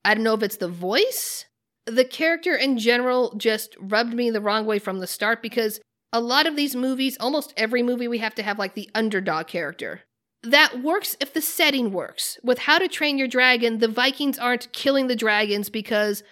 I 0.05 0.15
don't 0.15 0.25
know 0.25 0.35
if 0.35 0.43
it's 0.43 0.57
the 0.57 0.69
voice. 0.69 1.47
The 1.87 2.05
character 2.05 2.55
in 2.55 2.79
general 2.79 3.35
just 3.37 3.77
rubbed 3.81 4.15
me 4.15 4.31
the 4.31 4.41
wrong 4.41 4.67
way 4.67 4.79
from 4.79 5.01
the 5.01 5.07
start 5.07 5.43
because 5.43 5.81
a 6.13 6.21
lot 6.21 6.47
of 6.47 6.57
these 6.57 6.77
movies, 6.77 7.17
almost 7.19 7.55
every 7.57 7.83
movie, 7.83 8.09
we 8.09 8.19
have 8.19 8.35
to 8.37 8.43
have 8.43 8.59
like 8.59 8.75
the 8.75 8.91
underdog 8.95 9.47
character. 9.47 10.03
That 10.43 10.83
works 10.83 11.17
if 11.21 11.33
the 11.33 11.41
setting 11.41 11.93
works. 11.93 12.39
With 12.43 12.61
How 12.61 12.79
to 12.79 12.89
Train 12.89 13.17
Your 13.17 13.29
Dragon, 13.29 13.79
the 13.79 13.89
Vikings 13.89 14.39
aren't 14.39 14.73
killing 14.73 15.07
the 15.07 15.17
dragons 15.17 15.71
because 15.71 16.23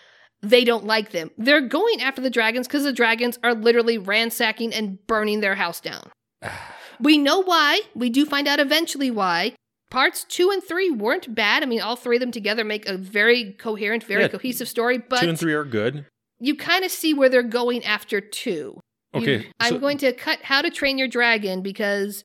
they 0.43 0.65
don't 0.65 0.85
like 0.85 1.11
them. 1.11 1.31
They're 1.39 1.61
going 1.61 2.01
after 2.01 2.21
the 2.21 2.31
dragons 2.31 2.67
because 2.67 2.85
the 2.85 2.93
dragons 2.93 3.39
are 3.45 3.55
literally 3.55 3.99
ransacking 3.99 4.75
and 4.75 5.05
burning 5.07 5.41
their 5.41 5.57
house 5.57 5.81
down. 5.81 6.11
We 7.03 7.17
know 7.17 7.43
why. 7.43 7.81
We 7.95 8.11
do 8.11 8.27
find 8.27 8.47
out 8.47 8.61
eventually 8.61 9.11
why. 9.11 9.55
Parts 9.91 10.25
two 10.25 10.51
and 10.51 10.63
three 10.63 10.89
weren't 10.91 11.35
bad. 11.35 11.63
I 11.63 11.67
mean, 11.67 11.81
all 11.81 11.97
three 11.97 12.17
of 12.17 12.21
them 12.21 12.31
together 12.31 12.65
make 12.65 12.87
a 12.89 12.97
very 12.97 13.53
coherent, 13.55 14.05
very 14.05 14.23
Yeah. 14.23 14.29
cohesive 14.29 14.69
story, 14.69 14.99
but 14.99 15.21
two 15.21 15.29
and 15.29 15.39
three 15.39 15.53
are 15.55 15.65
good. 15.65 16.07
you 16.39 16.55
kind 16.57 16.85
of 16.85 16.91
see 16.91 17.13
where 17.13 17.29
they're 17.29 17.43
going 17.43 17.85
after 17.85 18.21
two. 18.21 18.81
You- 19.15 19.21
Okay, 19.23 19.51
I'm 19.59 19.79
going 19.79 19.99
to 19.99 20.13
cut 20.13 20.39
How 20.43 20.63
to 20.63 20.71
Train 20.71 20.97
Your 20.97 21.09
Dragon 21.09 21.61
because 21.63 22.25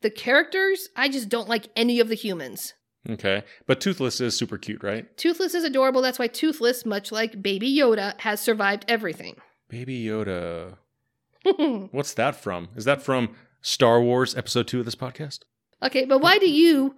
the 0.00 0.08
characters, 0.10 0.88
I 0.96 1.08
just 1.10 1.28
don't 1.28 1.48
like 1.48 1.66
any 1.76 2.00
of 2.00 2.08
the 2.08 2.14
humans. 2.14 2.72
Okay, 3.08 3.42
but 3.66 3.82
Toothless 3.82 4.18
is 4.22 4.34
super 4.34 4.56
cute, 4.56 4.82
right? 4.82 5.14
Toothless 5.18 5.52
is 5.54 5.62
adorable. 5.64 6.00
That's 6.00 6.18
why 6.18 6.26
Toothless, 6.26 6.86
much 6.86 7.12
like 7.12 7.42
Baby 7.42 7.70
Yoda, 7.76 8.18
has 8.22 8.40
survived 8.40 8.86
everything. 8.88 9.36
Baby 9.68 10.02
Yoda. 10.04 10.78
What's 11.92 12.14
that 12.14 12.36
from? 12.36 12.68
Is 12.74 12.86
that 12.86 13.02
from 13.02 13.34
Star 13.60 14.00
Wars 14.00 14.34
Episode 14.34 14.66
Two 14.66 14.78
of 14.80 14.86
this 14.86 14.94
podcast? 14.96 15.40
Okay, 15.82 16.04
but 16.04 16.20
why 16.20 16.38
do 16.38 16.50
you 16.50 16.96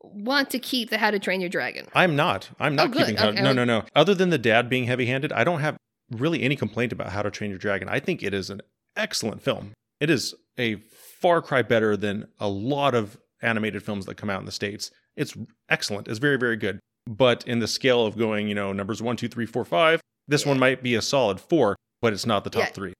want 0.00 0.50
to 0.50 0.58
keep 0.58 0.90
the 0.90 0.98
How 0.98 1.10
to 1.10 1.18
Train 1.18 1.40
Your 1.40 1.50
Dragon? 1.50 1.86
I'm 1.94 2.16
not. 2.16 2.50
I'm 2.58 2.74
not 2.74 2.88
Oh, 2.88 2.98
keeping. 2.98 3.16
How, 3.16 3.28
Okay, 3.28 3.40
no, 3.42 3.52
no, 3.52 3.64
no. 3.64 3.84
Other 3.94 4.14
than 4.14 4.30
the 4.30 4.38
dad 4.38 4.68
being 4.68 4.84
heavy-handed, 4.84 5.32
I 5.32 5.44
don't 5.44 5.60
have 5.60 5.76
really 6.10 6.42
any 6.42 6.56
complaint 6.56 6.92
about 6.92 7.10
How 7.10 7.22
to 7.22 7.30
Train 7.30 7.50
Your 7.50 7.58
Dragon. 7.58 7.88
I 7.88 8.00
think 8.00 8.22
it 8.22 8.34
is 8.34 8.50
an 8.50 8.60
excellent 8.96 9.42
film. 9.42 9.72
It 10.00 10.10
is 10.10 10.34
a 10.58 10.76
far 11.20 11.40
cry 11.40 11.62
better 11.62 11.96
than 11.96 12.26
a 12.40 12.48
lot 12.48 12.94
of 12.94 13.16
animated 13.40 13.82
films 13.82 14.06
that 14.06 14.16
come 14.16 14.28
out 14.30 14.40
in 14.40 14.46
the 14.46 14.52
states. 14.52 14.90
It's 15.16 15.34
excellent. 15.68 16.08
It's 16.08 16.18
very, 16.18 16.36
very 16.36 16.56
good. 16.56 16.80
But 17.08 17.46
in 17.46 17.58
the 17.60 17.68
scale 17.68 18.04
of 18.06 18.16
going, 18.18 18.48
you 18.48 18.54
know, 18.54 18.72
numbers 18.72 19.02
one, 19.02 19.16
two, 19.16 19.28
three, 19.28 19.46
four, 19.46 19.64
five, 19.64 20.00
this 20.28 20.42
Yeah. 20.42 20.50
one 20.50 20.58
might 20.58 20.82
be 20.82 20.94
a 20.94 21.02
solid 21.02 21.40
four, 21.40 21.76
but 22.00 22.12
it's 22.12 22.26
not 22.26 22.44
the 22.44 22.50
top 22.50 22.66
Yeah. 22.66 22.72
three. 22.72 22.92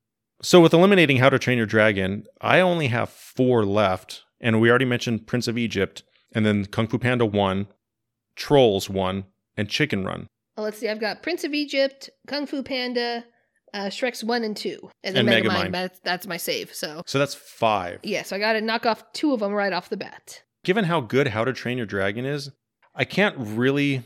So 0.43 0.61
with 0.61 0.73
eliminating 0.75 1.19
How 1.19 1.31
to 1.31 1.39
Train 1.39 1.59
Your 1.59 1.67
Dragon, 1.67 2.27
I 2.41 2.61
only 2.61 2.89
have 2.89 3.09
four 3.11 3.65
left, 3.65 4.23
and 4.43 4.61
we 4.61 4.69
already 4.69 4.85
mentioned 4.85 5.27
Prince 5.27 5.49
of 5.49 5.57
Egypt, 5.57 6.03
and 6.35 6.45
then 6.45 6.67
Kung 6.67 6.89
Fu 6.89 6.99
Panda 6.99 7.25
one, 7.25 7.69
Trolls 8.37 8.89
one, 8.91 9.25
and 9.57 9.69
Chicken 9.69 10.05
Run. 10.05 10.27
Well, 10.57 10.65
let's 10.65 10.79
see. 10.79 10.89
I've 10.89 11.01
got 11.01 11.23
Prince 11.23 11.45
of 11.45 11.55
Egypt, 11.55 12.11
Kung 12.27 12.47
Fu 12.47 12.63
Panda, 12.63 13.25
uh, 13.75 13.87
Shrek's 13.87 14.23
1 14.23 14.45
and 14.45 14.55
2, 14.57 14.91
and 15.03 15.17
then 15.17 15.27
And 15.29 15.47
Megamind. 15.47 15.51
Megamind. 15.69 15.73
That's, 15.73 15.99
that's 16.01 16.27
my 16.27 16.37
save. 16.37 16.75
So, 16.75 17.03
So 17.07 17.19
that's 17.19 17.35
five. 17.35 18.01
yeah, 18.03 18.23
so 18.23 18.37
I 18.37 18.39
got 18.39 18.53
to 18.53 18.61
knock 18.61 18.85
off 18.85 19.11
two 19.15 19.33
of 19.33 19.41
them 19.41 19.53
right 19.53 19.73
off 19.73 19.89
the 19.89 19.97
bat. 19.97 20.43
Given 20.65 20.85
how 20.85 21.01
good 21.01 21.29
How 21.29 21.45
to 21.45 21.53
Train 21.55 21.79
Your 21.79 21.87
Dragon 21.87 22.25
is, 22.27 22.51
I 22.95 23.05
can't 23.05 23.35
really. 23.39 24.03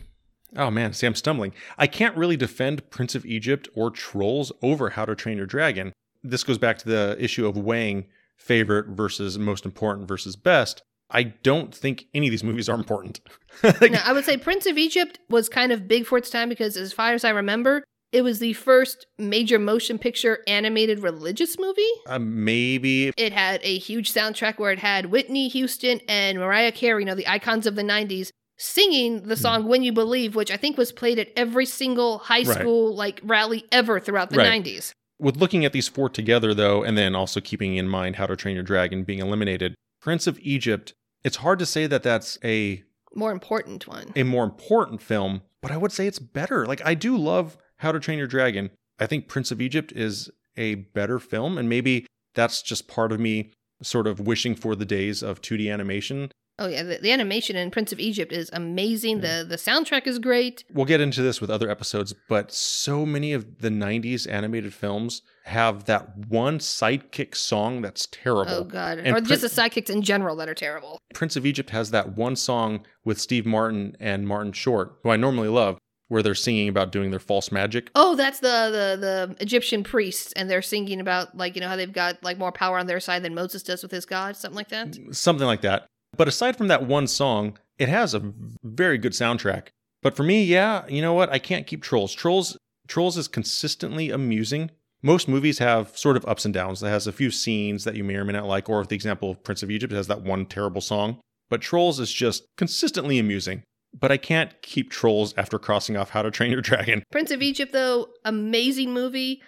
Oh 0.57 0.71
man, 0.71 0.93
see, 0.93 1.07
I'm 1.07 1.17
stumbling. 1.17 1.53
I 1.77 1.89
can't 1.89 2.17
really 2.17 2.37
defend 2.37 2.89
Prince 2.91 3.15
of 3.17 3.27
Egypt 3.27 3.69
or 3.75 3.91
Trolls 3.91 4.53
over 4.63 4.91
How 4.91 5.05
to 5.05 5.15
Train 5.17 5.37
Your 5.37 5.47
Dragon. 5.47 5.93
This 6.23 6.45
goes 6.45 6.57
back 6.59 6.79
to 6.79 6.89
the 6.89 7.17
issue 7.19 7.47
of 7.47 7.59
weighing 7.59 8.07
favorite 8.37 8.89
versus 8.89 9.39
most 9.39 9.65
important 9.65 10.09
versus 10.09 10.37
best. 10.37 10.83
I 11.11 11.23
don't 11.23 11.75
think 11.75 12.07
any 12.15 12.27
of 12.27 12.31
these 12.33 12.43
movies 12.45 12.69
are 12.69 12.77
important. 12.77 13.21
Like, 13.63 13.93
Now, 13.93 14.03
I 14.05 14.13
would 14.13 14.25
say 14.27 14.37
Prince 14.37 14.67
of 14.67 14.77
Egypt 14.77 15.19
was 15.31 15.49
kind 15.49 15.73
of 15.73 15.89
big 15.89 16.05
for 16.05 16.19
its 16.19 16.29
time 16.29 16.49
because, 16.51 16.77
as 16.77 16.93
far 16.93 17.13
as 17.15 17.25
I 17.25 17.31
remember, 17.31 17.83
it 18.13 18.21
was 18.23 18.39
the 18.39 18.53
first 18.53 19.07
major 19.19 19.59
motion 19.59 19.99
picture 19.99 20.41
animated 20.47 20.99
religious 21.01 21.59
movie. 21.59 21.83
uh, 22.07 22.19
maybe 22.19 23.13
It 23.17 23.33
had 23.33 23.61
a 23.65 23.79
huge 23.79 24.13
soundtrack 24.13 24.59
where 24.59 24.73
it 24.73 24.79
had 24.81 25.07
Whitney 25.07 25.49
Houston 25.49 26.01
and 26.09 26.39
Mariah 26.39 26.73
Carey, 26.73 27.03
you 27.03 27.07
know, 27.07 27.15
the 27.15 27.27
icons 27.29 27.67
of 27.67 27.77
the 27.77 27.83
90s, 27.83 28.29
singing 28.59 29.23
the 29.23 29.37
song 29.37 29.67
When 29.67 29.83
You 29.83 29.93
Believe, 29.93 30.35
which 30.35 30.51
I 30.51 30.57
think 30.57 30.77
was 30.77 30.93
played 30.93 31.19
at 31.19 31.29
every 31.37 31.67
single 31.67 32.19
high 32.19 32.43
Right. 32.43 32.59
school 32.61 32.95
like 32.95 33.21
rally 33.25 33.65
ever 33.73 34.01
throughout 34.01 34.31
the 34.31 34.37
Right. 34.39 34.63
90s. 34.63 34.93
With 35.19 35.37
looking 35.37 35.65
at 35.65 35.73
these 35.73 35.89
four 35.89 36.09
together, 36.09 36.53
though, 36.53 36.83
and 36.83 36.97
then 36.99 37.15
also 37.15 37.41
keeping 37.41 37.77
in 37.77 37.89
mind 37.89 38.17
How 38.17 38.27
to 38.27 38.37
Train 38.37 38.55
Your 38.55 38.63
Dragon 38.65 39.03
being 39.05 39.19
eliminated, 39.21 39.75
Prince 40.01 40.27
of 40.27 40.39
Egypt, 40.41 40.93
it's 41.25 41.37
hard 41.39 41.59
to 41.59 41.67
say 41.67 41.87
that 41.87 42.03
that's 42.03 42.39
a 42.45 42.83
More 43.15 43.33
important 43.33 43.87
one. 43.89 44.13
a 44.15 44.23
more 44.25 44.45
important 44.45 45.01
film, 45.01 45.43
but 45.63 45.71
I 45.71 45.77
would 45.79 45.93
say 45.93 46.07
it's 46.07 46.19
better. 46.19 46.67
Like 46.67 46.83
I 46.85 46.95
do 46.95 47.17
love 47.17 47.57
How 47.79 47.93
to 47.93 47.99
Train 48.01 48.19
Your 48.19 48.27
Dragon. 48.27 48.71
I 48.99 49.07
think 49.07 49.27
Prince 49.29 49.51
of 49.51 49.61
Egypt 49.61 49.93
is 49.93 50.31
a 50.57 50.75
better 50.75 51.19
film, 51.19 51.57
and 51.59 51.69
maybe 51.69 52.07
that's 52.35 52.63
just 52.63 52.87
part 52.89 53.11
of 53.13 53.19
me 53.21 53.53
sort 53.83 54.07
of 54.07 54.21
wishing 54.21 54.55
for 54.55 54.75
the 54.75 54.85
days 54.87 55.23
of 55.23 55.41
2D 55.43 55.73
animation. 55.73 56.31
Oh 56.59 56.69
yeah, 56.69 56.83
the, 56.83 56.99
the 56.99 57.13
animation 57.13 57.55
in 57.55 57.71
Prince 57.71 57.93
of 57.93 58.01
Egypt 58.01 58.33
is 58.33 58.49
amazing. 58.53 59.21
The 59.21 59.45
the 59.47 59.57
soundtrack 59.57 60.07
is 60.07 60.19
great. 60.19 60.65
We'll 60.73 60.87
get 60.87 61.01
into 61.03 61.23
this 61.23 61.41
with 61.41 61.51
other 61.51 61.71
episodes, 61.71 62.15
but 62.29 62.51
so 62.51 63.05
many 63.05 63.35
of 63.35 63.59
the 63.59 63.69
90s 63.69 64.31
animated 64.31 64.73
films 64.73 65.21
have 65.45 65.85
that 65.85 66.17
one 66.29 66.59
sidekick 66.59 67.35
song 67.37 67.83
that's 67.83 68.09
terrible. 68.11 68.53
Oh 68.53 68.65
god, 68.65 68.99
And 68.99 69.15
or 69.15 69.21
just 69.21 69.43
the 69.43 69.49
sidekicks 69.49 69.91
in 69.91 70.01
general 70.03 70.35
that 70.37 70.49
are 70.49 70.55
terrible. 70.55 70.99
Prince 71.15 71.37
of 71.37 71.45
Egypt 71.45 71.71
has 71.71 71.91
that 71.91 72.17
one 72.17 72.37
song 72.37 72.87
with 73.05 73.21
Steve 73.21 73.45
Martin 73.45 73.95
and 74.01 74.27
Martin 74.27 74.53
Short, 74.53 74.99
who 75.03 75.11
I 75.11 75.17
normally 75.17 75.49
love, 75.49 75.79
where 76.09 76.23
they're 76.23 76.35
singing 76.35 76.69
about 76.69 76.91
doing 76.91 77.11
their 77.11 77.21
false 77.21 77.53
magic. 77.53 77.91
Oh, 77.95 78.15
that's 78.17 78.41
the 78.41 78.49
the 78.49 79.37
the 79.37 79.43
Egyptian 79.43 79.85
priests, 79.85 80.33
and 80.33 80.49
they're 80.49 80.63
singing 80.63 81.01
about 81.01 81.37
like 81.37 81.55
you 81.55 81.61
know 81.61 81.69
how 81.69 81.77
they've 81.77 81.93
got 81.93 82.25
like 82.25 82.39
more 82.39 82.53
power 82.53 82.79
on 82.79 82.87
their 82.87 83.01
side 83.01 83.23
than 83.23 83.35
Moses 83.35 83.63
does 83.63 83.83
with 83.83 83.93
his 83.93 84.07
God, 84.07 84.37
something 84.37 84.57
like 84.57 84.69
that. 84.71 84.97
Something 85.15 85.47
like 85.47 85.61
that. 85.61 85.87
But 86.17 86.29
aside 86.29 86.57
from 86.57 86.69
that 86.69 86.87
one 86.87 87.07
song, 87.07 87.59
it 87.79 87.89
has 87.89 88.15
a 88.15 88.33
very 88.63 88.99
good 88.99 89.13
soundtrack. 89.13 89.69
But 90.03 90.17
for 90.17 90.23
me, 90.23 90.45
yeah, 90.45 90.87
you 90.89 91.03
know 91.03 91.15
what? 91.15 91.31
I 91.31 91.39
can't 91.39 91.67
keep 91.67 91.83
Trolls. 91.83 92.15
Trolls 92.15 92.57
Trolls 92.89 93.17
is 93.17 93.29
consistently 93.29 94.11
amusing. 94.11 94.71
Most 95.03 95.29
movies 95.29 95.59
have 95.59 95.97
sort 95.97 96.17
of 96.17 96.25
ups 96.27 96.45
and 96.45 96.55
downs. 96.55 96.83
It 96.83 96.89
has 96.89 97.07
a 97.07 97.13
few 97.13 97.31
scenes 97.31 97.85
that 97.85 97.97
you 97.97 98.05
may 98.05 98.15
or 98.15 98.25
may 98.25 98.33
not 98.33 98.47
like, 98.47 98.69
or 98.69 98.85
the 98.85 98.95
example 98.95 99.31
of 99.31 99.43
Prince 99.43 99.63
of 99.63 99.71
Egypt 99.71 99.93
has 99.93 100.07
that 100.07 100.23
one 100.23 100.47
terrible 100.47 100.81
song. 100.81 101.21
But 101.49 101.61
Trolls 101.61 102.01
is 102.01 102.13
just 102.13 102.45
consistently 102.57 103.19
amusing. 103.19 103.63
But 103.99 104.13
I 104.13 104.17
can't 104.17 104.61
keep 104.63 104.91
Trolls 104.91 105.33
after 105.37 105.59
crossing 105.59 105.97
off 105.97 106.11
How 106.11 106.23
to 106.23 106.31
Train 106.31 106.51
Your 106.51 106.61
Dragon. 106.61 107.03
Prince 107.13 107.31
of 107.31 107.43
Egypt, 107.43 107.73
though, 107.73 108.09
amazing 108.25 108.93
movie. 108.93 109.43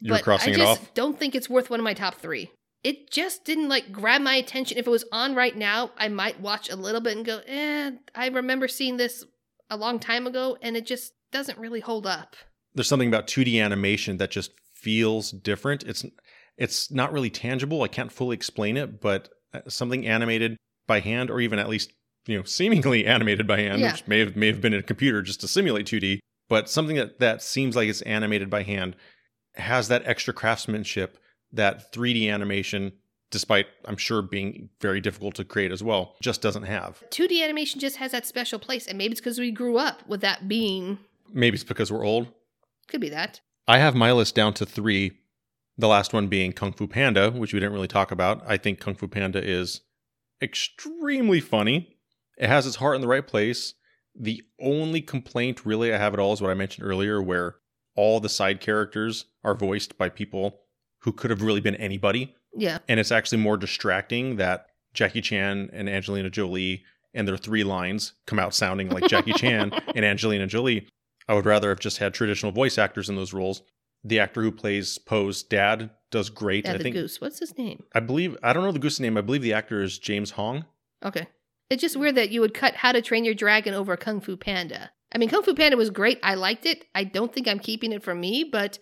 You're 0.00 0.16
but 0.16 0.24
crossing 0.24 0.54
I 0.54 0.54
it 0.54 0.58
just 0.58 0.82
off. 0.82 0.94
don't 0.94 1.18
think 1.18 1.34
it's 1.34 1.48
worth 1.50 1.70
one 1.70 1.80
of 1.80 1.84
my 1.84 1.94
top 1.94 2.16
three. 2.16 2.50
It 2.84 3.10
just 3.10 3.44
didn't 3.44 3.68
like 3.68 3.90
grab 3.92 4.22
my 4.22 4.34
attention. 4.34 4.78
If 4.78 4.86
it 4.86 4.90
was 4.90 5.04
on 5.12 5.34
right 5.34 5.56
now, 5.56 5.90
I 5.96 6.08
might 6.08 6.40
watch 6.40 6.70
a 6.70 6.76
little 6.76 7.00
bit 7.00 7.16
and 7.16 7.26
go, 7.26 7.40
eh, 7.46 7.90
I 8.14 8.28
remember 8.28 8.68
seeing 8.68 8.96
this 8.96 9.24
a 9.68 9.76
long 9.76 9.98
time 9.98 10.26
ago, 10.26 10.56
and 10.62 10.76
it 10.76 10.86
just 10.86 11.12
doesn't 11.32 11.58
really 11.58 11.80
hold 11.80 12.06
up. 12.06 12.36
There's 12.74 12.88
something 12.88 13.08
about 13.08 13.26
2D 13.26 13.60
animation 13.62 14.18
that 14.18 14.30
just 14.30 14.52
feels 14.74 15.30
different. 15.32 15.82
It's 15.82 16.04
it's 16.56 16.90
not 16.90 17.12
really 17.12 17.30
tangible. 17.30 17.82
I 17.82 17.88
can't 17.88 18.10
fully 18.12 18.34
explain 18.34 18.76
it, 18.76 19.00
but 19.00 19.28
uh, 19.54 19.60
something 19.68 20.06
animated 20.06 20.56
by 20.86 21.00
hand, 21.00 21.30
or 21.30 21.40
even 21.40 21.58
at 21.58 21.68
least 21.68 21.92
you 22.26 22.36
know 22.38 22.44
seemingly 22.44 23.06
animated 23.14 23.46
by 23.46 23.60
hand, 23.60 23.80
Yeah. 23.80 23.92
which 23.92 24.06
may 24.06 24.20
have 24.20 24.36
may 24.36 24.46
have 24.46 24.60
been 24.60 24.72
in 24.74 24.80
a 24.80 24.84
computer 24.84 25.20
just 25.22 25.40
to 25.40 25.48
simulate 25.48 25.86
2D, 25.86 26.20
but 26.48 26.70
something 26.70 26.96
that 26.96 27.18
that 27.18 27.42
seems 27.42 27.74
like 27.74 27.88
it's 27.88 28.02
animated 28.02 28.48
by 28.48 28.62
hand 28.62 28.94
has 29.56 29.88
that 29.88 30.06
extra 30.06 30.32
craftsmanship, 30.32 31.18
that 31.52 31.92
3D 31.92 32.32
animation. 32.32 32.92
Despite, 33.30 33.66
I'm 33.84 33.98
sure, 33.98 34.22
being 34.22 34.70
very 34.80 35.02
difficult 35.02 35.34
to 35.34 35.44
create 35.44 35.70
as 35.70 35.82
well, 35.82 36.16
just 36.22 36.40
doesn't 36.40 36.62
have. 36.62 37.02
2D 37.10 37.44
animation 37.44 37.78
just 37.78 37.96
has 37.96 38.12
that 38.12 38.26
special 38.26 38.58
place, 38.58 38.86
and 38.86 38.96
maybe 38.96 39.12
it's 39.12 39.20
because 39.20 39.38
we 39.38 39.50
grew 39.50 39.76
up 39.76 40.06
with 40.08 40.22
that 40.22 40.48
being. 40.48 40.98
Maybe 41.30 41.56
it's 41.56 41.64
because 41.64 41.92
we're 41.92 42.06
old. 42.06 42.28
Could 42.86 43.02
be 43.02 43.10
that. 43.10 43.40
I 43.66 43.78
have 43.78 43.94
my 43.94 44.12
list 44.12 44.34
down 44.34 44.54
to 44.54 44.64
three. 44.64 45.18
The 45.76 45.88
last 45.88 46.14
one 46.14 46.28
being 46.28 46.52
Kung 46.52 46.72
Fu 46.72 46.86
Panda, 46.88 47.30
which 47.30 47.52
we 47.52 47.60
didn't 47.60 47.74
really 47.74 47.86
talk 47.86 48.10
about. 48.10 48.42
I 48.46 48.56
think 48.56 48.80
Kung 48.80 48.94
Fu 48.94 49.06
Panda 49.06 49.46
is 49.46 49.82
extremely 50.40 51.40
funny. 51.40 51.98
It 52.38 52.48
has 52.48 52.66
its 52.66 52.76
heart 52.76 52.96
in 52.96 53.02
the 53.02 53.08
right 53.08 53.26
place. 53.26 53.74
The 54.18 54.42
only 54.58 55.02
complaint, 55.02 55.66
really, 55.66 55.92
I 55.92 55.98
have 55.98 56.14
at 56.14 56.18
all 56.18 56.32
is 56.32 56.40
what 56.40 56.50
I 56.50 56.54
mentioned 56.54 56.86
earlier, 56.86 57.22
where 57.22 57.56
all 57.94 58.20
the 58.20 58.28
side 58.30 58.60
characters 58.60 59.26
are 59.44 59.54
voiced 59.54 59.98
by 59.98 60.08
people 60.08 60.60
who 61.00 61.12
could 61.12 61.30
have 61.30 61.42
really 61.42 61.60
been 61.60 61.76
anybody. 61.76 62.34
Yeah. 62.54 62.78
And 62.88 62.98
it's 62.98 63.12
actually 63.12 63.38
more 63.38 63.56
distracting 63.56 64.36
that 64.36 64.66
Jackie 64.94 65.20
Chan 65.20 65.70
and 65.72 65.88
Angelina 65.88 66.30
Jolie 66.30 66.82
and 67.14 67.26
their 67.26 67.36
three 67.36 67.64
lines 67.64 68.14
come 68.26 68.38
out 68.38 68.54
sounding 68.54 68.90
like 68.90 69.08
Jackie 69.08 69.32
Chan 69.32 69.72
and 69.94 70.04
Angelina 70.04 70.46
Jolie. 70.46 70.88
I 71.28 71.34
would 71.34 71.46
rather 71.46 71.68
have 71.68 71.80
just 71.80 71.98
had 71.98 72.14
traditional 72.14 72.52
voice 72.52 72.78
actors 72.78 73.08
in 73.08 73.16
those 73.16 73.34
roles. 73.34 73.62
The 74.04 74.20
actor 74.20 74.42
who 74.42 74.52
plays 74.52 74.98
Po's 74.98 75.42
dad 75.42 75.90
does 76.10 76.30
great. 76.30 76.64
Yeah, 76.64 76.74
I 76.74 76.76
the 76.78 76.84
think 76.84 76.96
goose. 76.96 77.20
What's 77.20 77.38
his 77.38 77.56
name? 77.58 77.84
I 77.94 78.00
believe 78.00 78.36
I 78.42 78.52
don't 78.52 78.64
know 78.64 78.72
the 78.72 78.78
goose's 78.78 79.00
name. 79.00 79.18
I 79.18 79.22
believe 79.22 79.42
the 79.42 79.52
actor 79.52 79.82
is 79.82 79.98
James 79.98 80.32
Hong. 80.32 80.64
Okay. 81.04 81.26
It's 81.70 81.82
just 81.82 81.96
weird 81.96 82.14
that 82.14 82.30
you 82.30 82.40
would 82.40 82.54
cut 82.54 82.76
How 82.76 82.92
to 82.92 83.02
Train 83.02 83.24
Your 83.24 83.34
Dragon 83.34 83.74
over 83.74 83.96
Kung 83.96 84.20
Fu 84.20 84.36
Panda. 84.36 84.90
I 85.12 85.18
mean, 85.18 85.28
Kung 85.28 85.42
Fu 85.42 85.54
Panda 85.54 85.76
was 85.76 85.90
great. 85.90 86.18
I 86.22 86.34
liked 86.34 86.64
it. 86.64 86.84
I 86.94 87.04
don't 87.04 87.32
think 87.32 87.46
I'm 87.46 87.58
keeping 87.58 87.92
it 87.92 88.02
for 88.02 88.14
me, 88.14 88.44
but 88.50 88.78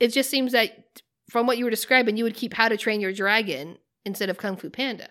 it 0.00 0.08
just 0.08 0.30
seems 0.30 0.52
that 0.52 1.02
from 1.30 1.46
what 1.46 1.58
you 1.58 1.64
were 1.64 1.70
describing, 1.70 2.16
you 2.16 2.24
would 2.24 2.34
keep 2.34 2.54
How 2.54 2.68
to 2.68 2.76
Train 2.76 3.00
Your 3.00 3.12
Dragon 3.12 3.78
instead 4.04 4.30
of 4.30 4.38
Kung 4.38 4.56
Fu 4.56 4.70
Panda. 4.70 5.08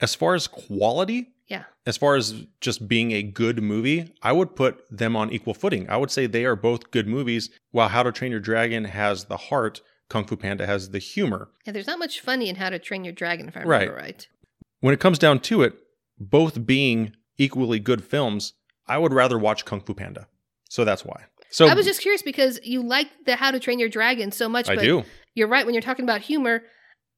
As 0.00 0.14
far 0.14 0.34
as 0.34 0.46
quality, 0.46 1.28
Yeah. 1.48 1.64
as 1.86 1.96
far 1.96 2.16
as 2.16 2.44
just 2.60 2.86
being 2.88 3.12
a 3.12 3.22
good 3.22 3.62
movie, 3.62 4.12
I 4.22 4.32
would 4.32 4.54
put 4.56 4.84
them 4.90 5.16
on 5.16 5.32
equal 5.32 5.54
footing. 5.54 5.88
I 5.88 5.96
would 5.96 6.10
say 6.10 6.26
they 6.26 6.44
are 6.44 6.56
both 6.56 6.90
good 6.90 7.06
movies. 7.06 7.50
While 7.70 7.88
How 7.88 8.02
to 8.02 8.12
Train 8.12 8.30
Your 8.32 8.40
Dragon 8.40 8.84
has 8.84 9.24
the 9.24 9.36
heart, 9.36 9.80
Kung 10.10 10.26
Fu 10.26 10.36
Panda 10.36 10.66
has 10.66 10.90
the 10.90 10.98
humor. 10.98 11.48
Yeah, 11.66 11.72
there's 11.72 11.86
not 11.86 11.98
much 11.98 12.20
funny 12.20 12.48
in 12.48 12.56
How 12.56 12.70
to 12.70 12.78
Train 12.78 13.04
Your 13.04 13.12
Dragon, 13.14 13.48
if 13.48 13.56
I 13.56 13.62
Right. 13.62 13.80
remember 13.88 14.00
right. 14.02 14.28
When 14.80 14.92
it 14.92 15.00
comes 15.00 15.18
down 15.18 15.40
to 15.40 15.62
it, 15.62 15.74
both 16.18 16.66
being 16.66 17.14
equally 17.38 17.78
good 17.80 18.04
films, 18.04 18.52
I 18.86 18.98
would 18.98 19.12
rather 19.14 19.38
watch 19.38 19.64
Kung 19.64 19.80
Fu 19.80 19.94
Panda. 19.94 20.28
So 20.68 20.84
that's 20.84 21.04
why. 21.04 21.24
So 21.50 21.66
I 21.68 21.74
was 21.74 21.86
just 21.86 22.00
curious 22.02 22.22
because 22.22 22.60
you 22.64 22.82
like 22.82 23.08
the 23.24 23.36
How 23.36 23.50
to 23.50 23.58
Train 23.60 23.78
Your 23.78 23.88
Dragon 23.88 24.30
so 24.32 24.48
much, 24.48 24.68
I 24.68 24.74
but 24.76 24.82
do. 24.82 25.04
You're 25.36 25.46
right 25.46 25.64
when 25.64 25.74
you're 25.74 25.82
talking 25.82 26.04
about 26.04 26.22
humor. 26.22 26.62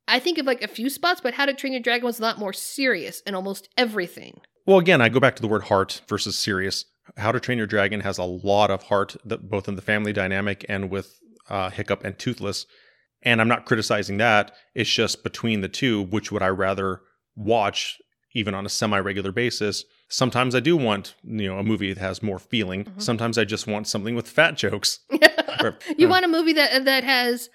I 0.06 0.18
think 0.18 0.36
of 0.38 0.44
like 0.46 0.62
a 0.62 0.68
few 0.68 0.90
spots, 0.90 1.20
but 1.22 1.34
How 1.34 1.46
to 1.46 1.54
Train 1.54 1.72
Your 1.72 1.80
Dragon 1.82 2.04
was 2.04 2.18
a 2.18 2.22
lot 2.22 2.38
more 2.38 2.52
serious 2.52 3.20
in 3.20 3.34
almost 3.34 3.68
everything. 3.78 4.40
Well, 4.66 4.78
again, 4.78 5.00
I 5.00 5.08
go 5.08 5.20
back 5.20 5.36
to 5.36 5.42
the 5.42 5.48
word 5.48 5.64
heart 5.64 6.02
versus 6.08 6.36
serious. 6.36 6.84
How 7.16 7.32
to 7.32 7.40
Train 7.40 7.56
Your 7.58 7.66
Dragon 7.66 8.00
has 8.00 8.18
a 8.18 8.24
lot 8.24 8.70
of 8.70 8.84
heart, 8.84 9.16
that 9.24 9.48
both 9.48 9.68
in 9.68 9.76
the 9.76 9.82
family 9.82 10.12
dynamic 10.12 10.66
and 10.68 10.90
with 10.90 11.18
uh, 11.48 11.70
Hiccup 11.70 12.04
and 12.04 12.18
Toothless. 12.18 12.66
And 13.22 13.40
I'm 13.40 13.48
not 13.48 13.66
criticizing 13.66 14.18
that. 14.18 14.52
It's 14.74 14.90
just 14.90 15.22
between 15.22 15.60
the 15.60 15.68
two, 15.68 16.02
which 16.02 16.30
would 16.32 16.42
I 16.42 16.48
rather 16.48 17.00
watch 17.36 17.98
even 18.34 18.54
on 18.54 18.66
a 18.66 18.68
semi-regular 18.68 19.32
basis? 19.32 19.84
Sometimes 20.08 20.54
I 20.54 20.60
do 20.60 20.76
want, 20.76 21.14
you 21.24 21.48
know, 21.48 21.58
a 21.58 21.62
movie 21.64 21.92
that 21.92 22.00
has 22.00 22.22
more 22.22 22.38
feeling. 22.38 22.84
Mhm. 22.84 23.02
Sometimes 23.02 23.38
I 23.38 23.44
just 23.44 23.66
want 23.66 23.88
something 23.88 24.14
with 24.14 24.28
fat 24.28 24.56
jokes. 24.56 25.00
Or- 25.60 25.76
you 25.96 26.06
uh, 26.06 26.10
want 26.10 26.24
a 26.24 26.28
movie 26.28 26.52
that 26.52 26.84
that 26.84 27.02
has 27.02 27.50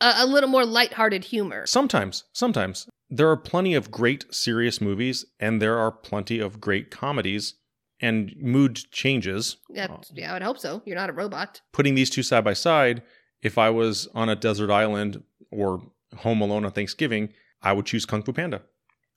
a, 0.00 0.14
a 0.18 0.26
little 0.26 0.48
more 0.48 0.64
lighthearted 0.64 1.24
humor. 1.24 1.66
Sometimes, 1.66 2.24
sometimes. 2.32 2.88
There 3.10 3.30
are 3.30 3.36
plenty 3.36 3.74
of 3.74 3.90
great 3.90 4.32
serious 4.34 4.80
movies, 4.80 5.24
and 5.38 5.60
there 5.60 5.78
are 5.78 5.92
plenty 5.92 6.40
of 6.40 6.60
great 6.60 6.90
comedies, 6.90 7.54
and 8.00 8.34
mood 8.36 8.80
changes. 8.90 9.56
Yeah, 9.70 9.88
yeah, 10.12 10.30
I 10.30 10.32
would 10.34 10.42
hope 10.42 10.58
so. 10.58 10.82
You're 10.84 10.96
not 10.96 11.10
a 11.10 11.12
robot. 11.12 11.60
Putting 11.72 11.94
these 11.94 12.10
two 12.10 12.22
side 12.22 12.44
by 12.44 12.54
side, 12.54 13.02
if 13.42 13.58
I 13.58 13.70
was 13.70 14.08
on 14.14 14.28
a 14.28 14.36
desert 14.36 14.70
island 14.70 15.22
or 15.50 15.82
home 16.18 16.40
alone 16.40 16.64
on 16.64 16.72
Thanksgiving, 16.72 17.32
I 17.62 17.72
would 17.72 17.86
choose 17.86 18.04
Kung 18.04 18.22
Fu 18.22 18.32
Panda. 18.32 18.62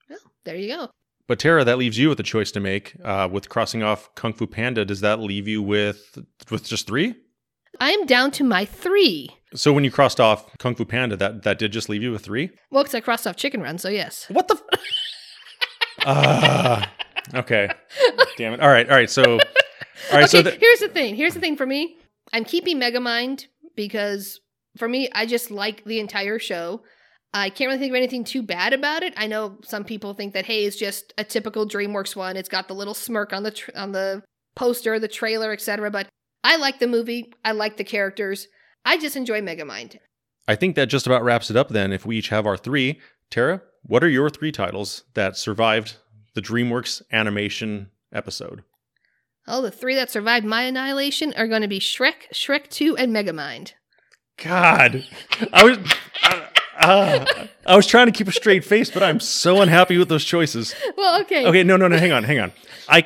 Well, 0.09 0.19
there 0.45 0.55
you 0.55 0.75
go. 0.75 0.89
But 1.27 1.39
Tara, 1.39 1.65
that 1.65 1.77
leaves 1.77 1.97
you 1.97 2.07
with 2.09 2.19
a 2.19 2.23
choice 2.23 2.51
to 2.51 2.59
make. 2.59 2.95
Uh, 3.03 3.27
with 3.29 3.49
crossing 3.49 3.83
off 3.83 4.13
Kung 4.15 4.33
Fu 4.33 4.47
Panda, 4.47 4.85
does 4.85 5.01
that 5.01 5.19
leave 5.19 5.47
you 5.47 5.61
with 5.61 6.17
with 6.49 6.65
just 6.65 6.87
three? 6.87 7.15
I 7.79 7.91
am 7.91 8.05
down 8.05 8.31
to 8.31 8.43
my 8.43 8.65
three. 8.65 9.29
So 9.55 9.71
when 9.73 9.83
you 9.83 9.91
crossed 9.91 10.19
off 10.19 10.45
Kung 10.57 10.75
Fu 10.75 10.85
Panda, 10.85 11.15
that 11.17 11.43
that 11.43 11.57
did 11.59 11.71
just 11.71 11.89
leave 11.89 12.03
you 12.03 12.11
with 12.11 12.23
three? 12.23 12.51
Well, 12.71 12.83
because 12.83 12.95
I 12.95 12.99
crossed 12.99 13.25
off 13.25 13.35
Chicken 13.35 13.61
Run, 13.61 13.77
so 13.77 13.89
yes. 13.89 14.25
What 14.29 14.47
the? 14.47 14.55
F- 14.55 14.79
Ah, 16.05 16.91
okay. 17.33 17.69
Damn 18.37 18.53
it. 18.53 18.61
All 18.61 18.69
right. 18.69 18.87
All 18.89 18.95
right. 18.95 19.09
So, 19.09 19.23
all 19.23 19.37
right. 20.13 20.23
okay, 20.23 20.27
So, 20.27 20.41
th- 20.43 20.59
here's 20.59 20.79
the 20.79 20.87
thing. 20.89 21.15
Here's 21.15 21.33
the 21.33 21.39
thing 21.39 21.57
for 21.57 21.65
me. 21.65 21.97
I'm 22.33 22.45
keeping 22.45 22.79
Megamind 22.79 23.47
because 23.75 24.39
for 24.77 24.87
me, 24.87 25.09
I 25.13 25.25
just 25.25 25.51
like 25.51 25.83
the 25.85 25.99
entire 25.99 26.39
show. 26.39 26.81
I 27.33 27.49
can't 27.49 27.67
really 27.67 27.79
think 27.79 27.91
of 27.91 27.95
anything 27.97 28.23
too 28.23 28.41
bad 28.41 28.73
about 28.73 29.03
it. 29.03 29.13
I 29.17 29.27
know 29.27 29.57
some 29.63 29.83
people 29.83 30.13
think 30.13 30.33
that 30.33 30.45
hey, 30.45 30.65
it's 30.65 30.77
just 30.77 31.13
a 31.17 31.23
typical 31.23 31.67
DreamWorks 31.67 32.15
one. 32.15 32.37
It's 32.37 32.49
got 32.49 32.67
the 32.67 32.75
little 32.75 32.93
smirk 32.93 33.33
on 33.33 33.43
the 33.43 33.51
tr- 33.51 33.71
on 33.75 33.91
the 33.91 34.23
poster, 34.55 34.99
the 34.99 35.07
trailer, 35.09 35.51
etc. 35.51 35.91
But 35.91 36.07
I 36.47 36.55
like 36.55 36.79
the 36.79 36.87
movie. 36.87 37.33
I 37.43 37.51
like 37.51 37.75
the 37.75 37.83
characters. 37.83 38.47
I 38.85 38.97
just 38.97 39.17
enjoy 39.17 39.41
Megamind. 39.41 39.97
I 40.47 40.55
think 40.55 40.77
that 40.77 40.87
just 40.87 41.05
about 41.05 41.21
wraps 41.21 41.51
it 41.51 41.57
up. 41.57 41.67
Then, 41.67 41.91
if 41.91 42.05
we 42.05 42.17
each 42.17 42.29
have 42.29 42.45
our 42.45 42.55
three, 42.55 43.01
Tara, 43.29 43.61
what 43.83 44.01
are 44.01 44.07
your 44.07 44.29
three 44.29 44.53
titles 44.53 45.03
that 45.13 45.35
survived 45.35 45.97
the 46.35 46.41
DreamWorks 46.41 47.01
animation 47.11 47.91
episode? 48.13 48.63
Oh, 49.45 49.61
the 49.61 49.71
three 49.71 49.95
that 49.95 50.09
survived 50.09 50.45
my 50.45 50.61
annihilation 50.61 51.33
are 51.35 51.47
going 51.47 51.63
to 51.63 51.67
be 51.67 51.81
Shrek, 51.81 52.31
Shrek 52.33 52.69
Two, 52.69 52.95
and 52.95 53.13
Megamind. 53.13 53.73
God, 54.41 55.05
I 55.51 55.65
was. 55.65 55.77
Uh, 56.23 56.41
uh, 56.77 57.25
I 57.65 57.75
was 57.75 57.87
trying 57.87 58.05
to 58.05 58.13
keep 58.13 58.29
a 58.29 58.31
straight 58.31 58.63
face, 58.63 58.89
but 58.89 59.03
I'm 59.03 59.19
so 59.19 59.61
unhappy 59.61 59.97
with 59.97 60.07
those 60.07 60.23
choices. 60.23 60.73
Well, 60.95 61.21
okay. 61.21 61.45
Okay, 61.45 61.63
no, 61.63 61.75
no, 61.75 61.87
no, 61.87 61.97
hang 61.97 62.11
on, 62.11 62.23
hang 62.23 62.39
on. 62.39 62.53
I, 62.87 63.03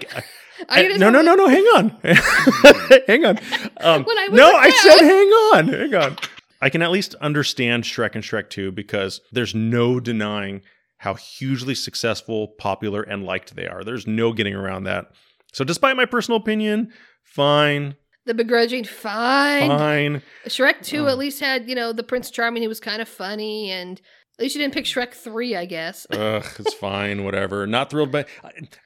you 0.78 0.88
gonna 0.90 0.98
no, 0.98 1.10
no, 1.10 1.22
no, 1.22 1.36
no, 1.36 1.48
hang 1.48 1.64
on, 1.76 1.90
hang 3.08 3.26
on. 3.26 3.38
Um, 3.80 4.06
I 4.08 4.28
no, 4.32 4.52
I 4.56 4.70
said 4.70 5.00
hang 5.00 5.28
on, 5.30 5.68
hang 5.68 5.96
on. 5.96 6.18
I 6.62 6.70
can 6.70 6.82
at 6.82 6.92
least 6.92 7.16
understand 7.16 7.84
Shrek 7.86 8.14
and 8.16 8.24
Shrek 8.24 8.50
2 8.50 8.72
because 8.72 9.22
there's 9.32 9.56
no 9.56 10.00
denying 10.00 10.62
how 10.98 11.16
hugely 11.16 11.74
successful, 11.74 12.50
popular, 12.60 13.02
and 13.02 13.24
liked 13.24 13.56
they 13.56 13.68
are. 13.68 13.84
There's 13.84 14.06
no 14.06 14.32
getting 14.34 14.54
around 14.54 14.84
that. 14.84 15.08
So, 15.54 15.64
despite 15.64 15.96
my 15.98 16.06
personal 16.06 16.40
opinion, 16.40 16.94
fine, 17.24 17.96
The 18.26 18.36
begrudging, 18.36 18.84
fine. 18.84 19.70
fine. 19.70 20.22
Shrek 20.46 20.84
2 20.84 21.06
Oh. 21.06 21.08
at 21.08 21.18
least 21.18 21.40
had, 21.40 21.68
you 21.68 21.74
know, 21.76 21.92
the 21.94 22.04
Prince 22.04 22.30
Charming 22.30 22.62
who 22.62 22.70
was 22.70 22.80
kind 22.80 23.02
of 23.02 23.10
funny, 23.10 23.72
and 23.72 24.00
at 24.38 24.44
least 24.44 24.54
you 24.56 24.62
didn't 24.62 24.76
pick 24.76 24.86
Shrek 24.86 25.14
3, 25.14 25.56
I 25.56 25.66
guess. 25.66 26.06
Ugh, 26.12 26.46
it's 26.60 26.76
fine, 26.76 27.24
whatever. 27.24 27.66
Not 27.66 27.90
thrilled 27.90 28.12
by, 28.12 28.26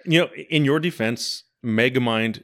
you 0.05 0.21
know, 0.21 0.29
in 0.49 0.63
your 0.63 0.79
defense, 0.79 1.43
Megamind 1.65 2.43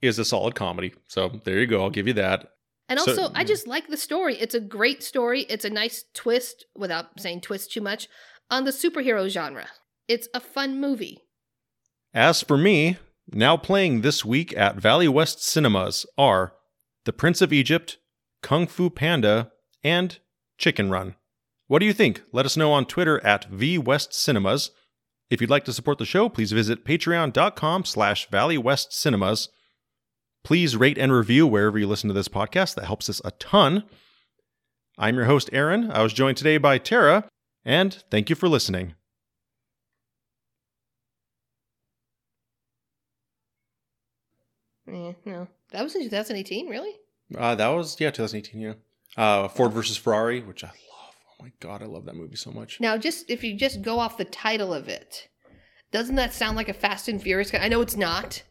is 0.00 0.18
a 0.18 0.24
solid 0.24 0.54
comedy. 0.54 0.94
So 1.08 1.40
there 1.44 1.60
you 1.60 1.66
go. 1.66 1.82
I'll 1.82 1.90
give 1.90 2.06
you 2.08 2.14
that. 2.14 2.48
And 2.88 2.98
So- 2.98 3.10
also, 3.10 3.32
I 3.34 3.44
just 3.44 3.66
like 3.66 3.86
the 3.88 3.96
story. 3.96 4.36
It's 4.36 4.54
a 4.54 4.60
great 4.60 5.02
story. 5.02 5.42
It's 5.48 5.64
a 5.64 5.70
nice 5.70 6.04
twist, 6.14 6.64
without 6.76 7.20
saying 7.20 7.42
twist 7.42 7.72
too 7.72 7.80
much, 7.80 8.08
on 8.50 8.64
the 8.64 8.70
superhero 8.72 9.28
genre. 9.28 9.68
It's 10.08 10.28
a 10.34 10.40
fun 10.40 10.80
movie. 10.80 11.18
As 12.12 12.42
for 12.42 12.58
me, 12.58 12.98
now 13.32 13.56
playing 13.56 14.00
this 14.00 14.24
week 14.24 14.54
at 14.56 14.76
Valley 14.76 15.08
West 15.08 15.42
Cinemas 15.42 16.04
are 16.18 16.54
The 17.04 17.12
Prince 17.12 17.40
of 17.40 17.52
Egypt, 17.52 17.98
Kung 18.42 18.66
Fu 18.66 18.90
Panda, 18.90 19.52
and 19.84 20.18
Chicken 20.58 20.90
Run. 20.90 21.14
What 21.68 21.78
do 21.78 21.86
you 21.86 21.92
think? 21.94 22.22
Let 22.32 22.44
us 22.44 22.56
know 22.56 22.72
on 22.72 22.84
Twitter 22.84 23.24
at 23.24 23.50
VWestCinemas. 23.50 24.70
If 25.32 25.40
you'd 25.40 25.48
like 25.48 25.64
to 25.64 25.72
support 25.72 25.96
the 25.96 26.04
show, 26.04 26.28
please 26.28 26.52
visit 26.52 26.84
patreon.com 26.84 27.86
slash 27.86 28.28
valleywestcinemas. 28.28 29.48
Please 30.44 30.76
rate 30.76 30.98
and 30.98 31.10
review 31.10 31.46
wherever 31.46 31.78
you 31.78 31.86
listen 31.86 32.08
to 32.08 32.12
this 32.12 32.28
podcast. 32.28 32.74
That 32.74 32.84
helps 32.84 33.08
us 33.08 33.22
a 33.24 33.30
ton. 33.30 33.84
I'm 34.98 35.14
your 35.14 35.24
host, 35.24 35.48
Aaron. 35.50 35.90
I 35.90 36.02
was 36.02 36.12
joined 36.12 36.36
today 36.36 36.58
by 36.58 36.76
Tara, 36.76 37.26
and 37.64 37.94
thank 38.10 38.28
you 38.28 38.36
for 38.36 38.46
listening. 38.46 38.94
Yeah, 44.86 45.12
no. 45.24 45.48
That 45.70 45.82
was 45.82 45.94
in 45.94 46.02
2018, 46.02 46.68
really? 46.68 46.92
Uh, 47.34 47.54
that 47.54 47.68
was 47.68 47.98
yeah, 47.98 48.10
2018. 48.10 48.60
Yeah, 48.60 48.74
uh, 49.16 49.48
Ford 49.48 49.72
versus 49.72 49.96
Ferrari, 49.96 50.42
which 50.42 50.62
I 50.62 50.66
love. 50.66 50.91
My 51.42 51.50
god, 51.58 51.82
I 51.82 51.86
love 51.86 52.04
that 52.04 52.14
movie 52.14 52.36
so 52.36 52.52
much. 52.52 52.78
Now, 52.80 52.96
just 52.96 53.28
if 53.28 53.42
you 53.42 53.56
just 53.56 53.82
go 53.82 53.98
off 53.98 54.16
the 54.16 54.24
title 54.24 54.72
of 54.72 54.88
it, 54.88 55.26
doesn't 55.90 56.14
that 56.14 56.32
sound 56.32 56.56
like 56.56 56.68
a 56.68 56.72
Fast 56.72 57.08
and 57.08 57.20
Furious? 57.20 57.52
I 57.52 57.66
know 57.66 57.80
it's 57.80 57.96
not, 57.96 58.44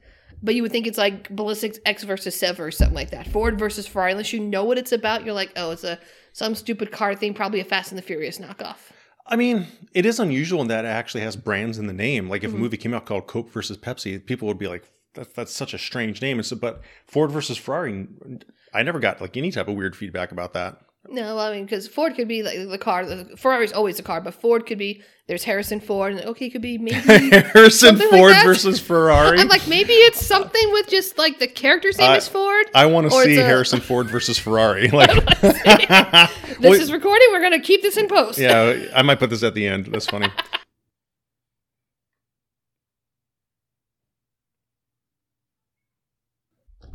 but 0.44 0.56
you 0.56 0.62
would 0.62 0.74
think 0.74 0.88
it's 0.88 0.98
like 0.98 1.30
Ballistics 1.30 1.80
Ecks 1.86 2.04
versus 2.04 2.36
Sever 2.38 2.66
or 2.66 2.72
something 2.72 2.94
like 2.94 3.12
that. 3.12 3.30
Ford 3.30 3.58
versus 3.58 3.88
Ferrari. 3.88 4.12
Unless 4.12 4.34
you 4.34 4.42
know 4.42 4.66
what 4.66 4.78
it's 4.78 4.92
about, 4.92 5.24
you're 5.24 5.34
like, 5.34 5.54
oh, 5.56 5.72
it's 5.72 5.86
a 5.86 6.00
some 6.34 6.54
stupid 6.54 6.92
car 6.92 7.16
thing, 7.16 7.34
probably 7.34 7.62
a 7.62 7.64
Fast 7.64 7.94
and 7.94 7.98
the 7.98 8.02
Furious 8.02 8.40
knockoff. 8.40 8.92
I 9.26 9.38
mean, 9.38 9.68
it 9.94 10.06
is 10.06 10.20
unusual 10.20 10.62
in 10.62 10.68
that 10.68 10.84
it 10.84 10.90
actually 10.90 11.22
has 11.22 11.38
brands 11.38 11.78
in 11.78 11.88
the 11.88 11.94
name. 11.94 12.28
Like 12.30 12.44
if 12.44 12.52
Mhm. 12.52 12.56
a 12.56 12.58
movie 12.58 12.78
came 12.78 12.94
out 12.94 13.06
called 13.06 13.26
Coke 13.26 13.50
versus 13.54 13.78
Pepsi, 13.78 14.26
people 14.26 14.50
would 14.50 14.60
be 14.60 14.68
like, 14.68 14.84
that, 15.14 15.34
"That's 15.36 15.54
such 15.54 15.74
a 15.74 15.78
strange 15.78 16.22
name." 16.22 16.40
And 16.40 16.46
so, 16.46 16.58
but 16.58 16.82
Ford 17.08 17.32
versus 17.32 17.58
Ferrari, 17.58 18.08
I 18.74 18.84
never 18.84 19.00
got 19.00 19.22
like 19.22 19.38
any 19.38 19.52
type 19.52 19.70
of 19.70 19.76
weird 19.76 19.96
feedback 19.96 20.34
about 20.34 20.52
that. 20.54 20.82
No, 21.10 21.40
I 21.40 21.52
mean, 21.52 21.66
because 21.66 21.88
Ford 21.88 22.16
could 22.16 22.28
be 22.28 22.44
like 22.44 22.70
the 22.70 22.78
car. 22.78 23.06
The, 23.06 23.26
Ferrari's 23.36 23.74
always 23.74 23.98
the 23.98 24.04
car, 24.04 24.22
but 24.22 24.34
Ford 24.36 24.66
could 24.68 24.78
be. 24.78 25.02
There's 25.28 25.44
Harrison 25.44 25.80
Ford, 25.80 26.14
and 26.14 26.22
okay, 26.26 26.46
it 26.48 26.50
could 26.52 26.62
be 26.62 26.78
maybe. 26.78 27.00
Harrison 27.32 27.98
Something 27.98 28.12
like 28.12 28.20
Ford 28.20 28.36
versus 28.44 28.80
Ferrari. 28.80 29.40
I'm 29.40 29.48
like, 29.48 29.66
maybe 29.68 29.94
it's 29.94 30.24
something 30.26 30.72
with 30.74 30.88
just 30.90 31.18
like 31.18 31.40
the 31.40 31.48
character's 31.48 31.98
name 31.98 32.12
I- 32.12 32.18
is 32.18 32.28
Ford. 32.28 32.66
I 32.76 32.86
want 32.86 33.06
to 33.10 33.12
see 33.12 33.32
it's 33.34 33.40
a- 33.42 33.46
Harrison 33.46 33.80
Ford 33.80 34.10
versus 34.10 34.38
Ferrari. 34.38 34.90
Like, 34.94 35.10
This 35.42 36.60
Well, 36.60 36.74
is 36.74 36.92
recording. 36.92 37.28
We're 37.32 37.42
gonna 37.42 37.60
keep 37.62 37.82
this 37.82 37.98
in 37.98 38.08
post. 38.08 38.38
yeah, 38.38 38.86
I 38.94 39.02
might 39.02 39.18
put 39.20 39.30
this 39.32 39.42
at 39.42 39.56
the 39.56 39.66
end. 39.66 39.88
That's 39.88 40.06
funny. 40.06 40.28